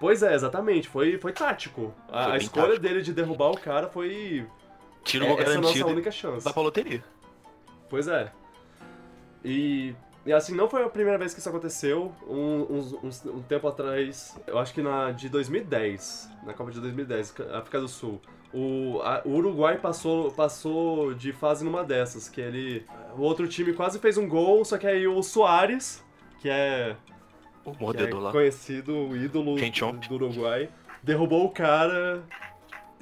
Pois 0.00 0.22
é, 0.22 0.34
exatamente. 0.34 0.88
Foi, 0.88 1.18
foi 1.18 1.32
tático. 1.32 1.94
A, 2.08 2.12
Foi 2.12 2.22
a 2.22 2.28
bem 2.30 2.38
escolha 2.38 2.66
tático. 2.68 2.82
dele 2.82 3.02
de 3.02 3.12
derrubar 3.12 3.50
o 3.50 3.58
cara 3.60 3.86
foi. 3.88 4.46
Tira 5.04 5.24
o 5.24 5.28
gol 5.28 5.38
é, 5.38 5.42
essa 5.42 5.50
é 5.52 5.54
a 5.54 5.56
nossa 5.56 5.72
garantido 5.74 5.88
única 5.90 6.10
chance. 6.10 6.44
dá 6.44 6.52
pra 6.52 6.62
loteria. 6.62 7.02
Pois 7.88 8.06
é. 8.08 8.30
E, 9.44 9.94
e 10.26 10.32
assim, 10.32 10.54
não 10.54 10.68
foi 10.68 10.84
a 10.84 10.88
primeira 10.88 11.18
vez 11.18 11.32
que 11.32 11.40
isso 11.40 11.48
aconteceu. 11.48 12.12
Um, 12.28 12.66
uns- 12.70 12.92
uns- 13.02 13.24
um 13.26 13.42
tempo 13.42 13.66
atrás, 13.68 14.38
eu 14.46 14.58
acho 14.58 14.72
que 14.74 14.82
na 14.82 15.10
de 15.12 15.28
2010, 15.28 16.28
na 16.44 16.52
Copa 16.52 16.70
de 16.70 16.80
2010, 16.80 17.34
África 17.54 17.80
do 17.80 17.88
Sul. 17.88 18.20
O, 18.52 19.00
a- 19.02 19.22
o 19.24 19.30
Uruguai 19.30 19.78
passou, 19.78 20.30
passou 20.32 21.14
de 21.14 21.32
fase 21.32 21.64
numa 21.64 21.84
dessas, 21.84 22.28
que 22.28 22.40
ele. 22.40 22.84
O 23.16 23.22
outro 23.22 23.46
time 23.48 23.72
quase 23.72 23.98
fez 23.98 24.18
um 24.18 24.28
gol, 24.28 24.64
só 24.64 24.76
que 24.76 24.86
aí 24.86 25.06
o 25.06 25.22
Soares, 25.22 26.04
que 26.40 26.48
é, 26.50 26.96
O 27.64 27.70
que 27.72 27.76
é 27.78 27.80
mordedor 27.80 28.20
lá. 28.20 28.32
conhecido, 28.32 28.92
o 28.94 29.16
ídolo 29.16 29.56
do 30.08 30.14
Uruguai, 30.14 30.68
derrubou 31.02 31.44
o 31.46 31.50
cara. 31.50 32.22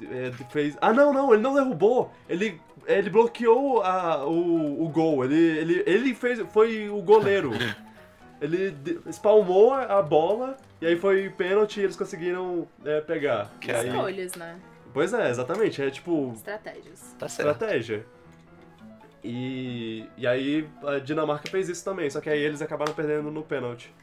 É, 0.01 0.31
fez. 0.49 0.77
Ah, 0.81 0.93
não, 0.93 1.11
não, 1.13 1.33
ele 1.33 1.41
não 1.41 1.53
derrubou. 1.53 2.11
Ele, 2.27 2.59
ele 2.85 3.09
bloqueou 3.09 3.81
a, 3.83 4.25
o, 4.25 4.83
o 4.83 4.89
gol. 4.89 5.25
Ele, 5.25 5.35
ele, 5.35 5.83
ele 5.85 6.13
fez. 6.15 6.39
Foi 6.51 6.89
o 6.89 7.01
goleiro. 7.01 7.51
ele 8.41 8.75
espalmou 9.07 9.73
a 9.73 10.01
bola 10.01 10.57
e 10.81 10.87
aí 10.87 10.97
foi 10.97 11.29
pênalti 11.29 11.77
e 11.79 11.83
eles 11.83 11.95
conseguiram 11.95 12.67
é, 12.85 13.01
pegar. 13.01 13.51
Que 13.59 13.71
aí- 13.71 13.89
Escolhas, 13.89 14.35
né? 14.35 14.57
pois 14.93 15.13
é, 15.13 15.29
exatamente. 15.29 15.81
É 15.81 15.89
tipo 15.89 16.31
Estratégias. 16.35 17.15
Tá 17.19 17.27
certo. 17.27 17.51
estratégia. 17.51 18.05
E, 19.23 20.05
e 20.17 20.25
aí 20.25 20.67
a 20.83 20.99
Dinamarca 20.99 21.49
fez 21.49 21.67
isso 21.67 21.83
também, 21.83 22.09
só 22.09 22.21
que 22.21 22.29
aí 22.29 22.39
eles 22.39 22.61
acabaram 22.61 22.93
perdendo 22.93 23.29
no 23.29 23.43
pênalti. 23.43 23.93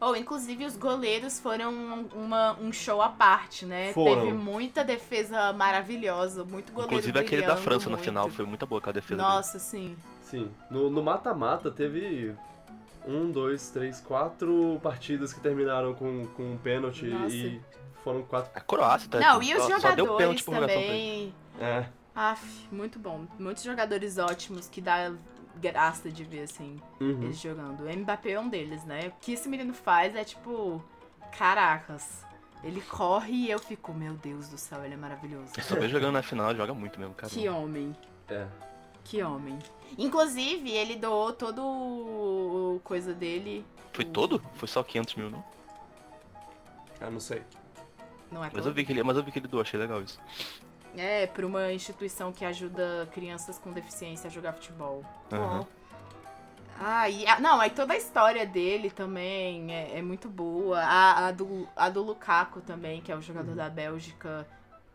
Ou, 0.00 0.14
inclusive, 0.16 0.64
os 0.64 0.76
goleiros 0.76 1.40
foram 1.40 1.72
um- 1.72 2.06
uma, 2.14 2.52
um 2.60 2.72
show 2.72 3.02
à 3.02 3.08
parte, 3.08 3.66
né? 3.66 3.92
Foram. 3.92 4.22
Teve 4.26 4.32
muita 4.32 4.84
defesa 4.84 5.52
maravilhosa, 5.52 6.44
muito 6.44 6.72
goleiro 6.72 6.94
Inclusive 6.94 7.18
aquele 7.18 7.42
da 7.46 7.56
França 7.56 7.86
no 7.86 7.96
muito. 7.96 8.04
final, 8.04 8.28
foi 8.30 8.44
muito 8.44 8.64
boa 8.66 8.78
aquela 8.78 8.92
defesa 8.92 9.20
dele. 9.22 9.28
Nossa, 9.34 9.58
sim. 9.58 9.96
Sim. 10.22 10.50
No 10.70 11.02
mata-mata 11.02 11.70
teve 11.70 12.32
um, 13.06 13.30
dois, 13.30 13.70
três, 13.70 14.00
quatro 14.00 14.78
partidas 14.82 15.32
que 15.32 15.40
terminaram 15.40 15.94
com, 15.94 16.26
com 16.36 16.52
um 16.52 16.58
pênalti 16.58 17.06
Nossa. 17.06 17.34
e 17.34 17.60
foram 18.04 18.22
quatro. 18.22 18.50
A 18.54 18.60
Croácia 18.60 19.08
tá 19.10 19.18
Não, 19.18 19.42
e 19.42 19.54
os 19.54 19.62
só, 19.64 19.68
jogadores 19.80 20.44
também. 20.44 21.34
É. 21.60 21.86
Aff, 22.14 22.68
muito 22.70 22.98
bom. 22.98 23.26
Muitos 23.38 23.62
jogadores 23.64 24.18
ótimos 24.18 24.68
que 24.68 24.80
dá 24.80 25.12
graça 25.58 26.10
de 26.10 26.24
ver, 26.24 26.42
assim, 26.42 26.80
Uhum. 27.00 27.22
eles 27.24 27.38
jogando. 27.38 27.80
O 27.84 27.96
Mbappé 27.96 28.32
é 28.32 28.40
um 28.40 28.48
deles, 28.48 28.84
né? 28.84 29.08
O 29.08 29.12
que 29.20 29.32
esse 29.32 29.48
menino 29.48 29.72
faz 29.74 30.14
é 30.16 30.24
tipo. 30.24 30.82
Caracas. 31.36 32.24
Ele 32.64 32.80
corre 32.80 33.32
e 33.32 33.50
eu 33.50 33.58
fico, 33.58 33.92
meu 33.92 34.14
Deus 34.14 34.48
do 34.48 34.58
céu, 34.58 34.84
ele 34.84 34.94
é 34.94 34.96
maravilhoso. 34.96 35.52
Eu 35.56 35.62
só 35.62 35.74
vejo 35.76 35.90
jogando 35.90 36.14
na 36.14 36.22
final, 36.22 36.54
joga 36.56 36.74
muito 36.74 36.98
mesmo, 36.98 37.14
cara. 37.14 37.30
Que 37.32 37.48
homem. 37.48 37.94
É. 38.28 38.46
Que 39.04 39.22
homem. 39.22 39.58
Inclusive, 39.96 40.70
ele 40.70 40.96
doou 40.96 41.32
todo 41.32 41.62
o 41.64 42.80
coisa 42.82 43.12
dele. 43.14 43.64
Foi 43.92 44.04
o- 44.04 44.08
todo? 44.08 44.42
Foi 44.54 44.66
só 44.66 44.82
500 44.82 45.14
mil, 45.14 45.30
não? 45.30 45.44
Ah, 47.00 47.10
não 47.10 47.20
sei. 47.20 47.42
Não 48.32 48.44
é 48.44 48.50
Mas 48.52 48.66
eu 48.66 48.72
vi 48.72 48.84
que 48.84 48.92
ele, 48.92 49.02
mas 49.02 49.16
eu 49.16 49.22
vi 49.22 49.30
que 49.30 49.38
ele 49.38 49.46
doou, 49.48 49.62
achei 49.62 49.78
legal 49.78 50.02
isso. 50.02 50.18
É, 50.98 51.26
pra 51.26 51.46
uma 51.46 51.72
instituição 51.72 52.32
que 52.32 52.44
ajuda 52.44 53.08
crianças 53.12 53.58
com 53.58 53.72
deficiência 53.72 54.26
a 54.28 54.30
jogar 54.30 54.52
futebol. 54.52 55.04
Aham. 55.32 55.66
Ah, 56.80 57.08
e 57.10 57.26
a- 57.26 57.40
não, 57.40 57.60
aí 57.60 57.70
toda 57.70 57.92
a 57.94 57.96
história 57.96 58.46
dele 58.46 58.90
também 58.90 59.74
é, 59.74 59.98
é 59.98 60.02
muito 60.02 60.28
boa. 60.28 60.78
A, 60.80 61.26
a 61.28 61.32
do, 61.32 61.68
a 61.74 61.88
do 61.88 62.02
Lukaku 62.02 62.60
também, 62.60 63.00
que 63.00 63.10
é 63.10 63.16
o 63.16 63.20
jogador 63.20 63.54
da 63.54 63.68
Bélgica, 63.68 64.46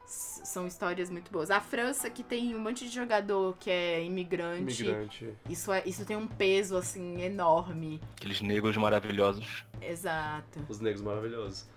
são 0.06 0.66
histórias 0.66 1.10
muito 1.10 1.30
boas. 1.32 1.52
A 1.52 1.60
França, 1.60 2.10
que 2.10 2.24
tem 2.24 2.56
um 2.56 2.60
monte 2.60 2.86
de 2.88 2.94
jogador 2.94 3.56
que 3.60 3.70
é 3.70 4.02
imigrante, 4.04 4.62
Imigrante. 4.84 5.34
Isso, 5.50 5.72
é, 5.74 5.84
isso 5.86 6.06
tem 6.06 6.16
um 6.16 6.28
peso, 6.28 6.78
assim, 6.78 7.22
enorme. 7.22 8.00
Aqueles 8.18 8.40
negros 8.42 8.78
maravilhosos. 8.78 9.66
Exato. 9.82 10.66
Os 10.70 10.80
negros 10.80 11.02
maravilhosos. 11.02 11.68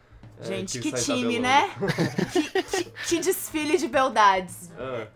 É, 0.40 0.44
Gente, 0.44 0.78
que 0.80 0.92
time, 0.92 1.38
né? 1.38 1.70
que, 2.32 2.62
que- 2.62 2.84
que 3.08 3.20
desfile 3.20 3.76
de 3.78 3.88
beldades. 3.88 4.70
É. 4.78 5.06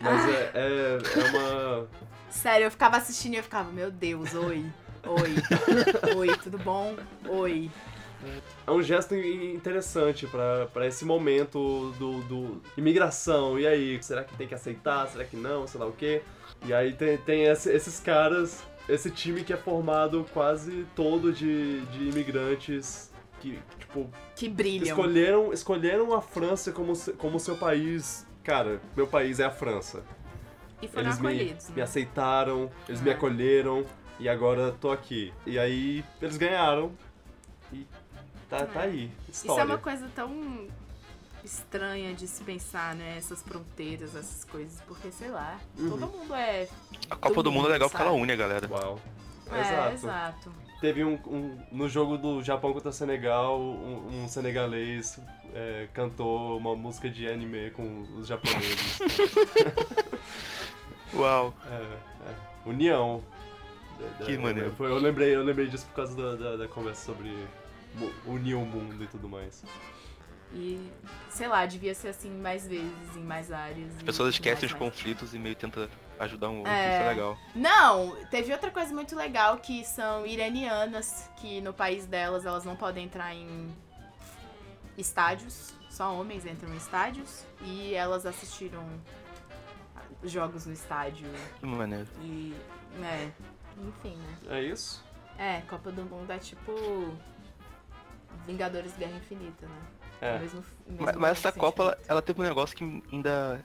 Mas 0.00 0.28
é, 0.28 0.50
é, 0.54 0.98
é 1.20 1.30
uma. 1.30 1.88
Sério, 2.28 2.64
eu 2.66 2.70
ficava 2.70 2.96
assistindo 2.96 3.34
e 3.34 3.36
eu 3.38 3.42
ficava, 3.42 3.70
meu 3.72 3.90
Deus, 3.90 4.34
oi. 4.34 4.64
Oi. 5.06 6.16
oi, 6.16 6.36
tudo 6.42 6.58
bom? 6.58 6.94
Oi. 7.28 7.70
É 8.66 8.70
um 8.70 8.82
gesto 8.82 9.14
in- 9.14 9.54
interessante 9.54 10.26
pra 10.26 10.66
pra 10.72 10.86
esse 10.86 11.04
momento 11.04 11.92
do, 11.98 12.20
do 12.22 12.62
imigração. 12.76 13.58
E 13.58 13.66
aí, 13.66 14.02
será 14.02 14.24
que 14.24 14.34
tem 14.36 14.48
que 14.48 14.54
aceitar? 14.54 15.06
Será 15.08 15.24
que 15.24 15.36
não? 15.36 15.66
Sei 15.66 15.78
lá 15.78 15.86
o 15.86 15.92
quê. 15.92 16.22
E 16.66 16.72
aí 16.72 16.92
tem, 16.94 17.16
tem 17.18 17.44
esse- 17.44 17.70
esses 17.70 18.00
caras, 18.00 18.62
esse 18.88 19.10
time 19.10 19.44
que 19.44 19.52
é 19.52 19.56
formado 19.56 20.26
quase 20.32 20.86
todo 20.96 21.32
de, 21.32 21.80
de 21.86 22.08
imigrantes 22.08 23.10
que, 23.40 23.58
tipo, 23.94 24.10
Que 24.34 24.48
brilham. 24.48 24.84
escolheram, 24.88 25.52
escolheram 25.52 26.14
a 26.14 26.20
França 26.20 26.72
como, 26.72 26.92
como 27.18 27.38
seu 27.38 27.56
país. 27.56 28.26
Cara, 28.42 28.80
meu 28.96 29.06
país 29.06 29.40
é 29.40 29.44
a 29.44 29.50
França. 29.50 30.02
E 30.82 30.88
foram 30.88 31.06
Eles 31.06 31.18
me, 31.20 31.28
acolhidos. 31.28 31.70
me 31.70 31.76
né? 31.76 31.82
aceitaram, 31.82 32.70
eles 32.88 33.00
me 33.00 33.10
É. 33.10 33.14
acolheram 33.14 33.86
e 34.18 34.28
agora 34.28 34.72
tô 34.80 34.90
aqui. 34.90 35.32
E 35.46 35.58
aí 35.58 36.04
eles 36.20 36.36
ganharam 36.36 36.92
e 37.72 37.86
tá, 38.50 38.66
tá 38.66 38.82
É. 38.82 38.84
aí. 38.88 39.10
Isso 39.28 39.42
História. 39.46 39.62
é 39.62 39.64
uma 39.64 39.78
coisa 39.78 40.10
tão 40.14 40.66
estranha 41.42 42.12
de 42.14 42.26
se 42.26 42.42
pensar, 42.42 42.94
né? 42.94 43.16
Essas 43.16 43.42
fronteiras, 43.42 44.14
essas 44.14 44.44
coisas. 44.44 44.80
Porque, 44.86 45.10
sei 45.10 45.30
lá, 45.30 45.58
Uhum. 45.78 45.90
todo 45.90 46.06
mundo 46.08 46.34
é. 46.34 46.68
A 47.10 47.16
Copa 47.16 47.42
do 47.42 47.52
Mundo 47.52 47.68
é 47.68 47.72
legal 47.72 47.88
porque 47.88 48.02
ela 48.02 48.10
sabe? 48.12 48.22
une 48.22 48.32
a 48.32 48.36
galera. 48.36 48.68
Uau. 48.70 48.98
É, 49.52 49.60
Exato. 49.60 49.92
exato. 49.94 50.52
Teve 50.84 51.02
um, 51.02 51.14
um- 51.26 51.58
No 51.72 51.88
jogo 51.88 52.18
do 52.18 52.42
Japão 52.42 52.74
contra 52.74 52.90
o 52.90 52.92
Senegal, 52.92 53.58
um, 53.58 54.24
um 54.24 54.28
senegalês 54.28 55.18
é, 55.54 55.88
cantou 55.94 56.58
uma 56.58 56.76
música 56.76 57.08
de 57.08 57.26
anime 57.26 57.70
com 57.70 58.02
os 58.18 58.26
japoneses. 58.26 58.98
Uau. 61.14 61.54
É, 61.70 61.74
é. 62.28 62.68
União. 62.68 63.24
Da- 64.18 64.26
Que 64.26 64.36
da- 64.36 64.42
maneiro. 64.42 64.74
foi- 64.76 64.90
eu, 64.90 64.98
lembrei, 64.98 65.34
eu 65.34 65.42
lembrei 65.42 65.68
disso 65.68 65.86
por 65.86 65.94
causa 65.94 66.14
da, 66.14 66.34
da, 66.50 66.56
da 66.58 66.68
conversa 66.68 67.06
sobre 67.06 67.34
unir 68.26 68.54
o 68.54 68.60
mundo 68.60 69.02
e 69.02 69.06
tudo 69.06 69.26
mais. 69.26 69.64
E, 70.52 70.78
sei 71.30 71.48
lá, 71.48 71.64
devia 71.64 71.94
ser 71.94 72.08
assim 72.08 72.28
mais 72.30 72.68
vezes, 72.68 73.16
em 73.16 73.22
mais 73.24 73.50
áreas. 73.50 73.90
As 73.96 74.02
pessoas 74.02 74.34
esquecem 74.34 74.66
os 74.66 74.74
conflitos 74.74 75.32
e 75.34 75.38
meio 75.38 75.56
tenta 75.56 75.88
ajudar 76.18 76.48
um 76.50 76.58
outro, 76.58 76.72
É. 76.72 76.94
isso 76.94 77.02
é 77.02 77.08
legal. 77.08 77.38
Não, 77.54 78.16
teve 78.30 78.52
outra 78.52 78.70
coisa 78.70 78.92
muito 78.94 79.16
legal 79.16 79.56
que 79.58 79.84
são 79.84 80.26
iranianas, 80.26 81.28
que 81.36 81.60
no 81.60 81.72
país 81.72 82.06
delas 82.06 82.44
elas 82.46 82.64
não 82.64 82.76
podem 82.76 83.04
entrar 83.06 83.34
em 83.34 83.74
estádios, 84.96 85.74
só 85.90 86.14
homens 86.14 86.46
entram 86.46 86.72
em 86.72 86.76
estádios, 86.76 87.44
e 87.62 87.94
elas 87.94 88.24
assistiram 88.26 88.84
jogos 90.22 90.66
no 90.66 90.72
estádio 90.72 91.28
Que 91.60 91.66
maneiro. 91.66 92.08
e, 92.22 92.54
né, 92.98 93.32
enfim, 93.78 94.16
né. 94.16 94.58
É 94.58 94.62
isso? 94.62 95.04
É, 95.36 95.60
Copa 95.62 95.90
do 95.90 96.04
Mundo 96.04 96.30
é 96.30 96.38
tipo 96.38 96.72
Vingadores 98.46 98.96
Guerra 98.96 99.16
Infinita, 99.16 99.66
né? 99.66 99.82
É. 100.20 100.38
Mesmo, 100.38 100.64
mesmo 100.86 101.04
Mas, 101.04 101.16
mas 101.16 101.30
essa. 101.32 101.52
Copa, 101.52 101.82
ela, 101.82 101.98
ela 102.08 102.22
teve 102.22 102.40
um 102.40 102.44
negócio 102.44 102.76
que 102.76 103.02
ainda. 103.12 103.62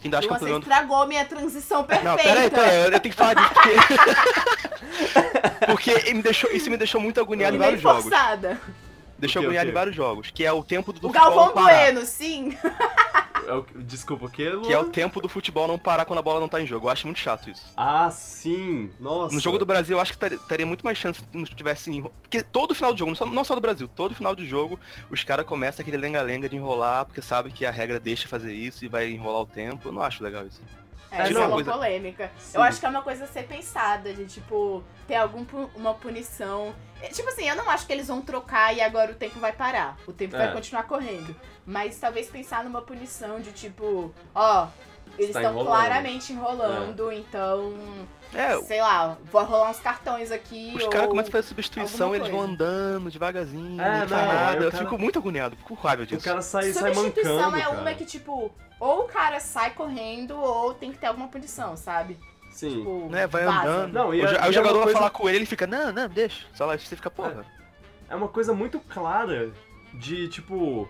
Que 0.00 0.06
ainda 0.06 0.18
acho 0.18 0.28
que 0.28 0.34
é 0.34 0.36
o 0.36 0.40
Você 0.40 0.52
estragou 0.58 1.06
minha 1.06 1.24
transição 1.24 1.84
perfeita. 1.84 2.10
Não, 2.10 2.16
peraí, 2.16 2.50
peraí, 2.50 2.92
eu 2.92 3.00
tenho 3.00 3.14
que 3.14 3.18
falar 3.18 3.34
disso 3.34 3.50
porque. 3.54 3.74
porque 5.66 6.14
me 6.14 6.22
deixou, 6.22 6.50
isso 6.52 6.70
me 6.70 6.76
deixou 6.76 7.00
muito 7.00 7.20
agoniado 7.20 7.56
em 7.56 7.58
vários 7.58 7.80
jogos. 7.80 8.04
forçada. 8.04 8.60
Deixou 9.18 9.42
agoniado 9.42 9.70
em 9.70 9.72
vários 9.72 9.96
jogos. 9.96 10.30
Que 10.30 10.44
é 10.44 10.52
o 10.52 10.62
tempo 10.62 10.92
do, 10.92 11.08
O 11.08 11.10
Galvão. 11.10 11.52
Bueno, 11.52 12.02
sim. 12.06 12.56
É 13.48 13.54
o 13.54 13.62
que- 13.64 13.78
Desculpa, 13.78 14.26
o 14.26 14.30
que, 14.30 14.48
Luan? 14.48 14.62
Que 14.66 14.72
é 14.72 14.78
o 14.78 14.84
tempo 14.90 15.20
do 15.20 15.28
futebol 15.28 15.66
não 15.66 15.78
parar 15.78 16.04
quando 16.04 16.18
a 16.18 16.22
bola 16.22 16.38
não 16.40 16.48
tá 16.48 16.60
em 16.60 16.66
jogo. 16.66 16.86
Eu 16.86 16.90
acho 16.90 17.06
muito 17.06 17.18
chato 17.18 17.48
isso. 17.50 17.72
Ah, 17.76 18.10
sim! 18.10 18.90
Nossa! 19.00 19.34
No 19.34 19.40
jogo 19.40 19.58
do 19.58 19.64
Brasil, 19.66 19.96
eu 19.96 20.00
acho 20.00 20.12
que 20.12 20.18
ter- 20.18 20.38
teria 20.40 20.66
muito 20.66 20.84
mais 20.84 20.98
chance 20.98 21.20
se 21.20 21.26
não 21.36 21.44
tivesse 21.44 21.90
enro... 21.90 22.12
Porque 22.22 22.42
todo 22.42 22.74
final 22.74 22.92
de 22.92 22.98
jogo, 22.98 23.10
não 23.10 23.16
só, 23.16 23.26
não 23.26 23.44
só 23.44 23.54
do 23.54 23.60
Brasil, 23.60 23.88
todo 23.88 24.14
final 24.14 24.34
de 24.36 24.46
jogo, 24.46 24.78
os 25.10 25.24
caras 25.24 25.46
começam 25.46 25.82
aquele 25.82 25.96
lenga-lenga 25.96 26.48
de 26.48 26.56
enrolar, 26.56 27.04
porque 27.06 27.22
sabe 27.22 27.50
que 27.50 27.64
a 27.64 27.70
regra 27.70 27.98
deixa 27.98 28.28
fazer 28.28 28.52
isso 28.54 28.84
e 28.84 28.88
vai 28.88 29.10
enrolar 29.10 29.42
o 29.42 29.46
tempo. 29.46 29.88
Eu 29.88 29.92
não 29.92 30.02
acho 30.02 30.22
legal 30.22 30.46
isso. 30.46 30.60
É, 31.10 31.22
É, 31.22 31.32
é 31.32 31.38
uma 31.38 31.48
coisa- 31.50 31.72
polêmica. 31.72 32.30
Sim. 32.38 32.56
Eu 32.58 32.62
acho 32.62 32.78
que 32.80 32.86
é 32.86 32.88
uma 32.88 33.02
coisa 33.02 33.24
a 33.24 33.26
ser 33.26 33.44
pensada, 33.44 34.12
de 34.12 34.26
tipo, 34.26 34.82
ter 35.06 35.14
alguma 35.16 35.94
punição. 35.94 36.74
É, 37.00 37.08
Tipo 37.08 37.28
assim, 37.28 37.48
eu 37.48 37.54
não 37.56 37.70
acho 37.70 37.86
que 37.86 37.92
eles 37.92 38.08
vão 38.08 38.20
trocar 38.20 38.74
e 38.76 38.80
agora 38.80 39.12
o 39.12 39.14
tempo 39.14 39.38
vai 39.38 39.52
parar. 39.52 39.96
O 40.06 40.12
tempo 40.12 40.34
É. 40.36 40.38
vai 40.38 40.52
continuar 40.52 40.82
correndo. 40.84 41.34
Mas 41.64 41.98
talvez 41.98 42.28
pensar 42.28 42.64
numa 42.64 42.82
punição 42.82 43.40
de 43.40 43.52
tipo, 43.52 44.12
ó, 44.34 44.66
eles 45.18 45.34
estão 45.36 45.50
enrolando. 45.52 45.66
claramente 45.66 46.32
enrolando, 46.32 47.12
então, 47.12 47.74
É, 48.34 48.56
sei 48.62 48.80
lá, 48.80 49.16
vou 49.32 49.42
rolar 49.44 49.70
uns 49.70 49.80
cartões 49.80 50.30
aqui. 50.30 50.72
os 50.76 50.86
caras 50.88 51.08
começam 51.08 51.28
a 51.28 51.32
fazer 51.32 51.48
substituição, 51.48 52.14
eles 52.14 52.28
vão 52.28 52.38
coisa. 52.40 52.52
andando 52.52 53.10
devagarzinho, 53.10 53.80
É, 53.80 53.98
não 54.00 54.06
nada. 54.06 54.60
o 54.60 54.64
Eu 54.64 54.70
cara- 54.70 54.84
fico 54.84 54.98
muito 54.98 55.18
agoniado, 55.18 55.56
fico 55.56 55.76
com 55.76 55.86
raiva 55.86 56.02
O 56.02 56.06
disso. 56.06 56.24
cara 56.24 56.40
sai, 56.42 56.72
sai 56.72 56.94
Substituição 56.94 57.50
mancando, 57.50 57.56
é 57.62 57.68
uma 57.68 57.82
cara. 57.84 57.94
que, 57.94 58.04
tipo, 58.04 58.50
ou 58.78 59.00
o 59.00 59.04
cara 59.08 59.40
sai 59.40 59.70
correndo, 59.70 60.38
ou 60.38 60.74
tem 60.74 60.92
que 60.92 60.98
ter 60.98 61.06
alguma 61.06 61.28
punição, 61.28 61.76
sabe? 61.76 62.18
Sim. 62.52 62.78
Tipo, 62.78 63.08
Né, 63.10 63.26
vai 63.26 63.44
vaza. 63.44 63.68
andando. 63.68 63.92
Não, 63.92 64.14
e 64.14 64.20
O 64.20 64.26
é- 64.26 64.32
e 64.32 64.36
aí 64.36 64.46
é 64.46 64.48
o 64.48 64.52
jogador 64.52 64.74
uma 64.78 64.84
vai 64.84 64.92
coisa- 64.92 64.98
falar 64.98 65.10
com 65.10 65.28
ele, 65.28 65.38
ele 65.38 65.46
fica, 65.46 65.66
não, 65.66 65.92
não, 65.92 66.08
deixa. 66.08 66.46
Só 66.54 66.66
lá, 66.66 66.76
você 66.76 66.96
fica, 66.96 67.10
porra. 67.10 67.44
É 68.10 68.16
uma 68.16 68.28
coisa 68.28 68.52
muito 68.52 68.80
clara 68.80 69.50
de, 69.94 70.28
tipo... 70.28 70.88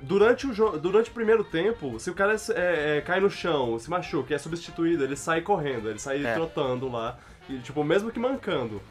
Durante 0.00 0.46
o, 0.46 0.78
durante 0.78 1.10
o 1.10 1.12
primeiro 1.14 1.42
tempo, 1.44 1.98
se 1.98 2.10
o 2.10 2.14
cara 2.14 2.34
é, 2.54 2.98
é, 2.98 3.00
cai 3.00 3.20
no 3.20 3.30
chão, 3.30 3.78
se 3.78 3.88
machuca 3.88 4.32
e 4.32 4.34
é 4.34 4.38
substituído, 4.38 5.02
ele 5.02 5.16
sai 5.16 5.40
correndo, 5.40 5.88
ele 5.88 5.98
sai 5.98 6.24
É. 6.24 6.34
trotando 6.34 6.90
lá. 6.90 7.18
E, 7.48 7.58
tipo, 7.58 7.82
mesmo 7.82 8.10
que 8.10 8.18
mancando. 8.18 8.82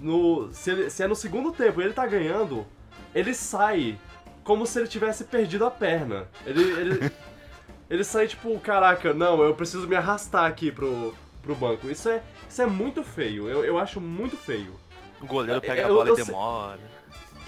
No, 0.00 0.52
se, 0.52 0.70
ele- 0.70 0.90
se 0.90 1.02
é 1.02 1.06
no 1.08 1.16
segundo 1.16 1.50
tempo 1.52 1.80
e 1.80 1.84
ele 1.84 1.92
tá 1.94 2.06
ganhando, 2.06 2.66
ele 3.14 3.34
sai 3.34 3.98
como 4.44 4.64
se 4.66 4.78
ele 4.78 4.86
tivesse 4.88 5.24
perdido 5.24 5.64
a 5.66 5.70
perna. 5.70 6.28
Ele, 6.46 6.62
ele, 6.62 7.12
ele 7.90 8.04
sai 8.04 8.28
tipo, 8.28 8.58
caraca, 8.60 9.12
não, 9.14 9.42
eu 9.42 9.54
preciso 9.54 9.88
me 9.88 9.96
arrastar 9.96 10.44
aqui 10.44 10.70
pro, 10.70 11.14
pro 11.42 11.54
banco. 11.54 11.90
Isso 11.90 12.08
é, 12.08 12.22
isso 12.48 12.62
é 12.62 12.66
muito 12.66 13.02
feio, 13.02 13.48
eu, 13.48 13.64
eu 13.64 13.78
acho 13.78 14.00
muito 14.00 14.36
feio. 14.36 14.72
O 15.20 15.26
goleiro 15.26 15.60
pega 15.60 15.86
a 15.86 15.88
Eu- 15.88 15.94
bola 15.94 16.08
eu 16.10 16.14
e 16.14 16.16
sei- 16.16 16.24
demora. 16.26 16.78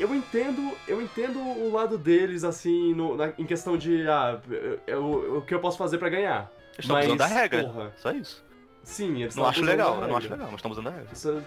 Eu 0.00 0.14
entendo, 0.14 0.72
eu 0.88 1.00
entendo 1.02 1.38
o 1.38 1.70
lado 1.72 1.98
deles, 1.98 2.42
assim, 2.42 2.94
no- 2.94 3.16
na- 3.16 3.32
em 3.38 3.44
questão 3.44 3.76
de, 3.76 4.08
ah, 4.08 4.40
eu- 4.48 4.80
eu- 4.86 5.36
o 5.38 5.42
que 5.42 5.54
eu 5.54 5.60
posso 5.60 5.76
fazer 5.76 5.98
pra 5.98 6.08
ganhar. 6.08 6.50
Eles 6.72 6.78
estão 6.86 6.98
usando 6.98 7.18
da 7.18 7.26
regra. 7.26 7.64
porra. 7.64 7.92
Só 7.98 8.10
isso. 8.12 8.42
Sim, 8.82 9.20
eles 9.22 9.36
Não 9.36 9.44
acho 9.44 9.60
usando 9.60 9.70
legal, 9.70 9.92
a 9.92 10.00
eu 10.02 10.08
não 10.08 10.16
acho 10.16 10.30
legal, 10.30 10.46
mas 10.46 10.56
estamos 10.56 10.78
usando 10.78 10.88
a 10.88 10.96
regra. 10.96 11.12
Isso, 11.12 11.42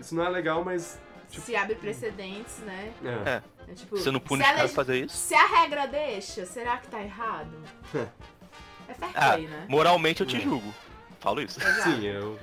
isso 0.00 0.14
não 0.14 0.24
é 0.24 0.28
legal, 0.30 0.64
mas, 0.64 0.98
tipo, 1.30 1.44
Se 1.44 1.54
abre 1.54 1.74
precedentes, 1.74 2.58
né? 2.60 2.92
é. 3.04 3.30
É. 3.30 3.42
É 3.70 3.74
tipo, 3.74 3.96
Você 3.96 4.10
não 4.10 4.18
pune 4.20 4.42
a 4.42 4.46
caras 4.46 4.62
leg- 4.62 4.74
fazer 4.74 5.04
isso? 5.04 5.14
se 5.16 5.34
a 5.34 5.46
regra 5.46 5.86
deixa, 5.86 6.44
será 6.46 6.78
que 6.78 6.88
tá 6.88 7.00
errado? 7.02 7.50
é 8.88 8.94
fair 8.94 9.10
Ah, 9.14 9.32
play, 9.32 9.46
né? 9.46 9.66
moralmente 9.68 10.22
eu 10.22 10.26
te 10.26 10.36
É. 10.36 10.40
julgo. 10.40 10.72
Falo 11.20 11.40
isso. 11.42 11.60
Exato. 11.60 11.82
Sim, 11.90 12.06
eu... 12.06 12.38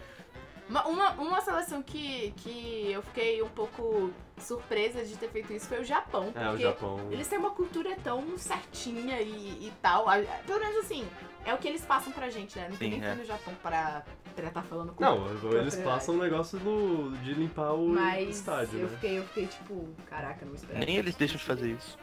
Uma, 0.70 0.86
uma, 0.86 1.12
uma 1.14 1.42
seleção 1.42 1.82
que, 1.82 2.32
que 2.38 2.92
eu 2.92 3.02
fiquei 3.02 3.42
um 3.42 3.50
pouco 3.50 4.14
surpresa 4.38 5.04
de 5.04 5.18
ter 5.18 5.28
feito 5.30 5.52
isso 5.52 5.68
foi 5.68 5.82
o 5.82 5.84
Japão. 5.84 6.32
É, 6.36 6.46
o 6.46 6.50
porque 6.52 6.64
Japão. 6.64 7.08
Eles 7.10 7.28
têm 7.28 7.40
uma 7.40 7.50
cultura 7.50 7.98
tão 8.04 8.38
certinha 8.38 9.20
e, 9.20 9.68
e 9.68 9.74
tal. 9.82 10.06
Pelo 10.46 10.60
menos 10.60 10.86
assim, 10.86 11.08
é 11.44 11.54
o 11.56 11.58
que 11.58 11.68
eles 11.68 11.84
passam 11.84 12.14
pra 12.14 12.30
gente, 12.30 12.56
né? 12.56 12.68
Não 12.70 12.78
tem 12.78 12.92
Sim, 12.92 13.00
nem 13.00 13.10
é. 13.10 13.16
no 13.16 13.26
Japão 13.26 13.52
pra, 13.64 14.04
pra 14.36 14.48
estar 14.48 14.62
falando 14.62 14.94
com 14.94 15.04
Não, 15.04 15.28
eles 15.54 15.76
passam 15.78 16.14
um 16.14 16.20
negócio 16.20 16.60
do, 16.60 17.18
de 17.24 17.34
limpar 17.34 17.74
o 17.74 17.90
Mas 17.90 18.38
estádio, 18.38 18.80
eu, 18.80 18.88
né? 18.88 18.96
fiquei, 18.96 19.18
eu 19.18 19.24
fiquei 19.24 19.48
tipo, 19.48 19.90
caraca, 20.08 20.46
não 20.46 20.54
esperava. 20.54 20.86
Nem 20.86 20.98
eles 20.98 21.16
deixam 21.16 21.38
de 21.38 21.44
fazer 21.46 21.72
isso. 21.72 21.98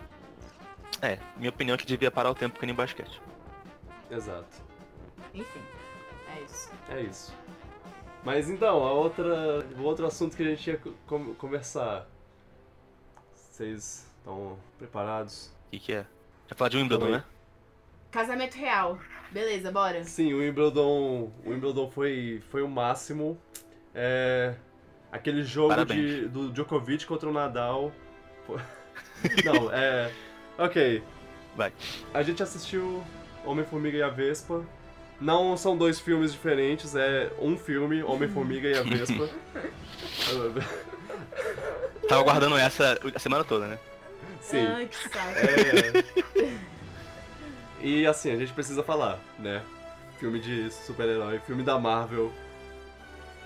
É, 1.00 1.20
minha 1.36 1.50
opinião 1.50 1.76
é 1.76 1.78
que 1.78 1.86
devia 1.86 2.10
parar 2.10 2.30
o 2.30 2.34
tempo 2.34 2.58
que 2.58 2.66
nem 2.66 2.74
basquete. 2.74 3.20
Exato. 4.10 4.64
Enfim, 5.32 5.60
é 6.34 6.40
isso. 6.42 6.70
É 6.88 7.00
isso. 7.02 7.32
Mas 8.26 8.50
então, 8.50 8.84
a 8.84 8.90
outra, 8.92 9.64
o 9.78 9.82
outro 9.84 10.04
assunto 10.04 10.36
que 10.36 10.42
a 10.42 10.46
gente 10.46 10.68
ia 10.68 10.80
com- 11.06 11.32
conversar. 11.36 12.08
Vocês 13.32 14.04
estão 14.18 14.58
preparados? 14.76 15.46
O 15.68 15.70
que, 15.70 15.78
que 15.78 15.92
é? 15.92 16.04
Vai 16.48 16.56
falar 16.58 16.70
de 16.70 16.76
Wimbledon, 16.76 17.02
Calma 17.04 17.18
né? 17.18 17.24
Casamento 18.10 18.54
real. 18.56 18.98
Beleza, 19.30 19.70
bora. 19.70 20.02
Sim, 20.02 20.34
o 20.34 20.38
Wimbledon, 20.38 21.30
o 21.44 21.50
Wimbledon 21.50 21.88
foi, 21.88 22.42
foi 22.50 22.62
o 22.62 22.68
máximo. 22.68 23.38
É, 23.94 24.56
aquele 25.12 25.44
jogo 25.44 25.68
Parabéns. 25.68 26.00
de, 26.00 26.28
do 26.28 26.50
Djokovic 26.50 27.06
contra 27.06 27.28
o 27.28 27.32
Nadal. 27.32 27.92
Não, 29.44 29.72
é. 29.72 30.12
Ok. 30.58 31.00
Vai. 31.54 31.72
A 32.12 32.24
gente 32.24 32.42
assistiu 32.42 33.04
Homem-Formiga 33.44 33.98
e 33.98 34.02
a 34.02 34.08
Vespa. 34.08 34.64
Não 35.20 35.56
são 35.56 35.76
dois 35.76 35.98
filmes 35.98 36.32
diferentes, 36.32 36.94
é 36.94 37.30
um 37.40 37.56
filme, 37.56 38.02
Homem-Formiga 38.02 38.68
e 38.68 38.78
a 38.78 38.82
Vespa. 38.82 39.26
Tava 42.08 42.22
guardando 42.22 42.56
essa 42.56 42.98
a 43.14 43.18
semana 43.18 43.42
toda, 43.42 43.66
né? 43.66 43.78
Sim. 44.40 44.66
Ai, 44.66 44.86
que 44.86 44.96
saco. 44.96 45.38
É... 45.38 46.04
E 47.80 48.06
assim, 48.06 48.32
a 48.32 48.36
gente 48.36 48.52
precisa 48.52 48.82
falar, 48.82 49.18
né? 49.38 49.62
Filme 50.18 50.38
de 50.38 50.70
super-herói, 50.70 51.40
filme 51.40 51.62
da 51.62 51.78
Marvel. 51.78 52.32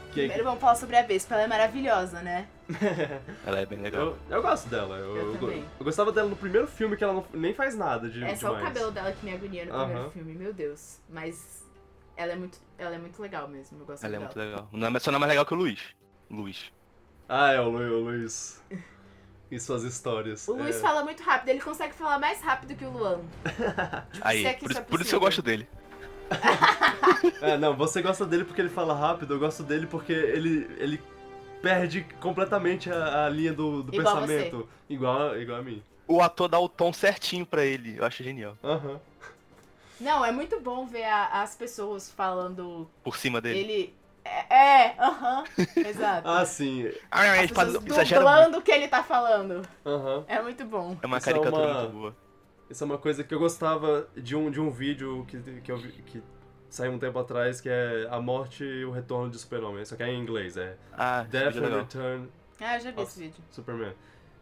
Que 0.09 0.21
Primeiro 0.21 0.45
vamos 0.45 0.61
falar 0.61 0.75
sobre 0.75 0.97
a 0.97 1.03
Vespa, 1.03 1.35
ela 1.35 1.45
é 1.45 1.47
maravilhosa, 1.47 2.21
né? 2.21 2.47
Ela 3.47 3.61
é 3.61 3.67
bem 3.67 3.81
legal. 3.81 4.07
eu, 4.29 4.37
eu 4.37 4.43
gosto 4.43 4.69
dela. 4.69 4.97
Eu, 4.97 5.17
Eu 5.17 5.53
eu, 5.53 5.85
gostava 5.85 6.13
dela 6.13 6.29
no 6.29 6.37
primeiro 6.37 6.67
filme 6.67 6.97
que 6.97 7.05
ela 7.05 7.13
não- 7.15 7.27
nem 7.33 7.53
faz 7.55 7.75
nada 7.77 8.09
de 8.09 8.23
É 8.25 8.37
só 8.37 8.53
o 8.53 8.57
demais. 8.57 8.73
cabelo 8.75 8.91
dela 8.91 9.13
que 9.13 9.25
me 9.25 9.33
agonia 9.35 9.65
no 9.67 9.73
primeiro 9.85 10.11
filme, 10.11 10.35
meu 10.35 10.53
Deus. 10.53 10.99
Mas 11.09 11.65
ela 12.17 12.33
é 12.33 12.37
muito, 12.37 12.59
ela 12.79 12.95
é 12.95 12.99
muito 12.99 13.21
legal 13.21 13.49
mesmo, 13.49 13.81
eu 13.81 13.87
gosto 13.87 14.05
Ela 14.05 14.17
é 14.17 14.19
dela. 14.19 14.25
muito 14.27 14.39
legal. 14.39 14.69
Não 14.73 14.89
é, 14.89 14.99
só 15.01 15.11
não 15.11 15.17
é 15.17 15.21
mais 15.21 15.31
legal 15.31 15.47
que 15.47 15.55
o 15.55 15.57
Luiz. 15.57 15.81
Luiz. 16.31 16.73
Ah, 17.29 17.53
é 17.53 17.61
o, 17.61 17.69
Lu, 17.69 17.79
o 17.79 18.01
Luiz. 18.05 18.63
E 19.51 19.59
suas 19.59 19.83
histórias. 19.85 20.47
O 20.47 20.53
Luiz 20.55 20.77
é... 20.77 20.81
fala 20.81 21.03
muito 21.03 21.23
rápido, 21.23 21.49
ele 21.49 21.61
consegue 21.61 21.95
falar 21.95 22.19
mais 22.19 22.41
rápido 22.41 22.77
que 22.77 22.85
o 22.85 22.91
Luan. 22.91 23.21
Aí, 24.21 24.45
é 24.45 24.53
por, 24.55 24.71
isso 24.71 24.79
é 24.81 24.83
por 24.83 25.01
isso 25.01 25.15
eu 25.17 25.21
gosto 25.21 25.43
dele. 25.43 25.69
É, 27.41 27.57
não, 27.57 27.77
você 27.77 28.01
gosta 28.03 28.25
dele 28.25 28.45
porque 28.45 28.61
ele 28.61 28.69
fala 28.69 28.95
rápido, 28.95 29.35
eu 29.35 29.39
gosto 29.41 29.63
dele 29.65 29.87
porque 29.87 30.13
ele, 30.13 30.71
ele 30.79 31.03
perde 31.63 32.03
completamente 32.21 32.91
a, 32.91 33.27
a 33.27 33.29
linha 33.29 33.53
do, 33.53 33.83
do 33.83 33.95
Igual 33.95 34.15
pensamento. 34.21 34.69
Igual, 34.89 35.39
igual 35.39 35.59
a 35.59 35.63
mim. 35.63 35.83
O 36.07 36.21
ator 36.21 36.49
dá 36.49 36.59
o 36.59 36.69
tom 36.69 36.93
certinho 36.93 37.47
pra 37.47 37.65
ele. 37.65 37.97
Eu 37.99 38.05
acho 38.05 38.23
genial. 38.25 38.57
Aham. 38.65 39.01
Não, 40.01 40.25
é 40.25 40.33
muito 40.33 40.59
bom 40.61 40.87
ver 40.87 41.05
a- 41.05 41.43
as 41.43 41.55
pessoas 41.55 42.11
falando. 42.11 42.91
Por 43.05 43.17
cima 43.17 43.41
dele. 43.41 43.59
Ele. 43.61 43.95
É, 44.25 44.55
é, 44.55 44.97
aham, 44.99 45.45
exato. 45.77 46.29
Ah, 46.29 46.45
sim. 46.45 46.91
Ah, 47.11 47.41
As 47.41 47.51
faz, 47.51 47.73
dublando 47.73 48.59
o 48.59 48.63
que 48.63 48.71
ele 48.71 48.87
tá 48.87 49.03
falando. 49.03 49.63
Aham. 49.85 50.25
É 50.29 50.41
muito 50.43 50.65
bom. 50.65 50.97
É 51.03 51.07
uma 51.07 51.19
Isso 51.19 51.29
é 51.29 51.33
caricatura 51.33 51.67
uma- 51.67 51.81
muito 51.83 51.93
boa. 51.93 52.17
Isso 52.69 52.85
é 52.85 52.87
uma 52.87 52.99
coisa 52.99 53.25
que 53.25 53.35
eu 53.35 53.39
gostava 53.39 54.07
de 54.17 54.37
um, 54.37 54.51
de 54.51 54.61
um 54.61 54.71
vídeo 54.71 55.25
que, 55.29 55.39
que 55.61 55.73
eu 55.73 55.77
vi, 55.77 55.91
que 55.91 56.23
saiu 56.71 56.93
um 56.93 56.99
tempo 56.99 57.19
atrás, 57.19 57.61
que 57.61 57.69
é 57.69 58.07
A 58.11 58.21
Morte 58.21 58.65
e 58.65 58.85
o 58.85 58.91
Retorno 58.91 59.31
de 59.31 59.39
Superman. 59.39 59.85
Só 59.85 59.97
que 59.97 60.03
é 60.03 60.09
em 60.11 60.21
inglês, 60.21 60.57
é 60.57 60.77
Ah, 60.93 61.23
esse 61.23 61.31
Death 61.31 61.57
é 61.57 61.59
and. 61.59 61.79
Return 61.81 62.29
Ah, 62.61 62.77
eu 62.77 62.81
já 62.81 62.91
vi 62.91 63.03
esse 63.03 63.21
vídeo. 63.21 63.43
Superman. 63.51 63.93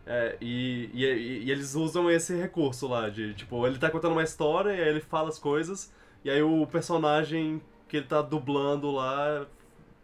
É, 0.06 0.36
e, 0.40 0.90
e, 0.94 1.04
e- 1.04 1.44
e 1.44 1.50
eles 1.50 1.74
usam 1.74 2.10
esse 2.10 2.34
recurso 2.34 2.86
lá, 2.88 3.08
de 3.10 3.34
tipo, 3.34 3.66
ele 3.66 3.78
tá 3.78 3.90
contando 3.90 4.12
uma 4.12 4.22
história 4.22 4.70
e 4.70 4.80
aí 4.82 4.88
ele 4.88 5.00
fala 5.00 5.28
as 5.28 5.38
coisas, 5.38 5.92
e 6.24 6.30
aí 6.30 6.40
o 6.42 6.66
personagem 6.66 7.60
que 7.86 7.98
ele 7.98 8.06
tá 8.06 8.22
dublando 8.22 8.90
lá 8.90 9.46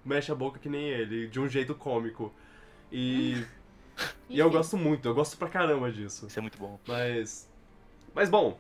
mexe 0.05 0.31
a 0.31 0.35
boca 0.35 0.59
que 0.59 0.69
nem 0.69 0.89
ele, 0.89 1.27
de 1.27 1.41
um 1.41 1.49
jeito 1.49 1.75
cômico. 1.75 2.33
E, 2.93 3.43
e 4.29 4.39
eu 4.39 4.51
gosto 4.51 4.77
muito, 4.77 5.09
eu 5.09 5.15
gosto 5.15 5.37
pra 5.39 5.49
caramba 5.49 5.91
disso. 5.91 6.27
Isso 6.27 6.39
é 6.39 6.43
muito 6.43 6.59
bom. 6.59 6.79
Mas. 6.87 7.49
Mas 8.15 8.29
bom, 8.29 8.59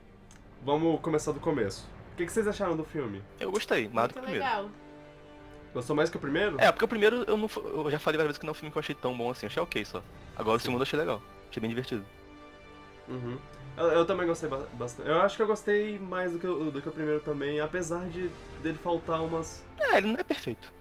vamos 0.64 0.98
começar 1.02 1.32
do 1.32 1.40
começo. 1.40 1.86
O 2.14 2.16
que, 2.16 2.26
que 2.26 2.32
vocês 2.32 2.46
acharam 2.46 2.76
do 2.76 2.84
filme? 2.84 3.22
Eu 3.40 3.50
gostei, 3.50 3.88
mais 3.88 4.08
do 4.08 4.14
que 4.14 4.20
Muito 4.20 4.28
o 4.30 4.32
primeiro. 4.32 4.44
legal. 4.44 4.70
Gostou 5.74 5.96
mais 5.96 6.08
que 6.08 6.16
o 6.16 6.20
primeiro? 6.20 6.56
É, 6.60 6.70
porque 6.70 6.84
o 6.84 6.88
primeiro 6.88 7.24
eu 7.26 7.36
não. 7.36 7.50
Eu 7.56 7.90
já 7.90 7.98
falei 7.98 8.16
várias 8.16 8.28
vezes 8.28 8.38
que 8.38 8.46
não 8.46 8.50
é 8.50 8.52
um 8.52 8.54
filme 8.54 8.70
que 8.70 8.78
eu 8.78 8.80
achei 8.80 8.94
tão 8.94 9.16
bom 9.16 9.30
assim, 9.30 9.46
achei 9.46 9.60
ok 9.60 9.84
só. 9.84 10.00
Agora 10.36 10.56
o 10.56 10.60
segundo 10.60 10.78
eu 10.78 10.82
achei 10.84 10.96
legal. 10.98 11.20
Achei 11.50 11.60
bem 11.60 11.68
divertido. 11.68 12.04
Uhum. 13.08 13.36
Eu, 13.76 13.86
eu 13.86 14.06
também 14.06 14.24
gostei 14.26 14.48
ba- 14.48 14.66
bastante. 14.74 15.08
Eu 15.08 15.20
acho 15.20 15.34
que 15.36 15.42
eu 15.42 15.48
gostei 15.48 15.98
mais 15.98 16.30
do 16.32 16.38
que, 16.38 16.46
o- 16.46 16.70
do 16.70 16.80
que 16.80 16.88
o 16.88 16.92
primeiro 16.92 17.20
também, 17.20 17.58
apesar 17.58 18.08
de 18.08 18.30
dele 18.62 18.78
faltar 18.78 19.20
umas. 19.20 19.64
É, 19.80 19.96
ele 19.98 20.06
não 20.12 20.20
é 20.20 20.22
perfeito. 20.22 20.72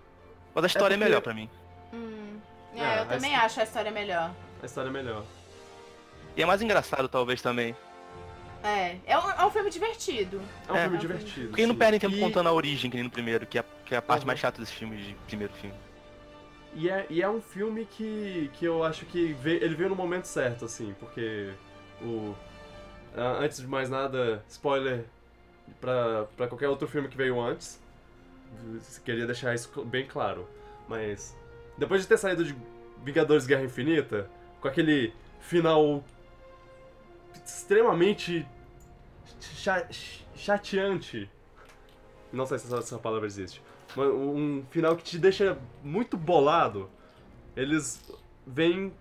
Mas 0.53 0.63
a 0.65 0.67
história 0.67 0.93
é, 0.93 0.97
porque- 0.97 1.03
melhor 1.09 1.21
pra 1.21 1.33
mim. 1.33 1.49
Hum. 1.91 2.37
É, 2.75 2.79
É, 2.81 3.01
eu 3.01 3.07
também 3.07 3.35
acho 3.35 3.59
a 3.59 3.63
história 3.63 3.89
melhor. 3.91 4.31
A 4.61 4.65
história 4.67 4.89
é 4.89 4.91
melhor. 4.91 5.23
E 6.37 6.43
é 6.43 6.45
mais 6.45 6.61
engraçado, 6.61 7.07
talvez, 7.09 7.41
também. 7.41 7.75
É, 8.63 8.97
é 9.05 9.17
um, 9.17 9.29
é 9.31 9.45
um 9.45 9.51
filme 9.51 9.69
divertido. 9.69 10.41
É 10.67 10.71
um 10.71 10.75
É. 10.75 10.81
filme 10.83 10.97
divertido. 10.97 11.47
Porque 11.49 11.61
eles 11.61 11.67
não 11.67 11.75
sim. 11.75 11.79
perdem 11.79 11.99
tempo 11.99 12.15
E- 12.15 12.19
contando 12.19 12.47
a 12.47 12.53
origem, 12.53 12.89
que 12.89 12.95
nem 12.95 13.03
no 13.03 13.09
primeiro, 13.11 13.45
que 13.45 13.59
é, 13.59 13.63
que 13.85 13.93
é 13.93 13.97
a 13.97 14.01
parte 14.01 14.21
Uhum. 14.21 14.27
mais 14.27 14.39
chata 14.39 14.59
desses 14.61 14.73
filmes 14.73 15.05
de 15.05 15.13
primeiro 15.27 15.53
filme. 15.53 15.75
E 16.75 16.89
é, 16.89 17.05
e 17.09 17.21
é 17.21 17.29
um 17.29 17.39
filme 17.41 17.85
que, 17.85 18.49
que 18.53 18.65
eu 18.65 18.83
acho 18.83 19.05
que 19.05 19.33
ve- 19.33 19.57
ele 19.61 19.75
veio 19.75 19.89
no 19.89 19.95
momento 19.95 20.25
certo, 20.25 20.65
assim, 20.65 20.95
porque 20.99 21.51
o. 22.01 22.33
ah, 23.15 23.37
Antes 23.41 23.57
de 23.59 23.67
mais 23.67 23.89
nada, 23.89 24.43
spoiler 24.49 25.05
pra, 25.79 26.25
pra 26.37 26.47
qualquer 26.47 26.69
outro 26.69 26.87
filme 26.87 27.07
que 27.09 27.17
veio 27.17 27.39
antes. 27.39 27.79
Queria 29.03 29.25
deixar 29.25 29.53
isso 29.53 29.69
bem 29.85 30.05
claro. 30.05 30.47
Mas. 30.87 31.35
Depois 31.77 32.01
de 32.01 32.07
ter 32.07 32.17
saído 32.17 32.43
de 32.45 32.55
Vingadores 33.03 33.45
Guerra 33.45 33.63
Infinita, 33.63 34.29
com 34.61 34.67
aquele 34.67 35.13
final 35.41 36.03
extremamente 37.45 38.45
cha- 39.39 39.87
chateante. 40.35 41.29
Não 42.31 42.45
sei 42.45 42.57
se 42.59 42.73
essa, 42.73 42.97
palavra 42.97 43.27
existe. 43.27 43.61
Mas 43.95 44.07
um 44.07 44.63
final 44.69 44.95
que 44.95 45.03
te 45.03 45.19
deixa 45.19 45.57
muito 45.83 46.17
bolado. 46.17 46.89
Eles 47.55 48.03
vêm 48.45 48.91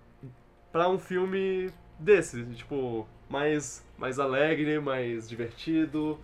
pra 0.71 0.87
um 0.89 0.99
filme 0.99 1.71
desse, 1.97 2.43
tipo, 2.53 3.07
mais, 3.29 3.83
mais 3.97 4.19
alegre, 4.19 4.79
mais 4.79 5.27
divertido. 5.27 6.19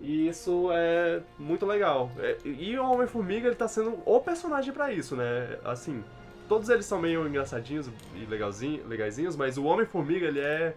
E 0.00 0.28
isso 0.28 0.70
é 0.72 1.20
muito 1.38 1.66
legal. 1.66 2.10
É, 2.18 2.38
e 2.44 2.78
o 2.78 2.90
Homem-Formiga, 2.90 3.46
ele 3.48 3.56
tá 3.56 3.68
sendo 3.68 4.00
o 4.06 4.18
personagem 4.20 4.72
pra 4.72 4.90
isso, 4.90 5.14
né? 5.14 5.58
Assim, 5.62 6.02
todos 6.48 6.70
eles 6.70 6.86
são 6.86 6.98
meio 6.98 7.26
engraçadinhos 7.28 7.90
e 8.14 8.24
legalzinho, 8.24 8.86
legaisinhos, 8.88 9.36
mas 9.36 9.58
o 9.58 9.64
Homem-Formiga, 9.64 10.26
ele 10.26 10.40
é... 10.40 10.74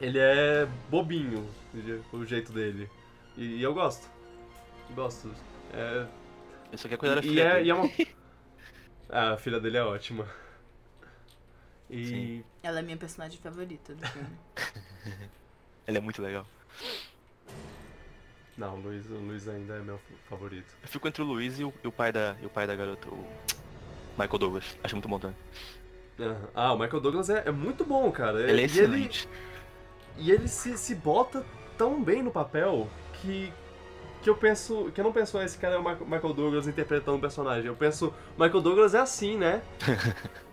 Ele 0.00 0.18
é 0.18 0.66
bobinho, 0.88 1.48
o 2.12 2.24
jeito 2.24 2.52
dele. 2.52 2.88
E, 3.36 3.56
e 3.56 3.62
eu 3.62 3.74
gosto. 3.74 4.08
Gosto. 4.94 5.34
É, 5.72 6.06
Eu 6.72 6.78
só 6.78 6.88
quero 6.88 6.98
cuidar 7.00 7.16
da 7.16 7.20
e, 7.20 7.28
filha 7.28 7.42
é, 7.42 7.54
dele. 7.54 7.66
e 7.66 7.70
é 7.70 7.74
uma... 7.74 7.88
Ah, 9.10 9.32
a 9.32 9.36
filha 9.38 9.58
dele 9.58 9.78
é 9.78 9.82
ótima. 9.82 10.28
E... 11.88 12.04
Sim. 12.06 12.44
Ela 12.62 12.80
é 12.80 12.82
minha 12.82 12.96
personagem 12.96 13.38
favorita 13.40 13.94
do 13.94 14.06
filme. 14.06 14.38
Ele 15.86 15.96
é 15.98 16.00
muito 16.00 16.20
legal. 16.20 16.46
Não, 18.56 18.74
o 18.76 18.80
Luiz, 18.80 19.06
o 19.08 19.14
Luiz 19.14 19.48
ainda 19.48 19.74
é 19.76 19.80
meu 19.80 19.98
favorito. 20.28 20.76
Eu 20.82 20.88
fico 20.88 21.08
entre 21.08 21.22
o 21.22 21.24
Luiz 21.24 21.58
e 21.58 21.64
o, 21.64 21.72
e 21.82 21.86
o 21.88 21.92
pai 21.92 22.12
da, 22.12 22.36
e 22.42 22.46
o 22.46 22.50
pai 22.50 22.66
da 22.66 22.74
garota, 22.76 23.08
o 23.08 23.24
Michael 24.18 24.38
Douglas. 24.38 24.76
Acho 24.82 24.96
muito 24.96 25.08
bom 25.08 25.18
também. 25.18 25.36
Ah, 26.54 26.72
o 26.72 26.78
Michael 26.78 27.00
Douglas 27.00 27.30
é, 27.30 27.44
é 27.46 27.52
muito 27.52 27.84
bom, 27.84 28.10
cara. 28.10 28.42
Ele 28.42 28.60
é 28.60 28.64
E 28.64 28.66
excelente. 28.66 29.28
E 30.18 30.30
ele 30.30 30.48
se, 30.48 30.76
se 30.76 30.94
bota 30.94 31.44
tão 31.76 32.02
bem 32.02 32.22
no 32.22 32.30
papel 32.30 32.88
que. 33.14 33.52
Que 34.22 34.28
eu 34.28 34.34
penso. 34.36 34.90
Que 34.92 35.00
eu 35.00 35.04
não 35.04 35.12
penso, 35.12 35.38
ah, 35.38 35.44
esse 35.44 35.56
cara 35.56 35.76
é 35.76 35.78
o 35.78 35.82
Michael 36.04 36.32
Douglas 36.34 36.66
interpretando 36.66 37.16
o 37.18 37.20
personagem. 37.20 37.66
Eu 37.66 37.76
penso, 37.76 38.12
Michael 38.36 38.60
Douglas 38.60 38.94
é 38.94 38.98
assim, 38.98 39.36
né? 39.36 39.62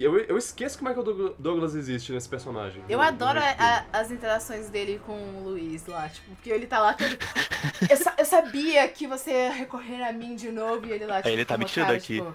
Eu, 0.00 0.18
eu 0.18 0.36
esqueço 0.36 0.76
que 0.76 0.82
o 0.82 0.88
Michael 0.88 1.04
Doug- 1.04 1.34
Douglas 1.38 1.76
existe 1.76 2.10
nesse 2.10 2.28
personagem. 2.28 2.82
Eu 2.88 2.98
no- 2.98 3.04
no 3.04 3.08
adoro 3.08 3.38
Pym. 3.40 3.46
a- 3.60 3.84
as 3.92 4.10
interações 4.10 4.68
dele 4.68 5.00
com 5.06 5.12
o 5.12 5.44
Luiz 5.50 5.86
lá, 5.86 6.08
tipo, 6.08 6.34
porque 6.34 6.50
ele 6.50 6.66
tá 6.66 6.80
lá 6.80 6.94
todo. 6.94 7.08
Eu, 7.88 7.96
eu 8.18 8.24
sabia 8.24 8.88
que 8.88 9.06
você 9.06 9.30
ia 9.30 9.52
recorrer 9.52 10.02
a 10.02 10.12
mim 10.12 10.34
de 10.34 10.50
novo 10.50 10.84
e 10.86 10.90
ele 10.90 11.06
lá, 11.06 11.18
tipo, 11.18 11.28
ele 11.28 11.44
tá 11.44 11.56
me 11.56 11.64
tirando 11.64 11.90
aqui. 11.92 12.14
Tipo, 12.16 12.34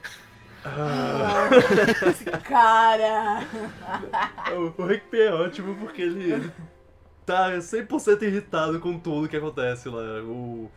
Ah, 0.65 1.49
"Ah, 1.49 2.09
esse 2.09 2.25
cara. 2.25 3.45
o, 4.55 4.83
Hank 4.83 5.01
Pym 5.09 5.19
é 5.19 5.33
ótimo 5.33 5.75
porque 5.75 6.01
ele, 6.01 6.31
ele 6.31 6.51
tá 7.25 7.51
100% 7.51 8.21
irritado 8.23 8.79
com 8.79 8.97
tudo 8.97 9.27
que 9.27 9.35
acontece 9.37 9.89
lá. 9.89 10.21
O, 10.23 10.71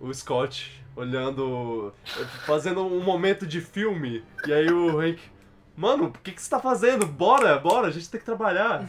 o 0.00 0.12
Scott 0.14 0.82
olhando, 0.96 1.92
fazendo 2.46 2.84
um 2.84 3.02
momento 3.02 3.46
de 3.46 3.60
filme, 3.60 4.24
e 4.46 4.52
aí 4.52 4.70
o 4.70 4.98
Hank, 4.98 5.20
mano, 5.76 6.06
o 6.06 6.12
que, 6.12 6.32
que 6.32 6.42
você 6.42 6.50
tá 6.50 6.58
fazendo? 6.58 7.06
Bora, 7.06 7.56
bora, 7.58 7.86
a 7.88 7.90
gente 7.90 8.10
tem 8.10 8.18
que 8.18 8.26
trabalhar. 8.26 8.88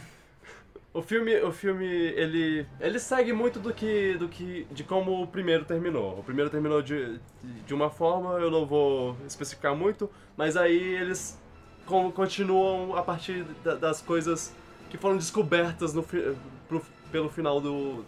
O 0.92 1.00
filme, 1.02 1.40
o 1.42 1.52
filme, 1.52 1.86
ele, 1.86 2.66
ele 2.80 2.98
segue 2.98 3.32
muito 3.32 3.60
do 3.60 3.72
que, 3.72 4.14
do 4.18 4.28
que, 4.28 4.66
de 4.72 4.82
como 4.82 5.22
o 5.22 5.26
primeiro 5.26 5.64
terminou. 5.64 6.18
O 6.18 6.22
primeiro 6.24 6.50
terminou 6.50 6.82
de, 6.82 7.20
de 7.64 7.72
uma 7.72 7.88
forma, 7.88 8.30
eu 8.40 8.50
não 8.50 8.66
vou 8.66 9.16
especificar 9.24 9.74
muito, 9.76 10.10
mas 10.36 10.56
aí 10.56 10.76
eles 10.96 11.40
con- 11.86 12.10
continuam 12.10 12.96
a 12.96 13.02
partir 13.04 13.44
da- 13.62 13.76
das 13.76 14.02
coisas 14.02 14.52
que 14.90 14.98
foram 14.98 15.16
descobertas 15.16 15.94
no, 15.94 16.02
pro- 16.02 16.82
pelo 17.12 17.28
final 17.30 17.60
do, 17.60 18.04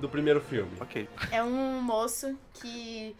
do 0.00 0.08
primeiro 0.08 0.40
filme. 0.40 0.70
Ok. 0.80 1.08
É 1.32 1.42
um 1.42 1.82
moço 1.82 2.38
que 2.54 3.16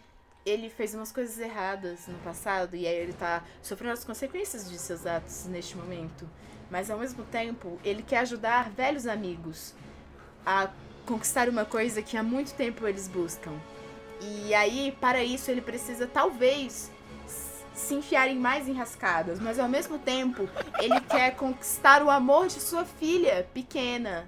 ele 0.47 0.69
fez 0.69 0.93
umas 0.93 1.11
coisas 1.11 1.37
erradas 1.39 2.07
no 2.07 2.17
passado 2.19 2.75
e 2.75 2.87
aí 2.87 2.95
ele 2.95 3.13
tá 3.13 3.43
sofrendo 3.61 3.93
as 3.93 4.03
consequências 4.03 4.69
de 4.69 4.77
seus 4.77 5.05
atos 5.05 5.45
neste 5.45 5.75
momento. 5.75 6.27
Mas 6.69 6.89
ao 6.89 6.99
mesmo 6.99 7.23
tempo, 7.25 7.79
ele 7.83 8.03
quer 8.03 8.19
ajudar 8.19 8.69
velhos 8.69 9.07
amigos 9.07 9.73
a 10.45 10.69
conquistar 11.05 11.49
uma 11.49 11.65
coisa 11.65 12.01
que 12.01 12.17
há 12.17 12.23
muito 12.23 12.53
tempo 12.53 12.87
eles 12.87 13.07
buscam. 13.07 13.53
E 14.21 14.53
aí, 14.53 14.95
para 14.99 15.23
isso, 15.23 15.49
ele 15.51 15.61
precisa 15.61 16.07
talvez 16.07 16.91
se 17.73 17.93
enfiar 17.93 18.27
em 18.27 18.37
mais 18.37 18.67
enrascadas, 18.67 19.39
mas 19.39 19.59
ao 19.59 19.69
mesmo 19.69 19.99
tempo, 19.99 20.49
ele 20.79 20.99
quer 21.07 21.35
conquistar 21.35 22.01
o 22.03 22.09
amor 22.09 22.47
de 22.47 22.59
sua 22.59 22.83
filha 22.83 23.47
pequena, 23.53 24.27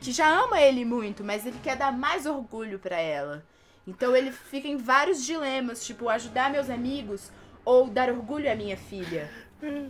que 0.00 0.10
já 0.10 0.26
ama 0.26 0.60
ele 0.60 0.84
muito, 0.84 1.22
mas 1.22 1.46
ele 1.46 1.58
quer 1.62 1.76
dar 1.76 1.92
mais 1.92 2.26
orgulho 2.26 2.78
pra 2.78 2.98
ela. 2.98 3.44
Então 3.86 4.16
ele 4.16 4.32
fica 4.32 4.66
em 4.66 4.76
vários 4.76 5.24
dilemas, 5.24 5.84
tipo 5.84 6.08
ajudar 6.08 6.50
meus 6.50 6.70
amigos 6.70 7.30
ou 7.64 7.88
dar 7.88 8.08
orgulho 8.10 8.50
à 8.50 8.54
minha 8.54 8.76
filha. 8.76 9.30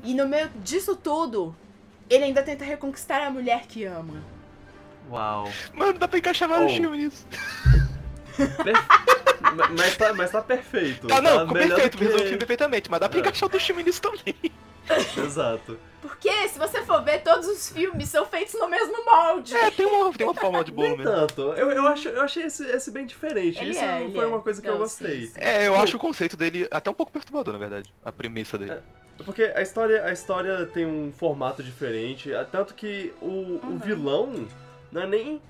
E 0.03 0.15
no 0.15 0.29
meio 0.29 0.49
disso 0.63 0.97
tudo, 0.97 1.55
ele 2.11 2.25
ainda 2.25 2.43
tenta 2.43 2.65
reconquistar 2.65 3.21
a 3.23 3.31
mulher 3.31 3.67
que 3.67 3.85
ama. 3.85 4.23
Uau. 5.11 5.51
Mano, 5.75 5.99
dá 5.99 6.09
pra 6.09 6.19
encaixar 6.19 6.49
vários 6.49 6.73
Oh. 6.73 6.77
filmes 6.77 7.01
nisso. 7.01 7.27
Ma- 9.55 9.69
mas, 9.69 9.97
tá, 9.97 10.13
mas 10.15 10.31
tá 10.31 10.43
perfeito. 10.43 11.07
Tá, 11.07 11.21
não, 11.21 11.47
tá 11.47 11.53
perfeito, 11.53 11.97
do 11.97 12.05
resolvi 12.05 12.17
o 12.17 12.23
que... 12.23 12.25
filme 12.25 12.39
perfeitamente, 12.39 12.91
mas 12.91 13.01
dá 13.01 13.09
pra 13.09 13.19
É. 13.19 13.21
encaixar 13.21 13.45
outro 13.45 13.61
filme 13.61 13.83
nisso 13.85 14.01
também. 14.03 14.35
Exato. 15.17 15.79
Porque 16.03 16.49
se 16.49 16.59
você 16.59 16.83
for 16.83 17.03
ver, 17.03 17.23
todos 17.23 17.47
os 17.49 17.71
filmes 17.71 18.11
são 18.11 18.27
feitos 18.27 18.53
no 18.55 18.69
mesmo 18.69 19.05
molde. 19.07 19.57
É, 19.57 19.71
tem 19.71 19.87
uma, 19.87 20.13
tem 20.13 20.27
uma 20.27 20.35
fórmula 20.35 20.63
de 20.63 20.71
bolo 20.73 20.97
mesmo. 20.99 21.05
tanto. 21.05 21.41
Eu, 21.41 21.71
eu, 21.71 21.87
acho, 21.87 22.09
eu 22.09 22.21
achei 22.21 22.43
esse, 22.45 22.63
esse 22.67 22.91
bem 22.91 23.07
diferente. 23.07 23.59
Ele 23.59 23.71
Isso 23.71 23.81
é, 23.83 24.07
foi 24.13 24.25
é. 24.25 24.27
uma 24.27 24.41
coisa 24.41 24.61
que 24.61 24.69
eu 24.69 24.73
Não, 24.73 24.81
gostei. 24.81 25.23
sim, 25.23 25.27
sim. 25.29 25.41
É, 25.41 25.67
eu 25.67 25.75
acho 25.77 25.97
o 25.97 26.01
conceito 26.01 26.37
dele 26.37 26.69
até 26.71 26.91
um 26.91 26.95
pouco 26.95 27.11
perturbador, 27.11 27.55
na 27.55 27.59
verdade. 27.59 27.93
A 28.05 28.13
premissa 28.13 28.59
dele. 28.59 28.73
É. 28.73 28.81
Porque 29.25 29.45
a 29.45 29.63
história, 29.63 30.05
a 30.05 30.13
história 30.13 30.67
tem 30.67 30.85
um 30.85 31.11
formato 31.13 31.63
diferente, 31.63 32.33
é 32.33 32.45
tanto 32.45 32.75
que 32.75 33.13
o, 33.23 33.27
o 33.27 33.61
Uhum. 33.65 33.79
vilão 33.79 34.47
não 34.93 35.03
é 35.03 35.07
nem 35.07 35.41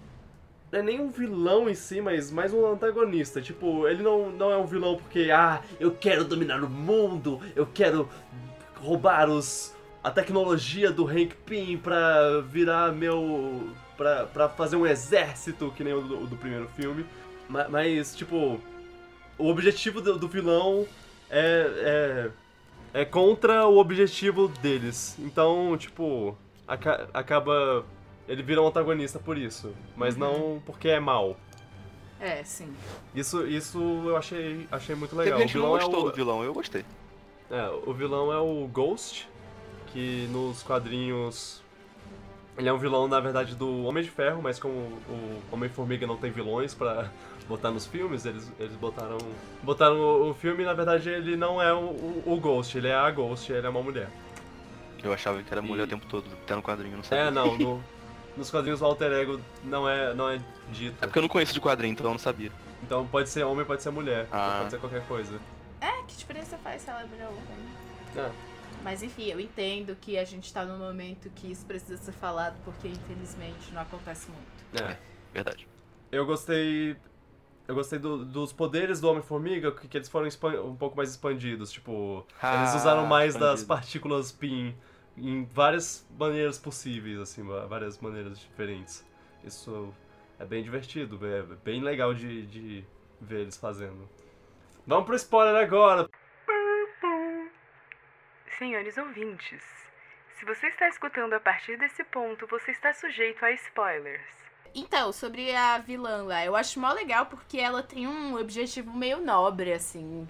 não 0.70 0.80
é 0.80 0.82
nem 0.82 1.01
um 1.01 1.09
vilão 1.11 1.68
em 1.68 1.74
si, 1.74 2.01
mas 2.01 2.30
mais 2.32 2.53
um 2.53 2.66
antagonista. 2.66 3.41
Tipo, 3.41 3.87
ele 3.89 4.03
não, 4.03 4.30
não 4.30 4.51
é 4.51 4.57
um 4.57 4.66
vilão 4.66 4.97
porque, 4.97 5.30
ah, 5.32 5.61
eu 5.80 5.93
quero 5.93 6.24
dominar 6.24 6.62
o 6.64 6.68
mundo, 6.68 7.41
eu 7.57 7.64
quero 7.64 8.09
roubar 8.85 9.28
os 9.30 9.74
a 10.03 10.11
tecnologia 10.11 10.93
do 10.93 11.07
Hank 11.07 11.35
Pym 11.47 11.78
pra 11.78 12.41
virar 12.43 12.93
meu. 12.93 13.70
Pra, 13.97 14.26
pra 14.26 14.49
fazer 14.49 14.74
um 14.76 14.85
exército, 14.85 15.72
que 15.76 15.85
nem 15.85 15.93
o 15.95 16.01
do, 16.03 16.26
do 16.26 16.37
primeiro 16.37 16.68
filme. 16.76 17.07
Ma- 17.49 17.68
Mas, 17.68 18.14
tipo, 18.16 18.61
o 19.39 19.49
objetivo 19.49 20.01
do, 20.01 20.18
do 20.18 20.26
vilão 20.26 20.85
é, 21.30 22.30
é, 22.95 23.01
é 23.03 23.05
contra 23.05 23.66
o 23.68 23.78
objetivo 23.78 24.49
deles. 24.49 25.14
Então, 25.20 25.76
tipo, 25.78 26.37
aca- 26.66 27.09
acaba. 27.14 27.85
Ele 28.26 28.43
vira 28.43 28.61
um 28.61 28.66
antagonista 28.66 29.18
por 29.20 29.39
isso. 29.39 29.72
Mas 29.97 30.16
não 30.16 30.61
porque 30.66 30.89
é 30.89 30.99
mal. 30.99 31.37
É, 32.20 32.43
sim. 32.43 32.72
Isso, 33.14 33.47
isso 33.47 33.78
eu 34.07 34.16
achei, 34.16 34.66
achei 34.72 34.95
muito 34.97 35.11
Teve 35.11 35.24
legal. 35.24 35.39
gente 35.41 35.53
que 35.53 35.59
não 35.59 35.66
o 35.72 35.74
vilão 35.74 35.76
é 35.78 35.85
gostou 35.85 36.07
o, 36.07 36.11
do 36.11 36.16
vilão, 36.16 36.43
eu 36.45 36.53
gostei. 36.53 36.85
É, 37.51 37.68
o 37.86 37.92
vilão 37.92 38.32
é 38.32 38.38
o 38.38 38.66
Ghost, 38.68 39.28
que 39.88 40.26
nos 40.30 40.62
quadrinhos. 40.62 41.62
Ele 42.57 42.68
é 42.68 42.72
um 42.72 42.78
vilão, 42.78 43.09
na 43.09 43.18
verdade, 43.18 43.55
do 43.57 43.82
Homem 43.84 44.05
de 44.05 44.11
Ferro, 44.11 44.40
mas 44.40 44.61
como 44.61 44.72
o 44.74 45.40
Homem-Formiga 45.51 46.07
não 46.07 46.16
tem 46.16 46.30
vilões 46.30 46.72
pra 46.72 47.11
botar 47.49 47.70
nos 47.72 47.84
filmes, 47.86 48.24
eles, 48.24 48.51
eles 48.61 48.76
botaram. 48.76 49.18
Botaram 49.62 49.97
o, 49.99 50.30
o 50.30 50.34
filme, 50.34 50.64
na 50.64 50.72
verdade, 50.72 51.09
ele 51.09 51.36
não 51.36 51.61
é 51.61 51.72
o, 51.72 51.78
o, 51.78 52.22
o 52.26 52.40
Ghost, 52.40 52.76
ele 52.78 52.88
é 52.88 52.95
a 52.95 53.11
Ghost, 53.11 53.53
ele 53.53 53.66
é 53.66 53.70
uma 53.70 53.82
mulher. 53.82 54.09
Eu 55.03 55.12
achava 55.12 55.42
que 55.42 55.53
era 55.53 55.61
mulher 55.61 55.82
E- 55.82 55.84
o 55.84 55.88
tempo 55.88 56.07
todo, 56.07 56.24
até 56.45 56.55
no 56.55 56.62
quadrinho, 56.62 56.97
não 56.97 57.03
sabia. 57.05 57.24
É, 57.24 57.30
não, 57.30 57.59
no- 57.59 57.82
nos 58.36 58.51
quadrinhos 58.51 58.80
o 58.80 58.84
alter 58.84 59.11
ego 59.12 59.40
não 59.64 59.88
é, 59.88 60.14
não 60.14 60.30
é 60.30 60.40
dito. 60.70 60.97
É 61.03 61.07
porque 61.07 61.18
eu 61.18 61.22
não 61.22 61.28
conheço 61.28 61.53
de 61.53 61.61
quadrinho, 61.61 61.92
então 61.92 62.07
eu 62.07 62.12
não 62.12 62.18
sabia. 62.18 62.53
Então 62.84 63.05
pode 63.07 63.28
ser 63.30 63.42
homem, 63.45 63.64
pode 63.66 63.82
ser 63.82 63.90
mulher, 63.90 64.28
Ah. 64.30 64.59
pode 64.61 64.70
ser 64.70 64.78
qualquer 64.78 65.05
coisa. 65.07 65.40
É, 66.25 66.27
diferença 66.27 66.57
faz 66.59 66.83
se 66.83 66.91
ela 66.91 67.05
virou 67.05 67.29
homem? 67.29 67.68
É. 68.16 68.33
Mas 68.83 69.03
enfim, 69.03 69.25
eu 69.25 69.41
entendo 69.41 69.97
que 69.97 70.18
a 70.18 70.25
gente 70.25 70.53
tá 70.53 70.64
num 70.64 70.79
momento 70.79 71.31
que 71.31 71.51
isso 71.51 71.64
precisa 71.64 71.97
ser 71.97 72.12
falado, 72.12 72.57
porque 72.64 72.89
infelizmente 72.89 73.72
não 73.72 73.83
acontece 73.83 74.29
muito. 74.31 74.83
É. 74.83 74.97
Verdade. 75.33 75.66
Eu 76.12 76.25
gostei. 76.27 76.97
Eu 77.66 77.75
gostei 77.75 77.99
do- 77.99 78.25
dos 78.27 78.53
poderes 78.53 79.01
do 79.01 79.09
Homem-Formiga, 79.09 79.72
que, 79.72 79.89
que 79.89 79.97
eles 79.97 80.09
foram 80.09 80.29
um 80.66 80.77
pouco 80.77 80.97
mais 80.97 81.11
expandidos. 81.11 81.72
Tipo, 81.72 82.27
eles 82.43 82.70
Ah, 82.72 82.77
usaram 82.77 83.07
mais 83.07 83.35
das 83.35 83.61
expandido. 83.61 83.66
partículas 83.66 84.33
PIN 84.33 84.75
em 85.16 85.45
várias 85.47 86.07
maneiras 86.18 86.59
possíveis, 86.59 87.18
assim, 87.18 87.43
várias 87.43 87.99
maneiras 88.01 88.39
diferentes. 88.39 89.05
Isso 89.43 89.95
é 90.39 90.45
bem 90.45 90.62
divertido, 90.62 91.18
é 91.27 91.43
bem 91.64 91.81
legal 91.83 92.12
de, 92.12 92.47
de 92.47 92.85
ver 93.20 93.41
eles 93.41 93.57
fazendo. 93.57 94.07
Vamos 94.87 95.07
pro 95.07 95.16
spoiler 95.16 95.57
agora! 95.57 96.09
Senhores 98.59 98.97
ouvintes, 98.97 99.62
se 100.39 100.45
você 100.45 100.68
está 100.68 100.89
escutando 100.89 101.32
a 101.35 101.41
partir 101.41 101.76
desse 101.76 102.05
ponto, 102.05 102.47
você 102.47 102.70
está 102.70 102.93
sujeito 102.93 103.45
a 103.45 103.51
spoilers. 103.53 104.22
Então, 104.74 105.12
sobre 105.12 105.55
a 105.55 105.78
vilã 105.78 106.22
lá, 106.24 106.45
eu 106.45 106.55
acho 106.55 106.78
mó 106.80 106.93
legal 106.93 107.26
porque 107.26 107.59
ela 107.59 107.82
tem 107.82 108.07
um 108.07 108.37
objetivo 108.39 108.93
meio 108.93 109.20
nobre, 109.20 109.72
assim. 109.72 110.28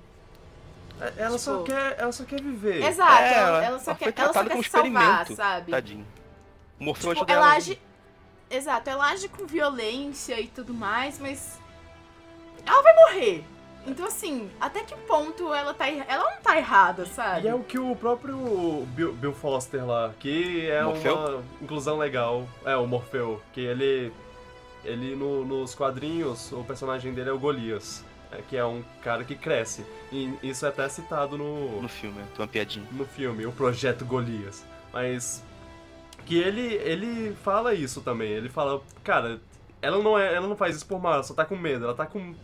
Ela, 1.17 1.39
só, 1.39 1.63
Tipo- 1.63 1.65
quer, 1.65 1.99
ela 1.99 2.13
só 2.13 2.25
quer 2.25 2.41
viver. 2.41 2.83
Exato, 2.85 3.23
É, 3.23 3.35
ela, 3.35 3.65
ela- 3.65 3.79
só 3.79 3.91
ela 3.91 3.99
foi 3.99 4.13
quer, 4.13 4.23
ela 4.23 4.33
só 4.33 4.43
quer 4.43 4.51
como 4.51 4.65
salvar, 4.65 4.91
experimento. 4.93 5.35
sabe? 5.35 5.71
Tadinho. 5.73 6.07
O 6.81 6.85
Morfeu 6.85 7.15
Tipo, 7.15 7.31
ela. 7.31 7.53
age. 7.55 7.81
Exato, 8.51 8.89
ela 8.91 9.11
age 9.11 9.29
com 9.29 9.45
violência 9.47 10.39
e 10.41 10.47
tudo 10.49 10.73
mais, 10.73 11.19
mas. 11.19 11.59
Ela 12.65 12.83
vai 12.83 12.95
morrer. 12.95 13.45
Então, 13.87 14.07
assim, 14.07 14.51
até 14.61 14.83
que 14.83 14.95
ponto 15.07 15.53
ela 15.53 15.75
tá. 15.75 15.89
erra- 15.89 16.07
Ela 16.09 16.31
não 16.35 16.41
tá 16.43 16.57
errada, 16.57 17.05
sabe? 17.07 17.47
E 17.47 17.49
é 17.49 17.55
o 17.55 17.61
que 17.63 17.79
o 17.79 17.95
próprio 17.95 18.87
Bill, 18.95 19.13
Bill 19.13 19.33
Foster 19.35 19.85
lá, 19.87 20.13
que 20.19 20.67
é 20.71 20.83
Morfeu? 20.83 21.15
uma 21.17 21.43
inclusão 21.61 21.99
legal. 21.99 22.47
É, 22.65 22.75
o 22.77 22.87
Morfeu, 22.87 23.43
que 23.53 23.61
ele. 23.61 24.13
Ele 24.85 25.15
no- 25.17 25.45
nos 25.45 25.75
quadrinhos, 25.75 26.53
o 26.53 26.63
personagem 26.65 27.13
dele 27.15 27.31
é 27.31 27.33
o 27.33 27.39
Golias, 27.39 28.05
é, 28.31 28.43
que 28.49 28.55
é 28.57 28.65
um 28.65 28.83
cara 29.03 29.25
que 29.25 29.35
cresce. 29.35 29.85
E 30.13 30.33
isso 30.43 30.67
é 30.67 30.69
até 30.69 30.87
citado 30.91 31.39
no, 31.39 31.81
No 31.81 31.89
filme, 31.89 32.17
tem 32.35 32.41
uma 32.45 32.49
piadinha. 32.49 32.87
no 32.93 33.07
filme, 33.07 33.47
o 33.47 33.53
Projeto 33.53 34.05
Golias. 34.05 34.65
Mas. 34.93 35.43
Que 36.27 36.39
ele, 36.39 36.75
ele 36.77 37.35
fala 37.43 37.75
isso 37.75 38.01
também. 38.01 38.31
Ele 38.31 38.49
fala, 38.49 38.81
cara, 39.03 39.39
ela 39.83 39.99
não, 40.03 40.19
é, 40.19 40.35
ela 40.35 40.47
não 40.49 40.57
faz 40.57 40.77
isso 40.77 40.87
por 40.87 40.99
mal, 41.01 41.15
ela 41.15 41.23
só 41.23 41.35
tá 41.35 41.45
com 41.45 41.55
medo. 41.57 41.85
Ela 41.85 41.95
tá 41.95 42.07
com. 42.07 42.35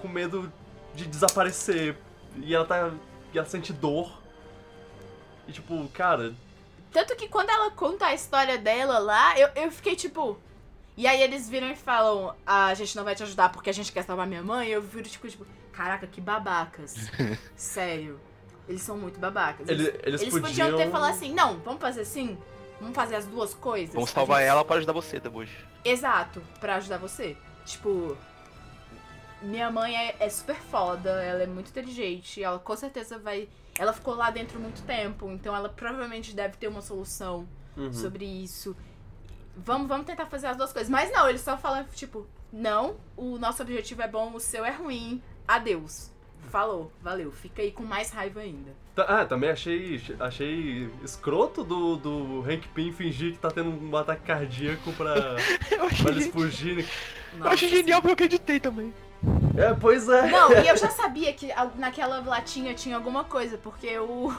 Com 0.00 0.08
medo 0.08 0.52
de 0.94 1.06
desaparecer. 1.06 1.96
E 2.36 2.54
ela 2.54 2.64
tá. 2.64 2.90
E 3.32 3.38
ela 3.38 3.46
sente 3.46 3.72
dor. 3.72 4.10
E 5.46 5.52
tipo, 5.52 5.86
cara. 5.88 6.34
Tanto 6.92 7.14
que 7.16 7.28
quando 7.28 7.50
ela 7.50 7.70
conta 7.70 8.06
a 8.06 8.14
história 8.14 8.56
dela 8.58 8.98
lá, 8.98 9.38
eu, 9.38 9.48
eu 9.56 9.70
fiquei 9.70 9.94
tipo. 9.96 10.38
E 10.96 11.06
aí 11.06 11.22
eles 11.22 11.48
viram 11.48 11.70
e 11.70 11.76
falam: 11.76 12.34
"Ah, 12.46 12.66
a 12.66 12.74
gente 12.74 12.96
não 12.96 13.04
vai 13.04 13.14
te 13.14 13.22
ajudar 13.22 13.50
porque 13.50 13.70
a 13.70 13.74
gente 13.74 13.92
quer 13.92 14.02
salvar 14.02 14.26
minha 14.26 14.42
mãe. 14.42 14.68
Eu 14.68 14.82
viro 14.82 15.08
tipo, 15.08 15.28
tipo, 15.28 15.46
caraca, 15.72 16.06
que 16.06 16.20
babacas. 16.20 16.94
Sério. 17.56 18.18
Eles 18.68 18.82
são 18.82 18.98
muito 18.98 19.18
babacas. 19.18 19.66
Ele- 19.68 19.84
Eles, 19.84 20.00
eles 20.02 20.20
eles 20.22 20.34
podiam- 20.34 20.68
podiam 20.70 20.76
ter 20.76 20.90
falado 20.90 21.10
assim, 21.12 21.32
não, 21.32 21.58
vamos 21.60 21.80
fazer 21.80 22.02
assim? 22.02 22.36
Vamos 22.78 22.94
fazer 22.94 23.16
as 23.16 23.24
duas 23.26 23.54
coisas? 23.54 23.94
Vamos 23.94 24.10
salvar 24.10 24.40
gente- 24.40 24.48
ela 24.50 24.62
para 24.64 24.76
ajudar 24.76 24.92
você 24.92 25.18
depois. 25.18 25.48
Exato, 25.84 26.42
pra 26.60 26.74
ajudar 26.76 26.98
você. 26.98 27.34
Tipo, 27.64 28.14
minha 29.42 29.70
mãe 29.70 29.96
é, 29.96 30.16
é 30.20 30.28
super 30.28 30.56
foda, 30.56 31.10
ela 31.22 31.42
é 31.42 31.46
muito 31.46 31.68
inteligente, 31.70 32.42
ela 32.42 32.58
com 32.58 32.76
certeza 32.76 33.18
vai. 33.18 33.48
Ela 33.78 33.92
ficou 33.92 34.14
lá 34.14 34.30
dentro 34.30 34.58
muito 34.58 34.82
tempo, 34.82 35.30
então 35.30 35.54
ela 35.54 35.68
provavelmente 35.68 36.34
deve 36.34 36.56
ter 36.56 36.66
uma 36.68 36.80
solução 36.82 37.46
Uhum. 37.76 37.92
sobre 37.92 38.24
isso. 38.24 38.76
Vamos, 39.56 39.86
vamos 39.86 40.04
tentar 40.06 40.26
fazer 40.26 40.48
as 40.48 40.56
duas 40.56 40.72
coisas. 40.72 40.90
Mas 40.90 41.12
não, 41.12 41.28
eles 41.28 41.40
só 41.40 41.56
falam, 41.56 41.84
tipo, 41.94 42.26
não, 42.52 42.96
o 43.16 43.38
nosso 43.38 43.62
objetivo 43.62 44.02
é 44.02 44.08
bom, 44.08 44.32
o 44.34 44.40
seu 44.40 44.64
é 44.64 44.70
ruim, 44.72 45.22
adeus. 45.46 46.10
Falou, 46.50 46.90
valeu, 47.02 47.30
fica 47.30 47.60
aí 47.62 47.70
com 47.70 47.82
mais 47.84 48.10
raiva 48.10 48.40
ainda. 48.40 48.70
Tá- 48.94 49.04
Ah, 49.20 49.24
também 49.26 49.50
achei, 49.50 50.00
achei 50.18 50.90
escroto 51.04 51.62
do, 51.62 51.96
do 51.96 52.40
Hank 52.42 52.66
Pym 52.68 52.92
fingir 52.92 53.32
que 53.34 53.38
tá 53.38 53.50
tendo 53.50 53.70
um 53.70 53.96
ataque 53.96 54.22
cardíaco 54.26 54.92
pra, 54.94 55.14
pra 56.02 56.10
eles 56.10 56.28
fugirem. 56.28 56.84
eu 57.38 57.46
achei 57.48 57.68
genial 57.68 58.00
porque 58.00 58.10
eu 58.10 58.26
acreditei 58.26 58.58
também. 58.58 58.92
É, 59.58 59.74
pois 59.74 60.08
é. 60.08 60.28
Não, 60.28 60.52
e 60.52 60.68
eu 60.68 60.76
já 60.76 60.88
sabia 60.90 61.32
que 61.32 61.48
naquela 61.76 62.20
latinha 62.20 62.74
tinha 62.74 62.96
alguma 62.96 63.24
coisa, 63.24 63.58
porque 63.58 63.98
o. 63.98 64.32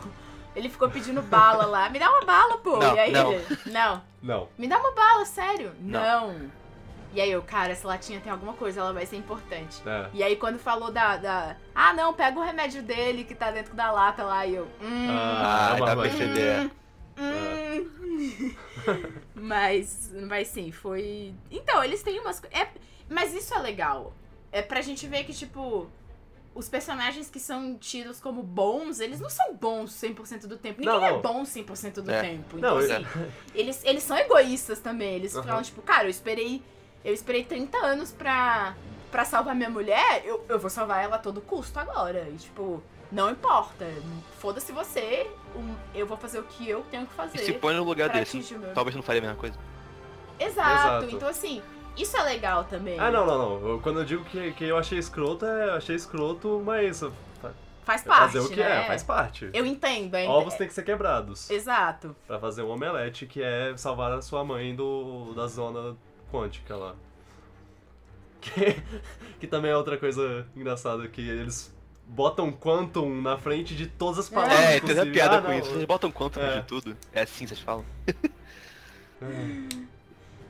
Ele 0.56 0.68
ficou 0.68 0.90
pedindo 0.90 1.22
bala 1.22 1.66
lá. 1.66 1.90
Me 1.90 2.00
dá 2.00 2.10
uma 2.10 2.26
bala, 2.26 2.58
pô. 2.58 2.78
Não, 2.78 2.96
e 2.96 3.00
aí 3.00 3.12
não. 3.12 3.32
ele. 3.32 3.46
Não. 3.68 4.02
Não. 4.22 4.50
Me 4.58 4.68
dá 4.68 4.78
uma 4.80 4.92
bala, 4.92 5.24
sério. 5.26 5.74
Não. 5.80 6.28
Não. 6.30 6.52
E 7.14 7.20
aí 7.22 7.32
eu, 7.32 7.42
cara, 7.42 7.72
essa 7.72 7.88
latinha 7.88 8.20
tem 8.20 8.32
alguma 8.32 8.54
coisa, 8.54 8.82
ela 8.82 8.94
vai 8.94 9.06
ser 9.06 9.16
importante. 9.16 9.82
É. 9.86 10.10
E 10.14 10.24
aí 10.24 10.36
quando 10.36 10.60
falou 10.60 10.92
da, 10.92 11.18
da. 11.18 11.56
Ah, 11.74 11.94
não, 11.94 12.14
pega 12.14 12.40
o 12.40 12.44
remédio 12.44 12.82
dele 12.84 13.24
que 13.24 13.34
tá 13.36 13.52
dentro 13.52 13.76
da 13.76 13.92
lata 13.92 14.24
lá. 14.24 14.46
E 14.46 14.56
eu. 14.56 14.68
Hum, 14.82 15.08
Ah, 15.10 15.68
Ah, 15.68 15.70
dá 15.72 15.76
pra 15.78 15.90
armadilha. 15.92 16.18
perceber. 16.18 16.72
hum. 17.18 18.56
mas, 19.36 20.12
mas 20.28 20.48
sim, 20.50 20.72
foi. 20.72 21.34
Então, 21.50 21.84
eles 21.84 22.02
têm 22.04 22.20
umas. 22.20 22.42
É... 22.52 22.68
Mas 23.10 23.34
isso 23.34 23.54
é 23.56 23.60
legal. 23.60 24.14
É 24.52 24.62
pra 24.62 24.82
gente 24.82 25.08
ver 25.08 25.24
que, 25.24 25.34
tipo. 25.34 25.90
Os 26.56 26.68
personagens 26.68 27.30
que 27.30 27.40
são 27.40 27.78
tidos 27.78 28.20
como 28.20 28.42
bons, 28.42 29.00
eles 29.00 29.20
não 29.20 29.30
são 29.30 29.54
bons 29.54 29.92
100% 29.92 30.48
do 30.48 30.58
tempo. 30.58 30.82
Ninguém 30.82 30.94
Não, 31.00 31.06
é 31.06 31.12
não. 31.12 31.22
bom 31.22 31.44
100% 31.44 32.02
do 32.02 32.12
É. 32.12 32.22
tempo. 32.22 32.58
Então, 32.58 32.72
Não, 32.72 32.78
assim, 32.80 33.06
eles, 33.54 33.82
eles 33.86 34.04
são 34.04 34.18
egoístas 34.18 34.80
também. 34.80 35.14
Eles 35.14 35.36
Aham. 35.36 35.44
falam, 35.48 35.62
tipo, 35.64 35.82
cara, 35.84 36.06
eu 36.06 36.10
esperei. 36.10 36.62
Eu 37.06 37.14
esperei 37.14 37.46
30 37.46 37.78
anos 37.78 38.12
pra, 38.12 38.76
pra 39.12 39.24
salvar 39.24 39.56
minha 39.56 39.70
mulher, 39.70 40.24
eu, 40.26 40.44
eu 40.50 40.60
vou 40.60 40.70
salvar 40.70 41.02
ela 41.04 41.16
a 41.16 41.20
todo 41.20 41.40
custo 41.40 41.80
agora. 41.80 42.28
E, 42.30 42.36
tipo, 42.38 42.84
não 43.10 43.30
importa. 43.30 43.86
Foda-se 44.40 44.72
você, 44.74 45.30
eu 45.94 46.06
vou 46.06 46.18
fazer 46.18 46.40
o 46.40 46.44
que 46.44 46.68
eu 46.68 46.82
tenho 46.92 47.06
que 47.06 47.14
fazer. 47.14 47.38
E 47.40 47.46
se 47.46 47.54
põe 47.54 47.74
no 47.76 47.84
lugar 47.86 48.10
desse. 48.10 48.42
Talvez 48.74 48.96
não 48.96 49.04
faria 49.04 49.22
a 49.22 49.26
mesma 49.26 49.38
coisa. 49.38 49.58
Exato. 50.40 51.06
Exato. 51.06 51.16
Então, 51.16 51.30
assim, 51.30 51.62
isso 51.98 52.16
é 52.18 52.24
legal 52.24 52.64
também. 52.66 53.00
Ah, 53.00 53.12
não, 53.12 53.26
não, 53.26 53.60
não. 53.60 53.80
Quando 53.80 54.00
eu 54.00 54.06
digo 54.06 54.24
que, 54.26 54.52
que 54.54 54.64
eu 54.66 54.78
achei 54.78 54.98
escroto, 54.98 55.46
é 55.46 55.68
eu 55.70 55.74
achei 55.74 55.96
escroto, 55.96 56.62
mas 56.66 57.04
Faz 57.84 58.04
parte, 58.04 58.34
fazer 58.34 58.40
o 58.42 58.50
que 58.50 58.56
né? 58.58 58.84
é, 58.84 58.86
faz 58.86 59.02
parte. 59.02 59.50
Eu 59.52 59.66
entendo. 59.66 60.14
É, 60.16 60.28
Ovos 60.28 60.54
é- 60.54 60.58
têm 60.58 60.68
que 60.68 60.74
ser 60.76 60.84
quebrados 60.84 61.50
Exato. 61.50 62.16
pra 62.28 62.38
fazer 62.40 62.62
um 62.62 62.70
omelete, 62.70 63.26
que 63.26 63.42
é 63.42 63.74
salvar 63.76 64.12
a 64.12 64.22
sua 64.22 64.44
mãe 64.44 64.76
do, 64.76 65.34
da 65.34 65.48
zona 65.48 65.98
quântica 66.32 66.76
lá. 66.76 66.94
Que, 68.42 68.82
que 69.38 69.48
também 69.48 69.70
é 69.70 69.76
outra 69.76 69.98
coisa 69.98 70.48
engraçada, 70.56 71.06
que 71.10 71.20
eles 71.20 71.76
botam 72.08 72.52
Quantum 72.54 73.22
na 73.22 73.38
frente 73.38 73.76
de 73.76 73.86
todas 73.86 74.18
as 74.20 74.30
palavras 74.30 74.60
É, 74.62 74.80
tem 74.80 75.12
piada 75.12 75.40
Ah, 75.40 75.42
com 75.42 75.48
não, 75.50 75.60
isso. 75.60 75.70
Vocês 75.72 75.84
botam 75.86 76.10
quanto 76.10 76.40
É. 76.40 76.62
de 76.62 76.66
tudo? 76.66 76.96
É 77.12 77.24
assim 77.24 77.46
vocês 77.46 77.60
falam? 77.60 77.84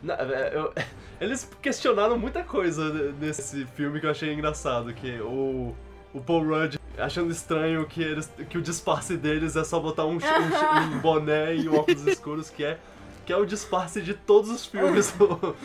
Não, 0.02 0.16
é, 0.16 0.52
eu- 0.56 0.74
eles 1.20 1.50
questionaram 1.62 2.18
muita 2.18 2.43
coisa 2.43 3.12
nesse 3.20 3.66
filme 3.76 4.00
que 4.00 4.06
eu 4.06 4.12
achei 4.12 4.34
engraçado, 4.34 4.93
que 4.93 5.20
o, 5.22 5.76
o 6.14 6.22
Paul 6.22 6.45
Rudd 6.47 6.78
achando 6.97 7.32
estranho 7.32 7.86
que, 7.86 8.02
eles, 8.02 8.30
que 8.50 8.58
o 8.58 8.62
disfarce 8.62 9.16
deles 9.18 9.56
é 9.56 9.64
só 9.64 9.80
botar 9.80 10.06
um, 10.06 10.18
um 10.18 10.95
um 10.95 11.00
boné 11.00 11.56
e 11.56 11.70
um 11.70 11.76
óculos 11.78 12.06
escuros, 12.06 12.50
que 12.50 12.64
é, 12.64 12.78
que 13.26 13.32
é 13.32 13.38
o 13.38 13.45
disfarce 13.45 14.02
de 14.02 14.14
todos 14.14 14.50
os 14.50 14.66
filmes 14.66 15.12
do... 15.18 15.56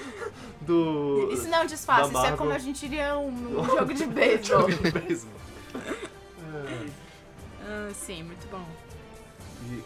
do 0.61 1.31
Isso 1.33 1.49
não 1.49 1.59
é 1.59 1.63
um 1.63 1.67
disfarce, 1.67 2.13
isso 2.13 2.25
é 2.27 2.33
como 2.37 2.53
a 2.53 2.59
gente 2.59 2.85
iria 2.87 3.17
um, 3.17 3.61
um 3.61 3.65
jogo 3.65 3.95
de 3.95 4.07
beisebol. 4.07 4.71
jogo 4.71 4.73
de 4.83 4.91
beisebol. 4.93 5.33
É, 6.55 6.87
Ah, 7.67 7.91
sim, 7.95 8.23
muito 8.23 8.47
bom. 8.51 8.63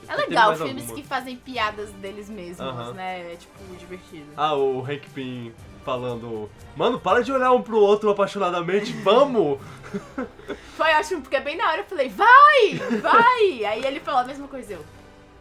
É 0.08 0.16
legal 0.16 0.54
filmes 0.56 0.82
alguma? 0.84 0.94
que 0.96 1.02
fazem 1.06 1.36
piadas 1.36 1.90
deles 1.94 2.28
mesmos, 2.28 2.60
Aham. 2.60 2.92
né? 2.92 3.32
É 3.32 3.36
tipo 3.36 3.76
divertido. 3.76 4.26
Ah, 4.36 4.54
o 4.54 4.80
Hank 4.82 5.08
Pym 5.14 5.52
falando... 5.84 6.50
Mano, 6.76 7.00
para 7.00 7.22
de 7.22 7.32
olhar 7.32 7.52
um 7.52 7.62
pro 7.62 7.78
outro 7.78 8.10
apaixonadamente, 8.10 8.92
vamos! 9.02 9.58
Foi 10.76 10.92
ótimo, 10.94 11.22
porque 11.22 11.40
bem 11.40 11.56
na 11.56 11.68
hora 11.70 11.80
eu 11.80 11.84
falei, 11.86 12.08
vai! 12.10 12.74
Vai! 13.00 13.64
Aí 13.64 13.84
ele 13.84 14.00
falou 14.00 14.20
a 14.20 14.24
mesma 14.24 14.46
coisa, 14.48 14.74
eu. 14.74 14.84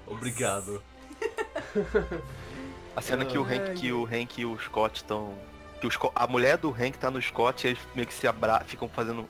Obrigado. 0.06 0.82
A 2.96 3.02
cena 3.02 3.26
que 3.26 3.38
o 3.38 3.44
Hank, 3.44 3.74
que 3.76 3.92
o 3.92 4.06
Hank 4.06 4.42
e 4.42 4.46
o 4.46 4.58
Scott 4.60 4.96
estão. 4.98 5.34
Que 5.80 5.86
o 5.86 5.92
Scott- 5.92 6.14
a 6.16 6.26
mulher 6.26 6.58
do 6.58 6.72
Hank 6.72 6.98
tá 6.98 7.12
no 7.12 7.22
Scott 7.22 7.66
e 7.68 7.70
eles 7.72 7.80
meio 7.94 8.08
que 8.08 8.14
se 8.14 8.28
abra... 8.28 8.62
ficam 8.66 8.90
fazendo. 8.90 9.28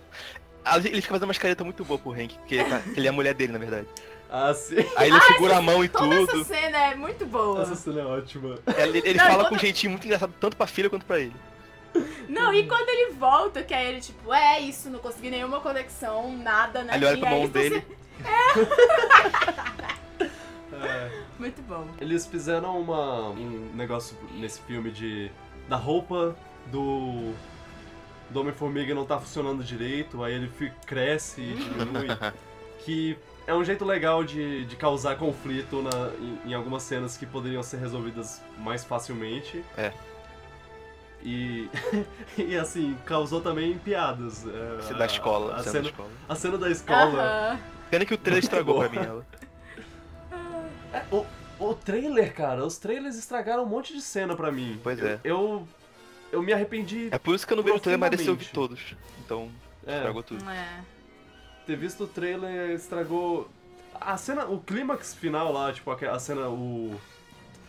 Ah, 0.64 0.78
Ele 0.78 1.02
fica 1.02 1.14
fazendo 1.14 1.28
umas 1.28 1.38
caretas 1.38 1.66
muito 1.66 1.84
boas 1.84 2.00
pro 2.00 2.12
Hank, 2.14 2.34
tá- 2.36 2.82
ele 2.96 3.08
é 3.08 3.10
a 3.10 3.14
mulher 3.14 3.34
dele, 3.34 3.52
na 3.54 3.60
verdade. 3.60 3.88
Ah, 4.30 4.54
sim. 4.54 4.76
Aí 4.98 5.10
ele 5.10 5.22
segura 5.22 5.58
a 5.58 5.62
mão 5.62 5.84
e 5.84 5.88
Toda 5.90 6.16
essa 6.16 6.28
tudo. 6.32 6.44
cena 6.46 6.78
é 6.78 6.96
muito 6.96 7.26
boa. 7.26 7.62
Essa 7.62 7.76
cena 7.76 8.02
é 8.02 8.06
ótima. 8.06 8.56
Ele, 8.78 8.98
ele 9.06 9.14
Não, 9.18 9.26
fala 9.26 9.38
toda- 9.38 9.50
com 9.50 9.56
um 9.56 9.60
jeitinho 9.60 9.92
muito 9.92 10.06
engraçado, 10.06 10.34
tanto 10.40 10.58
pra 10.58 10.68
filha 10.68 10.90
quanto 10.90 11.06
pra 11.06 11.20
ele. 11.20 11.36
Não, 12.28 12.54
e 12.54 12.68
quando 12.68 12.88
ele 12.90 13.14
volta, 13.14 13.64
que 13.64 13.74
aí 13.74 13.88
ele, 13.88 14.02
tipo, 14.02 14.34
é 14.34 14.60
isso, 14.60 14.90
não 14.90 15.00
consegui 15.00 15.30
nenhuma 15.32 15.60
conexão, 15.62 16.38
nada, 16.38 16.84
né? 16.84 16.94
Aí 16.94 17.00
ele 17.00 17.06
olha 17.08 17.18
pra 17.18 17.30
mão 17.30 17.48
dele. 17.48 17.84
É. 20.74 21.10
Muito 21.40 21.62
bom. 21.64 21.88
Eles 22.00 22.26
fizeram 22.28 22.80
uma, 22.80 23.30
um 23.30 23.72
negócio 23.74 24.16
nesse 24.34 24.60
filme 24.62 24.92
de. 24.92 25.32
da 25.68 25.76
roupa 25.76 26.36
do. 26.68 27.32
do 28.30 28.42
Homem-Formiga 28.42 28.94
não 28.94 29.06
tá 29.06 29.20
funcionando 29.20 29.64
direito, 29.64 30.24
aí 30.24 30.34
ele 30.34 30.52
cresce 30.86 31.42
e 31.42 31.54
diminui. 31.56 32.08
que 32.84 33.18
é 33.48 33.54
um 33.56 33.64
jeito 33.64 33.86
legal 33.86 34.24
de, 34.24 34.66
de 34.66 34.76
causar 34.76 35.16
conflito 35.18 35.82
na, 35.82 36.12
em, 36.20 36.52
em 36.52 36.54
algumas 36.54 36.84
cenas 36.84 37.16
que 37.18 37.26
poderiam 37.26 37.64
ser 37.64 37.78
resolvidas 37.78 38.42
mais 38.58 38.84
facilmente. 38.84 39.64
É. 39.78 39.92
E, 41.24 41.70
e 42.38 42.56
assim, 42.58 42.96
causou 43.06 43.42
também 43.42 43.78
piadas. 43.80 44.46
É, 44.46 44.82
Cena 44.82 45.00
da 45.00 45.06
escola. 45.06 45.56
A, 45.56 45.64
cena 45.64 45.72
cena, 45.72 45.84
da 45.84 45.90
escola. 45.90 46.10
a 46.30 46.36
cena 46.36 46.58
da 46.58 46.70
escola. 46.70 47.22
Aham. 47.24 47.60
Pena 47.90 48.06
que 48.06 48.14
o 48.14 48.18
trailer 48.18 48.44
estragou 48.44 48.80
pra 48.80 48.90
mim 48.90 48.98
ela. 48.98 49.26
É, 50.94 51.04
o, 51.12 51.26
o 51.60 51.74
trailer, 51.74 52.34
cara, 52.34 52.66
os 52.66 52.78
trailers 52.78 53.16
estragaram 53.18 53.64
um 53.64 53.68
monte 53.68 53.94
de 53.94 54.02
cena 54.02 54.36
pra 54.36 54.52
mim. 54.52 54.80
Pois 54.84 55.00
Eu- 55.00 55.08
é. 55.08 55.20
Eu. 55.24 55.68
Eu 56.30 56.42
me 56.44 56.52
arrependi 56.52 57.08
É 57.10 57.18
por 57.18 57.34
isso 57.34 57.48
que 57.48 57.54
eu 57.54 57.58
não 57.58 57.64
vejo 57.64 57.78
o 57.78 57.80
trailer, 57.80 58.12
mas 58.12 58.28
eu 58.28 58.36
vi 58.36 58.46
todos. 58.48 58.98
Então, 59.24 59.50
é, 59.86 59.96
estragou 59.96 60.22
tudo. 60.22 60.44
É. 60.50 60.80
ter 61.68 61.76
visto 61.76 62.06
o 62.06 62.08
trailer 62.08 62.72
estragou. 62.72 63.50
A 64.00 64.16
cena, 64.16 64.46
o 64.46 64.60
clímax 64.60 65.14
final 65.14 65.52
lá, 65.52 65.72
tipo, 65.74 65.92
a 65.92 66.20
cena, 66.20 66.48
o. 66.48 66.96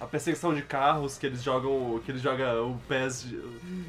A 0.00 0.06
perseguição 0.06 0.54
de 0.54 0.62
carros 0.62 1.18
que 1.18 1.26
eles 1.26 1.42
jogam. 1.42 2.00
Que 2.04 2.12
eles 2.12 2.22
jogam 2.22 2.70
o 2.70 2.78
PES 2.86 3.22
de, 3.22 3.40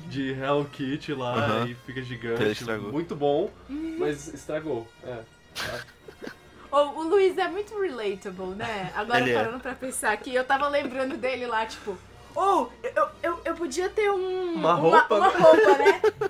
de 0.09 0.31
Hello 0.31 0.65
Kitty 0.65 1.13
lá 1.13 1.67
e 1.69 1.75
fica 1.75 2.01
gigante. 2.01 2.63
Muito 2.91 3.15
bom, 3.15 3.51
mas 3.69 4.27
estragou. 4.33 4.87
É. 5.03 5.19
O, 6.71 6.77
o 6.77 7.03
Luiz 7.03 7.35
é 7.35 7.47
muito 7.47 7.73
relatable, 7.81 8.53
né? 8.55 8.91
Agora 8.95 9.21
Ele 9.21 9.31
é. 9.31 9.33
parando 9.33 9.59
pra 9.59 9.73
pensar 9.73 10.11
aqui, 10.11 10.35
eu 10.35 10.43
tava 10.43 10.67
lembrando 10.67 11.17
dele 11.17 11.47
lá, 11.47 11.65
tipo, 11.65 11.97
oh, 12.35 12.67
eu, 12.83 13.07
eu, 13.23 13.41
eu 13.43 13.55
podia 13.55 13.89
ter 13.89 14.11
um. 14.11 14.53
Uma 14.53 14.75
roupa, 14.75 15.15
Uma, 15.15 15.31
né? 15.31 15.37
roupa, 15.39 15.77
né? 15.79 16.29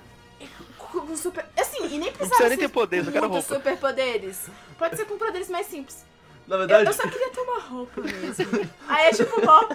Com 0.90 1.16
super. 1.16 1.46
Assim, 1.56 1.84
e 1.86 1.98
nem 1.98 2.10
precisava 2.12 2.28
precisa 2.28 2.48
nem 2.48 2.58
ter 2.58 2.68
poderes, 2.68 3.06
eu 3.06 3.12
quero 3.12 3.28
roupa. 3.28 3.42
superpoderes. 3.54 4.48
Pode 4.78 4.96
ser 4.96 5.04
com 5.04 5.16
poderes 5.18 5.48
mais 5.48 5.66
simples. 5.66 6.04
Na 6.46 6.56
Eu, 6.56 6.58
verdade, 6.60 6.86
eu 6.86 6.92
só 6.92 7.02
queria 7.08 7.30
ter 7.30 7.40
uma 7.40 7.60
roupa 7.60 8.00
mesmo. 8.00 8.68
Aí 8.88 9.06
é 9.06 9.10
tipo, 9.12 9.40
ó. 9.48 9.68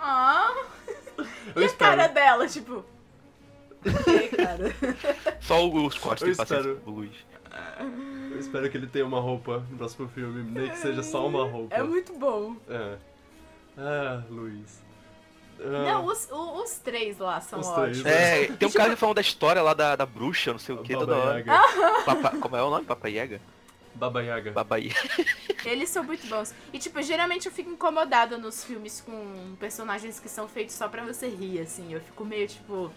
Ah. 0.00 0.54
eu 1.18 1.24
E 1.60 1.64
a 1.64 1.66
espero. 1.66 1.76
cara 1.96 2.06
dela, 2.08 2.46
tipo. 2.48 2.84
Ok, 3.86 4.28
cara. 4.28 4.74
Só 5.42 5.68
o 5.68 5.90
Scott 5.90 6.22
Eu 6.22 6.28
tem 6.28 6.36
paciência 6.36 6.78
o 6.86 6.90
Luiz. 6.90 7.12
Eu 8.32 8.38
espero 8.40 8.70
que 8.70 8.76
ele 8.78 8.86
tenha 8.86 9.04
uma 9.04 9.20
roupa 9.20 9.62
no 9.70 9.76
próximo 9.76 10.08
filme, 10.08 10.42
nem 10.50 10.70
que 10.70 10.78
seja 10.78 11.02
só 11.02 11.26
uma 11.26 11.44
roupa. 11.46 11.74
É 11.74 11.82
muito 11.82 12.12
bom. 12.14 12.56
É. 12.68 12.96
Ah, 13.76 14.22
Luiz. 14.30 14.82
Ah, 15.60 15.92
Não, 15.92 16.06
os, 16.06 16.28
o- 16.30 16.62
os 16.62 16.72
três 16.78 17.18
lá 17.18 17.40
são 17.40 17.60
Os 17.60 17.68
três, 17.68 17.98
ótimos. 18.00 18.06
É, 18.06 18.46
tem 18.46 18.52
um 18.52 18.56
Tipo- 18.70 18.72
cara 18.74 18.90
que 18.90 18.96
falando 18.96 19.14
da 19.16 19.20
história 19.20 19.62
lá 19.62 19.72
da, 19.74 19.96
da 19.96 20.04
bruxa, 20.06 20.52
não 20.52 20.58
sei 20.58 20.74
o 20.74 20.78
que, 20.82 20.92
Baba 20.94 21.06
toda 21.06 21.18
hora. 21.18 21.38
Yaga. 21.38 21.60
Papa- 22.04 22.36
como 22.38 22.56
é 22.56 22.62
o 22.62 22.70
nome? 22.70 22.84
Papa 22.84 23.08
Yaga? 23.08 23.40
Baba 23.94 24.22
Yaga. 24.22 24.50
Babaí. 24.50 24.90
Eles 25.64 25.88
são 25.88 26.02
muito 26.02 26.26
bons. 26.26 26.52
E, 26.72 26.78
tipo, 26.80 27.00
geralmente 27.00 27.46
eu 27.46 27.52
fico 27.52 27.70
incomodada 27.70 28.36
nos 28.36 28.64
filmes 28.64 29.00
com 29.00 29.54
personagens 29.60 30.18
que 30.18 30.28
são 30.28 30.48
feitos 30.48 30.74
só 30.74 30.88
pra 30.88 31.04
você 31.04 31.28
rir, 31.28 31.60
assim. 31.60 31.92
Eu 31.94 32.00
fico 32.00 32.24
meio, 32.24 32.48
tipo... 32.48 32.90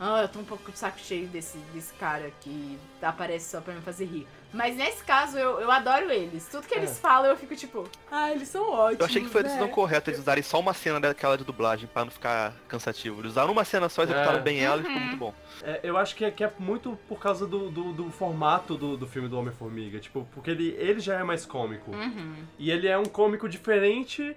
Ah, 0.00 0.22
eu 0.22 0.28
tô 0.28 0.40
um 0.40 0.44
pouco 0.44 0.72
de 0.72 0.78
saco 0.78 0.98
cheio 0.98 1.26
desse, 1.28 1.56
desse 1.72 1.92
cara 1.94 2.30
que 2.40 2.78
aparece 3.00 3.48
só 3.50 3.60
pra 3.60 3.72
me 3.72 3.80
fazer 3.80 4.04
rir. 4.06 4.26
Mas 4.52 4.76
nesse 4.76 5.02
caso, 5.04 5.36
eu, 5.38 5.60
eu 5.60 5.70
adoro 5.70 6.10
eles. 6.10 6.46
Tudo 6.48 6.66
que 6.66 6.74
eles 6.74 6.90
É. 6.90 6.94
falam, 6.94 7.30
eu 7.30 7.36
fico, 7.36 7.54
tipo... 7.56 7.88
Ah, 8.10 8.30
eles 8.32 8.48
são 8.48 8.70
ótimos, 8.70 9.00
Eu 9.00 9.06
achei 9.06 9.22
que 9.22 9.28
foi 9.28 9.40
a 9.40 9.44
decisão 9.44 9.66
né? 9.66 9.72
correta 9.72 10.10
eles 10.10 10.20
usarem 10.20 10.42
só 10.42 10.60
uma 10.60 10.72
cena 10.74 11.00
daquela 11.00 11.36
de 11.38 11.44
dublagem 11.44 11.88
pra 11.92 12.04
não 12.04 12.10
ficar 12.12 12.52
cansativo. 12.68 13.20
Eles 13.20 13.32
usaram 13.32 13.52
uma 13.52 13.64
cena 13.64 13.88
só, 13.88 14.02
executaram 14.02 14.38
É. 14.38 14.42
bem 14.42 14.60
ela 14.60 14.80
e 14.80 14.84
ficou 14.84 14.96
Uhum. 14.96 15.04
muito 15.06 15.16
bom. 15.18 15.34
É, 15.62 15.80
eu 15.82 15.96
acho 15.96 16.14
que 16.16 16.24
é, 16.24 16.30
que 16.30 16.44
é 16.44 16.52
muito 16.58 16.98
por 17.08 17.18
causa 17.18 17.46
do, 17.46 17.70
do, 17.70 17.92
do 17.92 18.10
formato 18.10 18.76
do, 18.76 18.96
do 18.96 19.06
filme 19.08 19.28
do 19.28 19.38
Homem-Formiga. 19.38 19.98
Tipo, 20.00 20.26
porque 20.34 20.50
ele, 20.50 20.68
ele 20.78 21.00
já 21.00 21.18
é 21.18 21.22
mais 21.24 21.44
cômico. 21.46 21.90
Uhum. 21.92 22.34
E 22.58 22.70
ele 22.70 22.86
é 22.86 22.96
um 22.98 23.04
cômico 23.06 23.48
diferente 23.48 24.36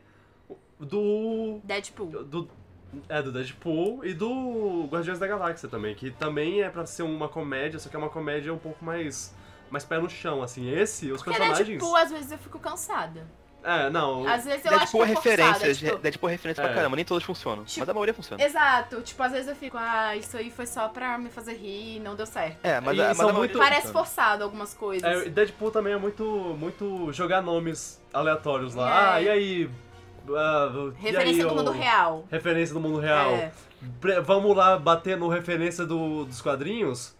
do. 0.79 1.59
Deadpool. 1.63 2.23
do 2.23 2.49
é, 3.09 3.21
do 3.21 3.31
Deadpool 3.31 4.05
e 4.05 4.13
do 4.13 4.87
Guardiões 4.91 5.19
da 5.19 5.27
Galáxia 5.27 5.67
também, 5.69 5.93
que 5.95 6.11
também 6.11 6.61
é 6.61 6.69
pra 6.69 6.85
ser 6.85 7.03
uma 7.03 7.27
comédia, 7.29 7.79
só 7.79 7.89
que 7.89 7.95
é 7.95 7.99
uma 7.99 8.09
comédia 8.09 8.53
um 8.53 8.57
pouco 8.57 8.83
mais. 8.83 9.33
mais 9.69 9.83
pé 9.83 9.97
no 9.99 10.09
chão, 10.09 10.41
assim. 10.41 10.69
Esse, 10.69 11.11
os 11.11 11.21
Porque 11.21 11.37
personagens. 11.37 11.67
Deadpool, 11.67 11.95
às 11.95 12.11
vezes, 12.11 12.31
eu 12.31 12.37
fico 12.37 12.59
cansada. 12.59 13.25
É, 13.63 13.89
não. 13.89 14.25
Às 14.25 14.45
vezes 14.45 14.63
eu 14.63 14.71
acho 14.71 14.79
Deadpool 14.79 15.01
é 15.03 15.05
que 15.07 15.11
é 15.11 15.15
referência, 15.15 15.73
tipo... 15.75 15.97
Deadpool 15.97 16.29
é 16.29 16.31
referência 16.31 16.63
pra 16.63 16.71
É. 16.71 16.75
caramba, 16.75 16.95
nem 16.95 17.03
todas 17.03 17.23
funcionam. 17.23 17.65
Tipo, 17.65 17.79
mas 17.81 17.89
a 17.89 17.93
maioria 17.93 18.13
funciona. 18.13 18.41
Exato. 18.41 19.01
Tipo, 19.01 19.23
às 19.23 19.31
vezes 19.33 19.47
eu 19.49 19.55
fico, 19.55 19.75
ah, 19.77 20.15
isso 20.15 20.37
aí 20.37 20.49
foi 20.49 20.65
só 20.65 20.87
pra 20.87 21.17
me 21.17 21.29
fazer 21.29 21.53
rir 21.55 21.97
e 21.97 21.99
não 21.99 22.15
deu 22.15 22.25
certo. 22.25 22.59
É, 22.63 22.79
mas, 22.79 22.95
E 22.97 23.01
a, 23.01 23.07
mas 23.09 23.17
são 23.17 23.29
a 23.29 23.33
maioria 23.33 23.55
muito- 23.55 23.69
Parece 23.69 23.91
forçado 23.91 24.43
algumas 24.43 24.73
coisas. 24.73 25.03
É, 25.25 25.27
Deadpool 25.29 25.71
também 25.71 25.91
é 25.91 25.97
muito, 25.97 26.23
muito 26.57 27.11
jogar 27.11 27.41
nomes 27.41 28.01
aleatórios 28.13 28.73
lá. 28.73 28.87
É. 28.89 29.15
Ah, 29.15 29.21
e 29.23 29.29
aí? 29.29 29.69
E 30.35 31.01
Referência 31.01 31.43
aí, 31.43 31.49
do 31.49 31.55
mundo 31.55 31.71
real. 31.71 32.25
Referência 32.31 32.73
do 32.73 32.79
mundo 32.79 32.99
real. 32.99 33.31
É. 33.31 33.51
Vamos 34.25 34.55
lá 34.55 34.77
bater 34.77 35.15
no 35.17 35.27
referência 35.27 35.85
do- 35.85 36.25
dos 36.25 36.41
quadrinhos? 36.41 37.15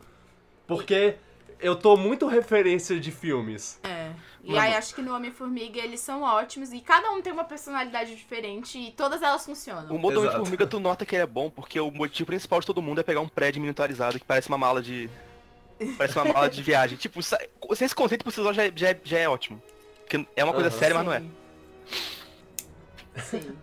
Porque 0.65 1.15
eu 1.59 1.75
tô 1.75 1.95
muito 1.95 2.27
referência 2.27 2.99
de 2.99 3.11
filmes. 3.11 3.79
É. 3.83 4.11
E 4.43 4.51
Mano. 4.51 4.61
aí 4.61 4.75
acho 4.75 4.95
que 4.95 5.01
no 5.01 5.13
Homem-Formiga 5.13 5.79
eles 5.79 5.99
são 5.99 6.21
ótimos 6.23 6.71
e 6.71 6.79
cada 6.79 7.11
um 7.11 7.21
tem 7.21 7.33
uma 7.33 7.43
personalidade 7.43 8.15
diferente 8.15 8.77
e 8.79 8.91
todas 8.91 9.21
elas 9.21 9.45
funcionam. 9.45 9.93
O 9.93 9.99
modo 9.99 10.19
de 10.21 10.27
Exato. 10.27 10.39
formiga 10.39 10.65
tu 10.65 10.79
nota 10.79 11.05
que 11.05 11.15
ele 11.15 11.23
é 11.23 11.27
bom, 11.27 11.49
porque 11.49 11.79
o 11.79 11.91
motivo 11.91 12.27
principal 12.27 12.59
de 12.61 12.65
todo 12.65 12.81
mundo 12.81 12.99
é 12.99 13.03
pegar 13.03 13.19
um 13.19 13.27
prédio 13.27 13.59
miniaturizado 13.61 14.17
que 14.19 14.25
parece 14.25 14.47
uma 14.49 14.57
mala 14.57 14.81
de. 14.81 15.09
Parece 15.97 16.17
uma 16.17 16.33
mala 16.33 16.49
de 16.49 16.61
viagem. 16.63 16.97
Tipo, 16.97 17.19
esse 17.19 17.95
conceito 17.95 18.23
por 18.23 18.31
si 18.31 18.41
só 18.41 18.51
já, 18.53 18.65
é- 18.65 18.71
já, 18.75 18.95
já 19.03 19.17
é 19.19 19.27
ótimo. 19.29 19.61
Porque 20.01 20.25
é 20.35 20.43
uma 20.43 20.53
coisa 20.53 20.69
Aham. 20.69 20.77
séria, 20.79 20.95
mas 20.95 21.05
não 21.05 21.13
é. 21.13 21.21
Sim. 23.19 23.55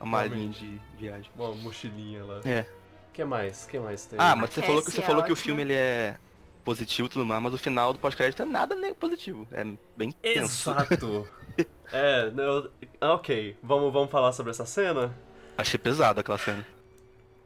Uma 0.00 0.18
malinha 0.18 0.48
de 0.50 0.80
viagem. 0.98 1.30
Uma 1.36 1.54
mochilinha 1.54 2.24
lá. 2.24 2.40
É. 2.44 2.66
que 3.12 3.24
mais? 3.24 3.66
que 3.66 3.78
mais 3.78 4.06
tem? 4.06 4.18
Ah, 4.20 4.34
mas 4.34 4.50
você 4.50 4.62
falou 4.62 4.82
que 4.82 4.90
você 4.90 5.00
é 5.00 5.04
falou 5.04 5.22
que 5.22 5.32
o 5.32 5.36
filme 5.36 5.62
ele 5.62 5.74
é 5.74 6.16
positivo 6.64 7.06
e 7.06 7.10
tudo 7.10 7.26
mais, 7.26 7.42
mas 7.42 7.54
o 7.54 7.58
final 7.58 7.92
do 7.92 7.98
pós-crédito 7.98 8.42
é 8.42 8.44
nada 8.44 8.74
nem 8.74 8.94
positivo. 8.94 9.46
É 9.52 9.64
bem 9.96 10.10
tenso. 10.12 10.70
Exato. 10.70 11.28
é, 11.92 12.32
eu- 12.36 12.70
ok. 13.14 13.56
Vamos, 13.62 13.92
vamos 13.92 14.10
falar 14.10 14.32
sobre 14.32 14.50
essa 14.50 14.66
cena? 14.66 15.14
Achei 15.56 15.78
pesado 15.78 16.20
aquela 16.20 16.38
cena. 16.38 16.66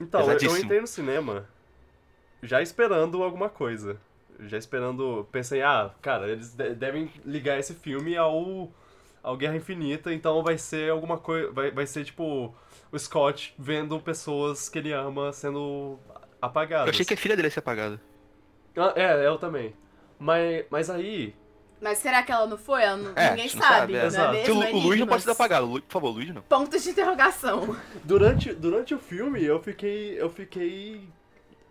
Então, 0.00 0.20
eu, 0.30 0.56
entrei 0.58 0.80
no 0.80 0.86
cinema 0.86 1.48
já 2.42 2.62
esperando 2.62 3.22
alguma 3.22 3.48
coisa. 3.48 3.98
Já 4.40 4.58
esperando. 4.58 5.26
Pensei, 5.32 5.62
ah, 5.62 5.90
cara, 6.02 6.28
eles 6.28 6.54
de- 6.54 6.74
devem 6.74 7.10
ligar 7.24 7.58
esse 7.58 7.74
filme 7.74 8.16
ao, 8.16 8.70
ao 9.26 9.36
Guerra 9.36 9.56
Infinita, 9.56 10.12
então 10.14 10.42
vai 10.42 10.56
ser 10.56 10.90
alguma 10.90 11.18
coisa. 11.18 11.50
Vai, 11.52 11.70
vai 11.70 11.86
ser 11.86 12.04
tipo 12.04 12.54
o 12.92 12.98
Scott 12.98 13.52
vendo 13.58 13.98
pessoas 14.00 14.68
que 14.68 14.78
ele 14.78 14.92
ama 14.92 15.32
sendo 15.32 15.98
apagadas. 16.40 16.86
Eu 16.86 16.90
achei 16.90 17.04
que 17.04 17.14
a 17.14 17.16
filha 17.16 17.34
dele 17.34 17.48
ia 17.48 17.50
ser 17.52 17.58
apagada. 17.58 18.00
Ah, 18.76 18.92
é, 18.94 19.26
eu 19.26 19.36
também. 19.38 19.74
Mas, 20.18 20.64
mas 20.70 20.88
aí. 20.90 21.34
Mas 21.80 21.98
será 21.98 22.22
que 22.22 22.30
ela 22.32 22.46
não 22.46 22.56
foi? 22.56 22.82
Ela 22.82 22.96
não- 22.96 23.12
É, 23.16 23.30
ninguém 23.30 23.48
sabe, 23.48 23.62
sabe, 23.62 23.92
é. 23.94 23.96
não 23.96 24.04
é 24.04 24.06
Exato. 24.06 24.34
Porque 24.36 24.50
o, 24.52 24.58
mesmo? 24.60 24.78
o 24.78 24.82
Luigi 24.82 25.00
não 25.00 25.06
pode 25.08 25.22
ser 25.24 25.30
apagado. 25.30 25.66
Por 25.82 25.92
favor, 25.92 26.10
Luigi 26.10 26.32
não. 26.32 26.42
Ponto 26.42 26.78
de 26.78 26.88
interrogação. 26.90 27.76
Durante, 28.04 28.52
durante 28.54 28.94
o 28.94 28.98
filme, 28.98 29.44
eu 29.44 29.60
fiquei. 29.62 30.20
Eu 30.20 30.30
fiquei. 30.30 31.06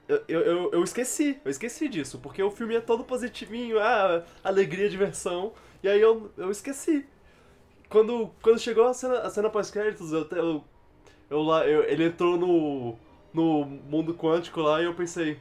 Eu, 0.08 0.24
eu, 0.28 0.42
eu- 0.42 0.70
eu 0.74 0.84
esqueci, 0.84 1.40
eu 1.44 1.50
esqueci 1.50 1.88
disso, 1.90 2.20
porque 2.20 2.44
o 2.44 2.52
filme 2.52 2.76
é 2.76 2.82
todo 2.82 3.04
positivinho, 3.04 3.80
ah, 3.80 4.24
alegria, 4.44 4.88
diversão, 4.88 5.54
e 5.82 5.88
aí 5.90 6.00
eu, 6.00 6.32
eu 6.38 6.52
esqueci. 6.52 7.08
Quando, 7.90 8.30
quando 8.42 8.60
chegou 8.60 8.88
a 8.88 8.94
cena, 8.94 9.20
a 9.20 9.30
cena 9.30 9.50
pós-créditos, 9.50 10.12
eu, 10.12 10.28
eu, 10.32 10.64
eu 11.30 11.42
lá, 11.42 11.66
eu- 11.68 11.84
ele 11.84 12.06
entrou 12.06 12.38
no, 12.38 12.96
no 13.34 13.66
mundo 13.66 14.14
quântico 14.14 14.62
lá 14.62 14.82
e 14.82 14.86
eu 14.86 14.94
pensei. 14.94 15.40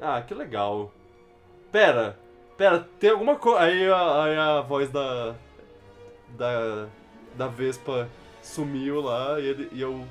Ah, 0.00 0.20
que 0.22 0.34
legal. 0.34 0.92
Pera, 1.72 2.18
pera, 2.56 2.86
tem 2.98 3.10
alguma 3.10 3.36
coisa. 3.36 3.60
Aí, 3.60 3.88
a- 3.90 4.24
aí 4.24 4.36
a 4.36 4.60
voz 4.60 4.90
da. 4.90 5.34
Da. 6.30 6.88
Da 7.36 7.48
Vespa 7.48 8.08
sumiu 8.42 9.00
lá 9.02 9.38
e, 9.38 9.46
ele, 9.46 9.68
e 9.72 9.80
eu. 9.82 10.06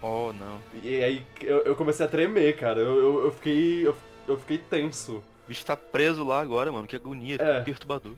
Oh, 0.00 0.32
não. 0.32 0.60
E 0.80 1.02
aí 1.02 1.26
eu, 1.40 1.58
eu 1.64 1.74
comecei 1.74 2.06
a 2.06 2.08
tremer, 2.08 2.56
cara. 2.56 2.78
Eu, 2.80 2.96
eu, 2.96 3.24
eu 3.24 3.32
fiquei. 3.32 3.84
Eu, 3.86 3.96
eu 4.28 4.38
fiquei 4.38 4.58
tenso. 4.58 5.16
O 5.16 5.48
bicho 5.48 5.66
tá 5.66 5.76
preso 5.76 6.24
lá 6.24 6.40
agora, 6.40 6.70
mano. 6.70 6.86
Que 6.86 6.94
agonia, 6.94 7.36
É. 7.40 7.58
que 7.58 7.64
perturbador. 7.64 8.12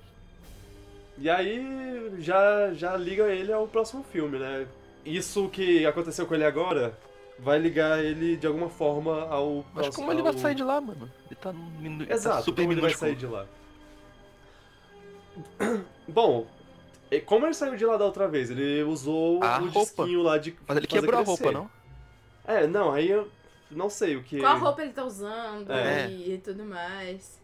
E 1.21 1.29
aí 1.29 2.15
já, 2.19 2.73
já 2.73 2.97
liga 2.97 3.29
ele 3.29 3.53
ao 3.53 3.69
próximo 3.69 4.03
filme, 4.03 4.39
né? 4.39 4.67
Isso 5.05 5.49
que 5.51 5.85
aconteceu 5.87 6.27
com 6.27 6.35
ele 6.35 6.45
agora 6.45 6.99
vai 7.39 7.59
ligar 7.59 8.03
ele 8.05 8.37
de 8.37 8.47
alguma 8.47 8.69
forma 8.71 9.23
ao 9.29 9.57
Mas 9.57 9.85
próximo. 9.85 9.95
como 9.95 10.13
ele 10.13 10.23
vai 10.23 10.33
ao- 10.33 10.39
sair 10.39 10.55
de 10.55 10.63
lá, 10.65 10.81
mano? 10.81 11.11
Ele 11.27 11.35
tá, 11.37 11.53
num 11.53 11.71
minu... 11.79 12.07
tá 12.07 12.15
Exato, 12.15 12.45
super 12.45 12.63
como 12.63 12.73
ele 12.73 12.81
vai 12.81 12.95
sair 12.95 13.15
de 13.17 13.27
lá. 13.27 13.47
Bom, 16.09 16.47
e 17.11 17.21
como 17.21 17.47
ele 17.47 17.55
saiu 17.55 17.77
de 17.77 17.85
lá 17.85 17.97
da 17.97 18.05
outra 18.05 18.29
vez? 18.29 18.51
Ele 18.51 18.83
usou 18.83 19.43
A 19.43 19.59
o 19.59 19.65
roupa. 19.69 19.81
disquinho 19.81 20.23
lá 20.23 20.39
de. 20.39 20.55
Mas 20.67 20.77
ele 20.77 20.87
fazer 20.87 21.01
quebrou 21.01 21.21
a 21.21 21.25
crescer. 21.25 21.45
roupa, 21.45 21.59
não? 21.59 21.71
É, 22.47 22.67
não, 22.67 22.93
aí 22.93 23.11
eu 23.11 23.29
não 23.71 23.89
sei 23.89 24.17
o 24.17 24.23
que. 24.23 24.39
Qual 24.41 24.59
roupa 24.59 24.83
ele 24.83 24.93
tá 24.93 25.05
usando 25.05 25.71
É. 25.73 26.09
e, 26.11 26.35
e 26.35 26.39
tudo 26.39 26.65
mais. 26.65 27.41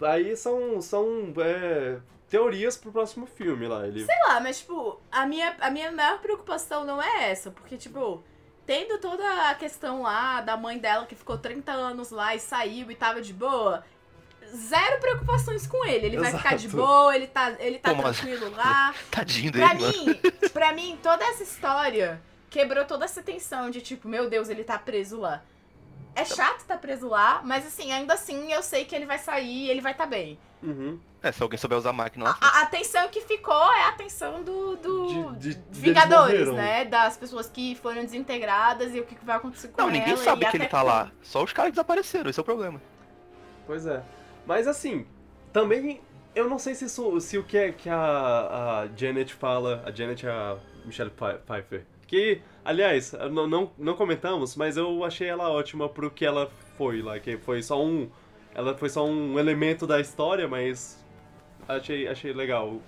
Aí 0.00 0.36
são, 0.36 0.80
são 0.80 1.32
é, 1.38 1.98
teorias 2.28 2.76
pro 2.76 2.92
próximo 2.92 3.26
filme 3.26 3.66
lá. 3.66 3.86
Ele... 3.86 4.04
Sei 4.04 4.18
lá, 4.26 4.40
mas 4.40 4.60
tipo, 4.60 5.00
a 5.10 5.26
minha, 5.26 5.56
a 5.60 5.70
minha 5.70 5.90
maior 5.90 6.18
preocupação 6.20 6.84
não 6.84 7.02
é 7.02 7.30
essa, 7.30 7.50
porque 7.50 7.76
tipo, 7.76 8.22
tendo 8.66 8.98
toda 8.98 9.50
a 9.50 9.54
questão 9.54 10.02
lá 10.02 10.40
da 10.40 10.56
mãe 10.56 10.78
dela 10.78 11.06
que 11.06 11.14
ficou 11.14 11.38
30 11.38 11.72
anos 11.72 12.10
lá 12.10 12.34
e 12.34 12.40
saiu 12.40 12.90
e 12.90 12.94
tava 12.94 13.20
de 13.22 13.32
boa, 13.32 13.84
zero 14.54 15.00
preocupações 15.00 15.66
com 15.66 15.84
ele. 15.86 16.06
Ele 16.06 16.18
vai 16.18 16.32
ficar 16.32 16.56
de 16.56 16.66
Exato. 16.66 16.82
boa, 16.84 17.16
ele 17.16 17.26
tá, 17.26 17.56
ele 17.58 17.78
tá 17.78 17.94
Pô, 17.94 18.02
tranquilo 18.02 18.50
lá. 18.54 18.94
Tadinho 19.10 19.52
dele, 19.52 19.64
Pra 19.64 19.74
mano. 19.74 19.92
mim, 19.92 20.20
pra 20.52 20.72
mim, 20.72 20.98
toda 21.02 21.24
essa 21.24 21.42
história 21.42 22.22
quebrou 22.50 22.84
toda 22.84 23.04
essa 23.04 23.22
tensão 23.22 23.70
de 23.70 23.80
tipo, 23.80 24.08
meu 24.08 24.28
Deus, 24.28 24.48
ele 24.48 24.64
tá 24.64 24.78
preso 24.78 25.18
lá. 25.18 25.42
É 26.14 26.24
chato 26.24 26.64
tá 26.64 26.76
preso 26.76 27.06
lá, 27.08 27.40
mas 27.44 27.64
assim, 27.66 27.92
ainda 27.92 28.14
assim 28.14 28.52
eu 28.52 28.62
sei 28.62 28.84
que 28.84 28.94
ele 28.94 29.06
vai 29.06 29.18
sair 29.18 29.66
e 29.66 29.70
ele 29.70 29.80
vai 29.80 29.94
tá 29.94 30.04
bem. 30.04 30.38
Uhum. 30.62 30.98
É, 31.22 31.32
se 31.32 31.42
alguém 31.42 31.58
souber 31.58 31.76
usar 31.76 31.90
a 31.90 31.92
máquina 31.92 32.26
lá. 32.26 32.38
A, 32.40 32.60
a 32.60 32.62
atenção 32.62 33.08
que 33.08 33.20
ficou 33.22 33.72
é 33.72 33.84
a 33.84 33.88
atenção 33.88 34.42
do, 34.44 34.76
do 34.76 35.32
De- 35.32 35.54
de- 35.54 35.62
Vingadores, 35.80 36.48
né? 36.52 36.84
Das 36.84 37.16
pessoas 37.16 37.48
que 37.48 37.74
foram 37.74 38.02
desintegradas 38.02 38.94
e 38.94 39.00
o 39.00 39.04
que 39.04 39.16
vai 39.24 39.36
acontecer 39.36 39.68
com 39.68 39.82
Não, 39.82 39.88
ela. 39.88 39.98
ninguém 39.98 40.14
e 40.14 40.16
sabe 40.18 40.46
que 40.48 40.56
ele 40.56 40.66
tá 40.66 40.80
lá. 40.82 41.10
Só 41.22 41.42
os 41.42 41.52
caras 41.52 41.72
desapareceram, 41.72 42.30
esse 42.30 42.38
é 42.38 42.42
o 42.42 42.44
problema. 42.44 42.80
Pois 43.66 43.84
é. 43.86 44.02
Mas 44.46 44.66
assim, 44.68 45.06
também 45.52 46.00
eu 46.34 46.48
não 46.48 46.58
sei 46.58 46.74
se, 46.76 46.84
isso, 46.84 47.20
se 47.20 47.36
o 47.36 47.42
que, 47.42 47.58
é, 47.58 47.72
que 47.72 47.88
a, 47.90 47.96
a 48.84 48.88
Janet 48.96 49.34
fala, 49.34 49.82
a 49.84 49.90
Janet 49.90 50.24
é 50.24 50.30
a 50.30 50.56
Michelle 50.84 51.10
Pfe- 51.10 51.38
Pfeiffer, 51.44 51.84
que, 52.06 52.40
aliás, 52.64 53.12
não, 53.32 53.46
não, 53.48 53.72
não 53.76 53.94
comentamos, 53.94 54.54
mas 54.54 54.76
eu 54.76 55.04
achei 55.04 55.26
ela 55.28 55.50
ótima 55.50 55.88
pro 55.88 56.10
que 56.10 56.24
ela 56.24 56.48
foi 56.76 57.02
lá, 57.02 57.18
que 57.18 57.36
foi 57.38 57.60
só 57.62 57.82
um. 57.84 58.08
Ela 58.54 58.76
foi 58.76 58.88
só 58.88 59.04
um 59.04 59.38
elemento 59.38 59.86
da 59.86 60.00
história, 60.00 60.48
mas 60.48 61.04
achei, 61.68 62.08
achei 62.08 62.32
legal 62.32 62.80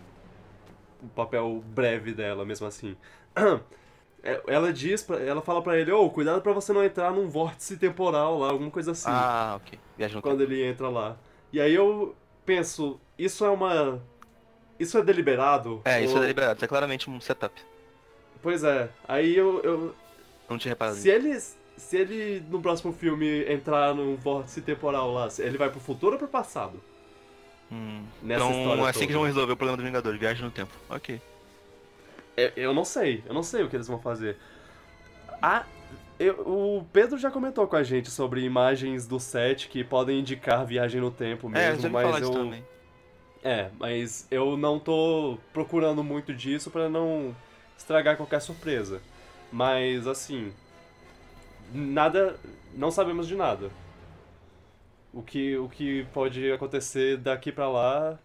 o, 1.02 1.08
papel 1.14 1.62
breve 1.66 2.12
dela, 2.12 2.44
mesmo 2.44 2.66
assim. 2.66 2.96
É, 4.22 4.38
Ela 4.48 4.70
diz, 4.70 5.02
pra, 5.02 5.18
ela 5.18 5.40
fala 5.40 5.62
pra 5.62 5.78
ele, 5.78 5.90
ô, 5.90 6.10
cuidado 6.10 6.42
pra 6.42 6.52
você 6.52 6.74
não 6.74 6.84
entrar 6.84 7.10
num 7.10 7.26
vórtice 7.26 7.78
temporal 7.78 8.38
lá, 8.38 8.50
alguma 8.50 8.70
coisa 8.70 8.90
assim 8.92 9.08
Ah, 9.10 9.54
ok. 9.56 9.78
No 10.12 10.20
quando 10.20 10.42
ele 10.42 10.62
entra 10.62 10.90
lá. 10.90 11.16
E 11.50 11.58
aí 11.58 11.74
eu 11.74 12.14
penso, 12.44 13.00
isso 13.18 13.46
é 13.46 13.48
uma. 13.48 13.98
Isso 14.78 14.98
é 14.98 15.02
deliberado? 15.02 15.80
É, 15.86 16.02
isso 16.02 16.12
Ou- 16.12 16.18
é 16.18 16.20
deliberado. 16.20 16.56
Isso 16.56 16.64
é 16.66 16.68
claramente 16.68 17.08
um 17.08 17.18
setup. 17.18 17.62
Pois 18.42 18.62
é. 18.62 18.90
Aí 19.08 19.34
eu. 19.34 19.60
eu 19.62 19.94
não 20.48 20.58
tinha 20.58 20.72
reparado 20.72 20.98
se 20.98 21.08
ele. 21.08 21.40
Se 21.40 21.96
ele 21.96 22.44
no 22.50 22.60
próximo 22.60 22.92
filme 22.92 23.50
entrar 23.50 23.94
num 23.94 24.16
vórtice 24.16 24.60
temporal 24.60 25.14
lá, 25.14 25.28
ele 25.38 25.56
vai 25.56 25.70
pro 25.70 25.80
futuro 25.80 26.12
ou 26.12 26.18
pro 26.18 26.28
passado? 26.28 26.78
Hum. 27.72 28.04
Nessa 28.22 28.44
então 28.44 28.58
história 28.58 28.82
é 28.82 28.88
assim 28.88 29.00
que 29.00 29.06
toda. 29.06 29.18
vão 29.18 29.26
resolver 29.26 29.52
o 29.52 29.56
problema 29.56 29.76
do 29.76 29.84
Vingadores, 29.84 30.18
viagem 30.20 30.44
no 30.44 30.50
tempo. 30.50 30.72
Ok. 30.88 31.20
É, 32.36 32.52
Eu 32.56 32.72
não 32.74 32.84
sei, 32.84 33.22
eu 33.26 33.34
não 33.34 33.42
sei 33.42 33.62
o 33.62 33.68
que 33.68 33.76
eles 33.76 33.86
vão 33.88 34.00
fazer. 34.00 34.36
Ah, 35.42 35.64
eu- 36.18 36.40
o 36.40 36.86
Pedro 36.92 37.16
já 37.18 37.30
comentou 37.30 37.66
com 37.66 37.76
a 37.76 37.82
gente 37.82 38.10
sobre 38.10 38.42
imagens 38.42 39.06
do 39.06 39.18
set 39.20 39.68
que 39.68 39.82
podem 39.84 40.20
indicar 40.20 40.64
viagem 40.66 41.00
no 41.00 41.10
tempo 41.10 41.48
é, 41.54 41.70
mesmo, 41.70 41.84
me 41.84 41.88
mas 41.90 42.22
eu 42.22 42.30
também. 42.30 42.64
é, 43.42 43.70
mas 43.78 44.26
eu 44.30 44.56
não 44.56 44.78
tô 44.78 45.38
procurando 45.52 46.02
muito 46.04 46.34
disso 46.34 46.70
pra 46.70 46.88
não 46.88 47.34
estragar 47.78 48.16
qualquer 48.16 48.40
surpresa. 48.40 49.00
Mas 49.52 50.06
assim, 50.06 50.52
nada, 51.72 52.38
não 52.74 52.90
sabemos 52.90 53.26
de 53.26 53.34
nada. 53.34 53.70
O 55.12 55.22
que 55.22 55.56
o 55.56 55.68
que 55.68 56.04
pode 56.12 56.50
acontecer 56.52 57.16
daqui 57.16 57.50
pra 57.50 57.68
lá 57.68 58.18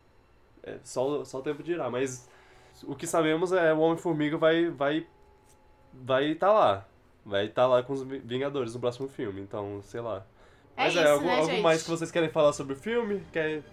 é 0.63 0.77
só 0.83 1.23
só 1.25 1.39
o 1.39 1.41
tempo 1.41 1.63
dirá, 1.63 1.89
mas 1.89 2.29
o 2.83 2.95
que 2.95 3.07
sabemos 3.07 3.51
é 3.51 3.73
o 3.73 3.79
Homem-Formiga 3.79 4.37
vai 4.37 4.69
vai 4.69 5.07
vai 5.93 6.35
tá 6.35 6.51
lá. 6.51 6.85
Vai 7.25 7.47
estar 7.47 7.65
lá 7.65 7.81
com 7.81 7.93
os 7.93 8.03
Vi- 8.03 8.19
Vingadores 8.19 8.75
no 8.75 8.79
próximo 8.79 9.07
filme, 9.07 9.41
então, 9.41 9.81
sei 9.81 9.99
lá. 9.99 10.23
É 10.77 10.83
Mas 10.83 10.93
isso, 10.93 11.07
algo, 11.07 11.25
né, 11.25 11.35
algo 11.37 11.47
gente? 11.49 11.61
mais 11.63 11.81
que 11.81 11.89
vocês 11.89 12.11
querem 12.11 12.29
falar 12.29 12.53
sobre 12.53 12.73
o 12.73 12.75
filme? 12.75 13.23
Quer... 13.33 13.63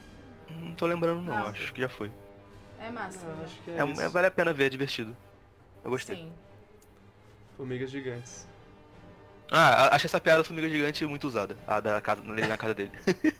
Não 0.48 0.74
tô 0.74 0.86
lembrando 0.86 1.20
não, 1.20 1.46
acho 1.48 1.70
que 1.74 1.80
já 1.82 1.88
foi. 1.88 2.10
É 2.80 2.90
massa. 2.90 3.26
Ah, 3.26 3.34
né? 3.34 3.44
acho 3.44 3.60
que 3.62 3.70
é, 3.70 3.76
É, 3.78 3.84
isso. 3.90 4.00
é- 4.00 4.08
vale 4.08 4.26
a 4.26 4.30
pena 4.30 4.54
ver, 4.54 4.64
é 4.66 4.68
divertido. 4.70 5.14
Eu 5.84 5.90
gostei. 5.90 6.16
Sim. 6.16 6.32
Formigas 7.58 7.90
gigantes. 7.90 8.48
Ah, 9.54 9.94
achei 9.94 10.08
essa 10.08 10.18
piada 10.18 10.38
da 10.38 10.44
formiga 10.44 10.66
gigante 10.68 11.04
muito 11.04 11.28
usada. 11.28 11.54
A 11.66 11.78
da 11.78 12.00
casa, 12.00 12.22
na 12.22 12.56
casa 12.56 12.74
dele. 12.74 12.90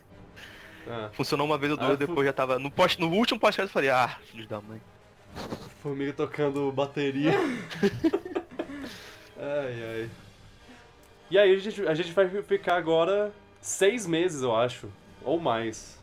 Ah, 0.85 1.09
Funcionou 1.13 1.47
uma 1.47 1.57
vez 1.57 1.71
ou 1.71 1.77
duas, 1.77 1.91
Ah, 1.91 1.95
depois 1.95 2.25
já 2.27 2.33
tava. 2.33 2.59
No, 2.59 2.69
post, 2.69 2.99
no 2.99 3.07
último 3.07 3.39
podcast 3.39 3.69
eu 3.69 3.73
falei, 3.73 3.89
ah, 3.89 4.17
filhos 4.29 4.47
da 4.47 4.59
mãe. 4.59 4.81
formiga 5.81 6.11
tocando 6.11 6.69
bateria. 6.73 7.31
ai, 9.39 9.83
ai. 9.83 10.09
E 11.31 11.37
aí 11.37 11.55
a 11.55 11.57
gente, 11.57 11.87
a 11.87 11.93
gente 11.93 12.11
vai 12.11 12.27
ficar 12.43 12.75
agora 12.75 13.31
seis 13.61 14.05
meses, 14.05 14.41
eu 14.41 14.53
acho. 14.55 14.89
Ou 15.23 15.39
mais. 15.39 15.97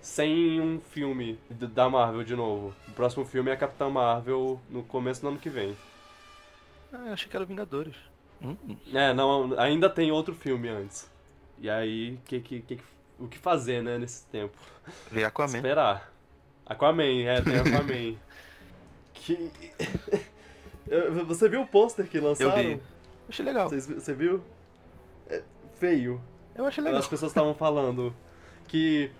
Sem 0.00 0.58
um 0.60 0.80
filme 0.80 1.38
da 1.50 1.88
Marvel 1.90 2.24
de 2.24 2.34
novo. 2.34 2.74
O 2.88 2.92
próximo 2.92 3.24
filme 3.26 3.50
é 3.50 3.52
a 3.52 3.56
Capitã 3.56 3.90
Marvel 3.90 4.58
no 4.70 4.82
começo 4.82 5.20
do 5.20 5.28
ano 5.28 5.38
que 5.38 5.50
vem. 5.50 5.76
Ah, 6.92 7.08
eu 7.08 7.12
achei 7.12 7.28
que 7.28 7.36
era 7.36 7.44
Vingadores. 7.44 7.94
Hum, 8.42 8.56
hum. 8.68 8.76
É, 8.92 9.12
não, 9.14 9.58
ainda 9.58 9.88
tem 9.88 10.10
outro 10.10 10.34
filme 10.34 10.68
antes. 10.68 11.10
E 11.58 11.70
aí, 11.70 12.18
que, 12.24 12.40
que, 12.40 12.60
que, 12.60 12.78
o 13.18 13.28
que 13.28 13.38
fazer, 13.38 13.82
né, 13.82 13.98
nesse 13.98 14.26
tempo? 14.26 14.56
Veio 15.10 15.26
Aquaman. 15.26 15.56
Esperar. 15.56 16.12
Aquaman, 16.66 17.22
é, 17.24 17.40
tem 17.40 17.56
Aquaman. 17.58 18.16
que... 19.14 19.50
Você 21.26 21.48
viu 21.48 21.62
o 21.62 21.66
pôster 21.66 22.06
que 22.08 22.18
lançaram? 22.18 22.60
Eu 22.60 22.76
vi. 22.76 22.82
Achei 23.28 23.44
legal. 23.44 23.68
Vocês- 23.68 23.86
Você 23.86 24.12
viu? 24.12 24.42
É 25.28 25.42
feio. 25.78 26.20
Eu 26.54 26.66
achei 26.66 26.82
legal. 26.82 26.98
As 26.98 27.08
pessoas 27.08 27.30
estavam 27.30 27.54
falando 27.54 28.14
que, 28.68 29.10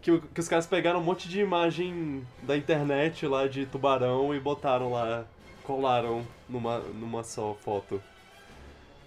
que, 0.00 0.18
que 0.20 0.40
os 0.40 0.48
caras 0.48 0.66
pegaram 0.66 1.00
um 1.00 1.02
monte 1.02 1.28
de 1.28 1.40
imagem 1.40 2.26
da 2.42 2.56
internet 2.56 3.26
lá 3.26 3.46
de 3.46 3.66
tubarão 3.66 4.34
e 4.34 4.40
botaram 4.40 4.92
lá, 4.92 5.26
colaram 5.64 6.26
numa, 6.48 6.78
numa 6.78 7.22
só 7.24 7.54
foto. 7.54 8.00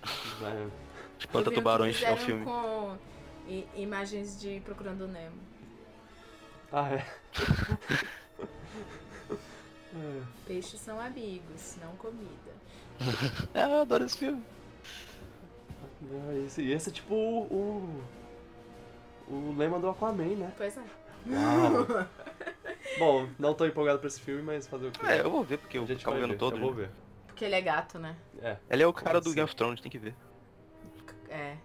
É, 0.03 0.67
Espanta 1.19 1.49
o 1.49 1.51
que 1.51 1.57
Tubarões 1.59 2.01
é 2.01 2.11
um 2.13 2.17
filme. 2.17 2.45
com 2.45 2.97
i- 3.47 3.67
imagens 3.75 4.39
de 4.39 4.59
Procurando 4.61 5.07
Nemo. 5.07 5.35
Ah, 6.71 6.89
é. 6.93 7.05
É. 9.95 10.21
Peixes 10.45 10.79
são 10.79 10.99
amigos, 10.99 11.77
não 11.81 11.95
comida. 11.97 12.29
É, 13.53 13.63
eu 13.63 13.81
adoro 13.81 14.05
esse 14.05 14.17
filme. 14.17 14.43
Ah, 16.11 16.33
Esse, 16.45 16.69
esse 16.71 16.89
é 16.89 16.93
tipo 16.93 17.13
o, 17.13 18.03
o, 19.27 19.33
o 19.33 19.55
lema 19.57 19.79
do 19.79 19.89
Aquaman, 19.89 20.35
né? 20.35 20.53
Pois 20.57 20.77
é. 20.77 20.81
Uau. 21.27 21.85
Bom, 22.97 23.27
não 23.37 23.53
tô 23.53 23.65
empolgado 23.65 23.99
pra 23.99 24.07
esse 24.07 24.19
filme, 24.21 24.41
mas 24.41 24.65
fazer 24.67 24.87
o 24.87 24.91
quê? 24.91 25.05
É, 25.05 25.19
eu 25.21 25.29
vou 25.29 25.43
ver, 25.43 25.57
porque 25.57 25.77
eu 25.77 25.85
gente 25.85 26.01
acabo 26.01 26.17
vai 26.17 26.27
vendo 26.27 26.37
todo. 26.39 26.55
eu 26.55 26.61
vou 26.61 26.73
ver. 26.73 26.89
Porque 27.39 27.45
ele 27.45 27.55
é 27.55 27.61
gato, 27.61 27.97
né? 27.97 28.17
É, 28.41 28.57
Ele 28.69 28.83
é 28.83 28.87
o 28.87 28.91
cara 28.91 29.21
do. 29.21 29.33
Game 29.33 29.45
of 29.45 29.55
Thrones, 29.55 29.79
tem 29.79 29.89
que 29.89 29.97
ver. 29.97 30.13
É. 31.29 31.55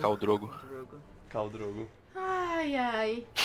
Khal 0.00 0.16
Drogo. 0.16 0.46
Drogo. 0.68 1.00
Khal 1.28 1.50
Drogo. 1.50 1.88
Ai, 2.14 2.76
ai. 2.76 3.26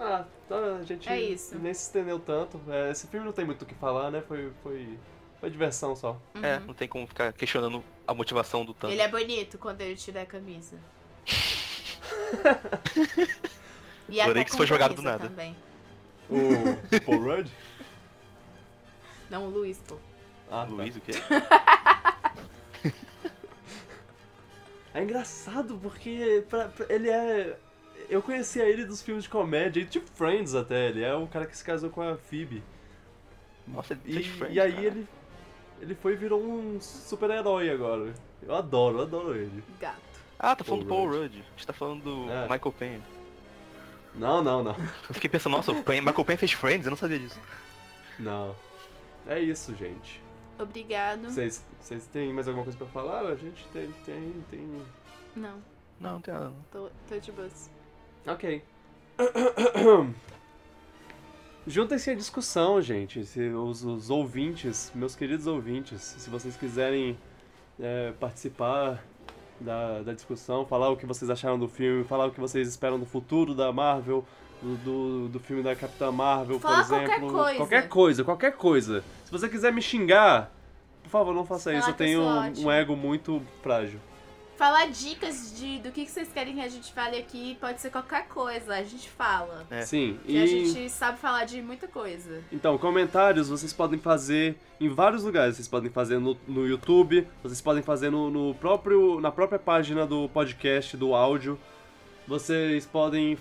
Ah, 0.00 0.24
tá, 0.48 0.76
a 0.80 0.84
gente 0.84 1.08
É 1.08 1.20
isso. 1.20 1.58
nem 1.58 1.74
se 1.74 1.82
estendeu 1.82 2.20
tanto. 2.20 2.60
É, 2.68 2.92
esse 2.92 3.08
filme 3.08 3.26
não 3.26 3.32
tem 3.32 3.44
muito 3.44 3.62
o 3.62 3.66
que 3.66 3.74
falar, 3.74 4.12
né? 4.12 4.22
Foi, 4.22 4.52
foi, 4.62 4.96
foi 5.40 5.50
diversão 5.50 5.96
só. 5.96 6.16
É, 6.40 6.60
não 6.60 6.72
tem 6.72 6.86
como 6.86 7.04
ficar 7.04 7.32
questionando 7.32 7.82
a 8.06 8.14
motivação 8.14 8.64
do 8.64 8.72
Thanos. 8.72 8.94
Ele 8.94 9.02
é 9.02 9.08
bonito 9.08 9.58
quando 9.58 9.80
ele 9.80 9.96
tira 9.96 10.22
a 10.22 10.26
camisa. 10.26 10.78
e 14.08 14.20
Adorei 14.20 14.42
até 14.42 14.44
que 14.44 14.50
isso 14.50 14.56
foi 14.56 14.68
jogado 14.68 14.94
do 14.94 15.02
nada. 15.02 15.28
Também. 15.28 15.56
O 16.30 17.00
Paul 17.04 17.24
Rudd? 17.24 17.50
Não, 19.30 19.46
o 19.46 19.50
Luiz, 19.50 19.78
pô. 19.86 19.96
Ah, 20.50 20.64
tá. 20.64 20.72
Luiz, 20.72 20.96
o 20.96 21.00
quê? 21.00 21.12
É 24.94 25.02
engraçado 25.02 25.78
porque 25.82 26.44
pra- 26.48 26.68
pra- 26.68 26.86
ele 26.88 27.08
é. 27.10 27.56
Eu 28.08 28.22
conhecia 28.22 28.64
ele 28.64 28.84
dos 28.86 29.02
filmes 29.02 29.24
de 29.24 29.30
comédia, 29.30 29.80
e 29.80 29.84
tipo 29.86 30.08
Friends 30.14 30.54
até. 30.54 30.88
Ele 30.88 31.02
é 31.04 31.14
o 31.14 31.26
cara 31.26 31.46
que 31.46 31.56
se 31.56 31.62
casou 31.62 31.90
com 31.90 32.00
a 32.02 32.16
Phoebe. 32.16 32.62
Nossa, 33.66 33.92
ele 33.92 34.00
E, 34.06 34.12
fez 34.14 34.26
Friends, 34.28 34.56
e 34.56 34.60
aí 34.60 34.72
cara. 34.72 34.86
ele. 34.86 35.08
Ele 35.80 35.94
foi 35.94 36.14
e 36.14 36.16
virou 36.16 36.42
um 36.42 36.80
super-herói 36.80 37.70
agora. 37.70 38.12
Eu 38.42 38.54
adoro, 38.54 38.98
eu 38.98 39.02
adoro 39.02 39.36
ele. 39.36 39.62
Gato. 39.78 39.98
Ah, 40.38 40.56
tá 40.56 40.64
falando 40.64 40.82
do 40.84 40.88
Paul 40.88 41.06
Paul 41.08 41.20
Rudd. 41.22 41.34
A 41.34 41.50
gente 41.50 41.66
tá 41.66 41.72
falando 41.72 42.02
do 42.02 42.30
É. 42.32 42.42
Michael 42.42 42.72
Penha. 42.76 43.00
Não, 44.14 44.42
não, 44.42 44.62
não. 44.64 44.74
Eu 45.08 45.14
fiquei 45.14 45.28
pensando, 45.30 45.52
nossa, 45.56 45.70
o 45.70 45.84
Penha- 45.84 46.02
Michael 46.02 46.24
Penha 46.24 46.38
fez 46.38 46.50
Friends? 46.52 46.86
Eu 46.86 46.90
não 46.90 46.96
sabia 46.96 47.18
disso. 47.18 47.38
Não. 48.18 48.56
É 49.28 49.38
isso, 49.38 49.74
gente. 49.76 50.20
Obrigado. 50.58 51.30
Vocês 51.30 51.64
vocês 51.80 52.06
têm 52.06 52.32
mais 52.32 52.48
alguma 52.48 52.64
coisa 52.64 52.76
pra 52.76 52.86
falar? 52.88 53.20
A 53.26 53.36
gente 53.36 53.64
tem, 53.72 53.92
tem, 54.04 54.34
tem. 54.50 54.60
Não, 55.36 55.62
Não, 56.00 56.12
não 56.14 56.20
tem 56.20 56.34
nada. 56.34 56.46
não. 56.46 56.54
tô, 56.72 56.90
tô 57.08 57.18
de 57.18 57.30
boas. 57.30 57.70
Ok. 58.26 58.62
Juntem-se 61.66 62.10
à 62.10 62.14
discussão, 62.14 62.80
gente. 62.80 63.24
Se 63.24 63.40
os, 63.50 63.84
os 63.84 64.10
ouvintes, 64.10 64.90
meus 64.94 65.14
queridos 65.14 65.46
ouvintes, 65.46 66.00
se 66.00 66.30
vocês 66.30 66.56
quiserem 66.56 67.18
é, 67.78 68.12
participar 68.18 69.04
da, 69.60 70.02
da 70.02 70.12
discussão, 70.14 70.64
falar 70.64 70.88
o 70.88 70.96
que 70.96 71.04
vocês 71.04 71.30
acharam 71.30 71.58
do 71.58 71.68
filme, 71.68 72.04
falar 72.04 72.26
o 72.26 72.30
que 72.30 72.40
vocês 72.40 72.66
esperam 72.68 72.98
do 72.98 73.04
futuro 73.04 73.54
da 73.54 73.70
Marvel, 73.72 74.24
do, 74.62 74.76
do, 74.76 75.28
do 75.28 75.40
filme 75.40 75.62
da 75.62 75.74
Capitã 75.74 76.10
Marvel, 76.10 76.58
Fala 76.58 76.84
por 76.84 76.94
exemplo. 76.94 77.08
qualquer 77.08 77.20
coisa. 77.20 77.56
Qualquer 77.56 77.88
coisa, 77.88 78.24
qualquer 78.24 78.52
coisa. 78.52 79.04
Se 79.24 79.30
você 79.30 79.48
quiser 79.48 79.72
me 79.72 79.82
xingar, 79.82 80.52
por 81.02 81.10
favor, 81.10 81.34
não 81.34 81.44
faça 81.44 81.70
Fala 81.70 81.78
isso. 81.78 81.90
Eu 81.90 81.94
tenho 81.94 82.22
um, 82.22 82.70
ego 82.70 82.96
muito 82.96 83.42
frágil. 83.62 83.98
Falar 84.56 84.88
dicas 84.88 85.56
de 85.56 85.78
do 85.78 85.92
que, 85.92 86.04
que 86.04 86.10
vocês 86.10 86.32
querem 86.32 86.56
que 86.56 86.60
a 86.60 86.68
gente 86.68 86.92
fale 86.92 87.16
aqui 87.16 87.56
pode 87.60 87.80
ser 87.80 87.90
qualquer 87.90 88.26
coisa, 88.26 88.74
a 88.74 88.82
gente 88.82 89.08
fala. 89.08 89.64
É. 89.70 89.82
Sim, 89.82 90.18
e. 90.26 90.36
a 90.36 90.46
gente 90.46 90.90
sabe 90.90 91.16
falar 91.18 91.44
de 91.44 91.62
muita 91.62 91.86
coisa. 91.86 92.42
Então, 92.50 92.76
comentários 92.76 93.48
vocês 93.48 93.72
podem 93.72 94.00
fazer 94.00 94.56
em 94.80 94.88
vários 94.88 95.22
lugares. 95.22 95.54
Vocês 95.54 95.68
podem 95.68 95.90
fazer 95.90 96.18
no, 96.18 96.36
no 96.46 96.66
YouTube, 96.66 97.24
vocês 97.40 97.60
podem 97.60 97.84
fazer 97.84 98.10
no, 98.10 98.30
no 98.30 98.54
próprio, 98.56 99.20
na 99.20 99.30
própria 99.30 99.60
página 99.60 100.04
do 100.04 100.28
podcast, 100.28 100.96
do 100.96 101.14
áudio. 101.14 101.56
Vocês 102.26 102.84
podem 102.84 103.38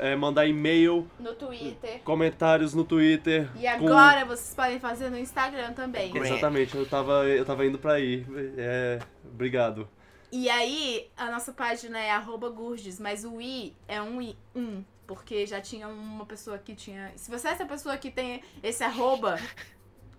é, 0.00 0.14
mandar 0.16 0.46
e-mail, 0.46 1.08
No 1.18 1.34
Twitter. 1.34 2.00
comentários 2.04 2.74
no 2.74 2.84
Twitter. 2.84 3.48
E 3.56 3.62
com- 3.78 3.86
agora 3.86 4.24
vocês 4.24 4.54
podem 4.54 4.78
fazer 4.80 5.10
no 5.10 5.18
Instagram 5.18 5.72
também. 5.72 6.16
Exatamente, 6.16 6.74
eu 6.76 6.86
tava, 6.88 7.24
eu 7.26 7.44
tava 7.44 7.64
indo 7.66 7.78
pra 7.78 7.94
aí. 7.94 8.24
É, 8.56 8.98
obrigado. 9.24 9.88
E 10.30 10.48
aí, 10.48 11.10
a 11.16 11.30
nossa 11.30 11.52
página 11.52 11.98
é 11.98 12.10
arroba 12.10 12.48
Gurges, 12.48 12.98
mas 12.98 13.24
o 13.24 13.40
i 13.40 13.74
é 13.86 14.00
um 14.00 14.20
i, 14.22 14.34
um, 14.56 14.82
porque 15.06 15.46
já 15.46 15.60
tinha 15.60 15.86
uma 15.88 16.24
pessoa 16.24 16.56
que 16.58 16.74
tinha. 16.74 17.12
Se 17.16 17.30
você 17.30 17.48
é 17.48 17.50
essa 17.50 17.66
pessoa 17.66 17.98
que 17.98 18.10
tem 18.10 18.42
esse 18.62 18.82
arroba, 18.82 19.38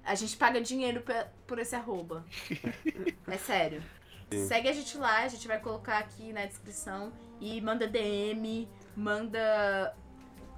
a 0.06 0.14
gente 0.14 0.38
paga 0.38 0.62
dinheiro 0.62 1.02
por 1.48 1.58
esse 1.58 1.76
arroba. 1.76 2.24
É 3.28 3.38
sério. 3.38 3.82
Sim. 4.32 4.48
Segue 4.48 4.68
a 4.70 4.74
gente 4.74 4.98
lá, 4.98 5.20
a 5.24 5.28
gente 5.28 5.48
vai 5.48 5.60
colocar 5.60 5.98
aqui 6.00 6.32
na 6.34 6.46
descrição 6.46 7.12
e 7.40 7.60
manda 7.62 7.88
DM, 7.88 8.68
manda. 8.96 9.94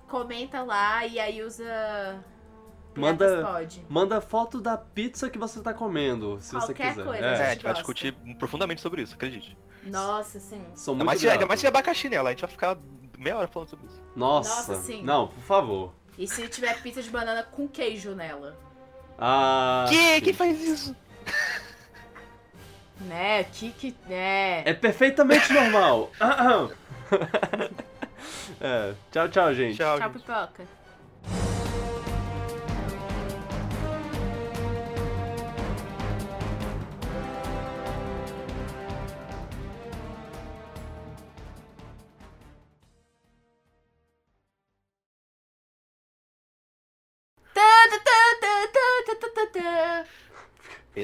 Comenta 0.07 0.61
lá 0.63 1.05
e 1.05 1.19
aí 1.19 1.41
usa. 1.41 2.23
Manda- 2.95 3.41
Pode. 3.43 3.85
Manda 3.89 4.21
foto 4.21 4.61
da 4.61 4.77
pizza 4.77 5.29
que 5.29 5.37
você 5.37 5.61
tá 5.61 5.73
comendo, 5.73 6.37
se 6.41 6.53
você 6.53 6.67
Qualquer 6.67 6.89
quiser. 6.91 7.05
coisa, 7.05 7.25
É, 7.25 7.33
É, 7.33 7.45
a 7.47 7.53
gente 7.53 7.63
vai 7.63 7.73
discutir 7.73 8.13
profundamente 8.39 8.79
sobre 8.81 9.01
isso, 9.01 9.15
acredite. 9.15 9.57
Nossa, 9.83 10.39
sim. 10.39 10.63
sou 10.75 10.93
Ainda 10.93 11.03
muito 11.03 11.05
mais, 11.07 11.19
se, 11.19 11.25
mais 11.45 11.59
se 11.59 11.65
tiver 11.65 11.67
abacaxi 11.77 12.07
nela, 12.09 12.29
a 12.29 12.31
gente 12.31 12.41
vai 12.41 12.49
ficar 12.49 12.77
meia 13.17 13.37
hora 13.37 13.47
falando 13.49 13.69
sobre 13.69 13.87
isso. 13.87 14.01
Nossa, 14.15 14.71
Nossa, 14.71 14.75
sim. 14.83 15.03
não, 15.03 15.27
por 15.27 15.43
favor. 15.43 15.93
E 16.17 16.25
se 16.27 16.47
tiver 16.47 16.81
pizza 16.81 17.01
de 17.03 17.09
banana 17.09 17.43
com 17.43 17.67
queijo 17.67 18.15
nela? 18.15 18.55
Ah, 19.19 19.85
que? 19.89 19.95
sim. 20.15 20.21
Quem 20.21 20.33
faz 20.33 20.61
isso? 20.61 20.95
Né? 23.01 23.43
Que 23.43 23.71
que. 23.71 23.95
É. 24.09 24.63
É 24.69 24.73
perfeitamente 24.73 25.51
normal. 25.51 26.09
é, 28.61 28.93
tchau, 29.11 29.29
tchau, 29.29 29.53
gente. 29.53 29.77
Tchau, 29.77 29.97
Tchau, 29.99 30.11
gente. 30.11 30.21
pipoca. 30.23 30.67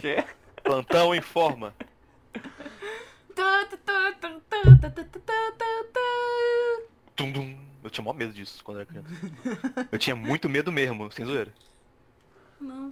Quê? 0.01 0.23
Plantão 0.63 1.13
informa. 1.13 1.73
Tum, 7.21 7.31
dum. 7.31 7.55
Eu 7.83 7.89
tinha 7.91 8.03
maior 8.03 8.15
medo 8.15 8.33
disso 8.33 8.63
quando 8.63 8.77
era 8.77 8.85
criança. 8.85 9.09
Eu 9.91 9.99
tinha 9.99 10.15
muito 10.15 10.49
medo 10.49 10.71
mesmo, 10.71 11.11
sem 11.11 11.23
zoeira. 11.23 11.53
Não. 12.59 12.91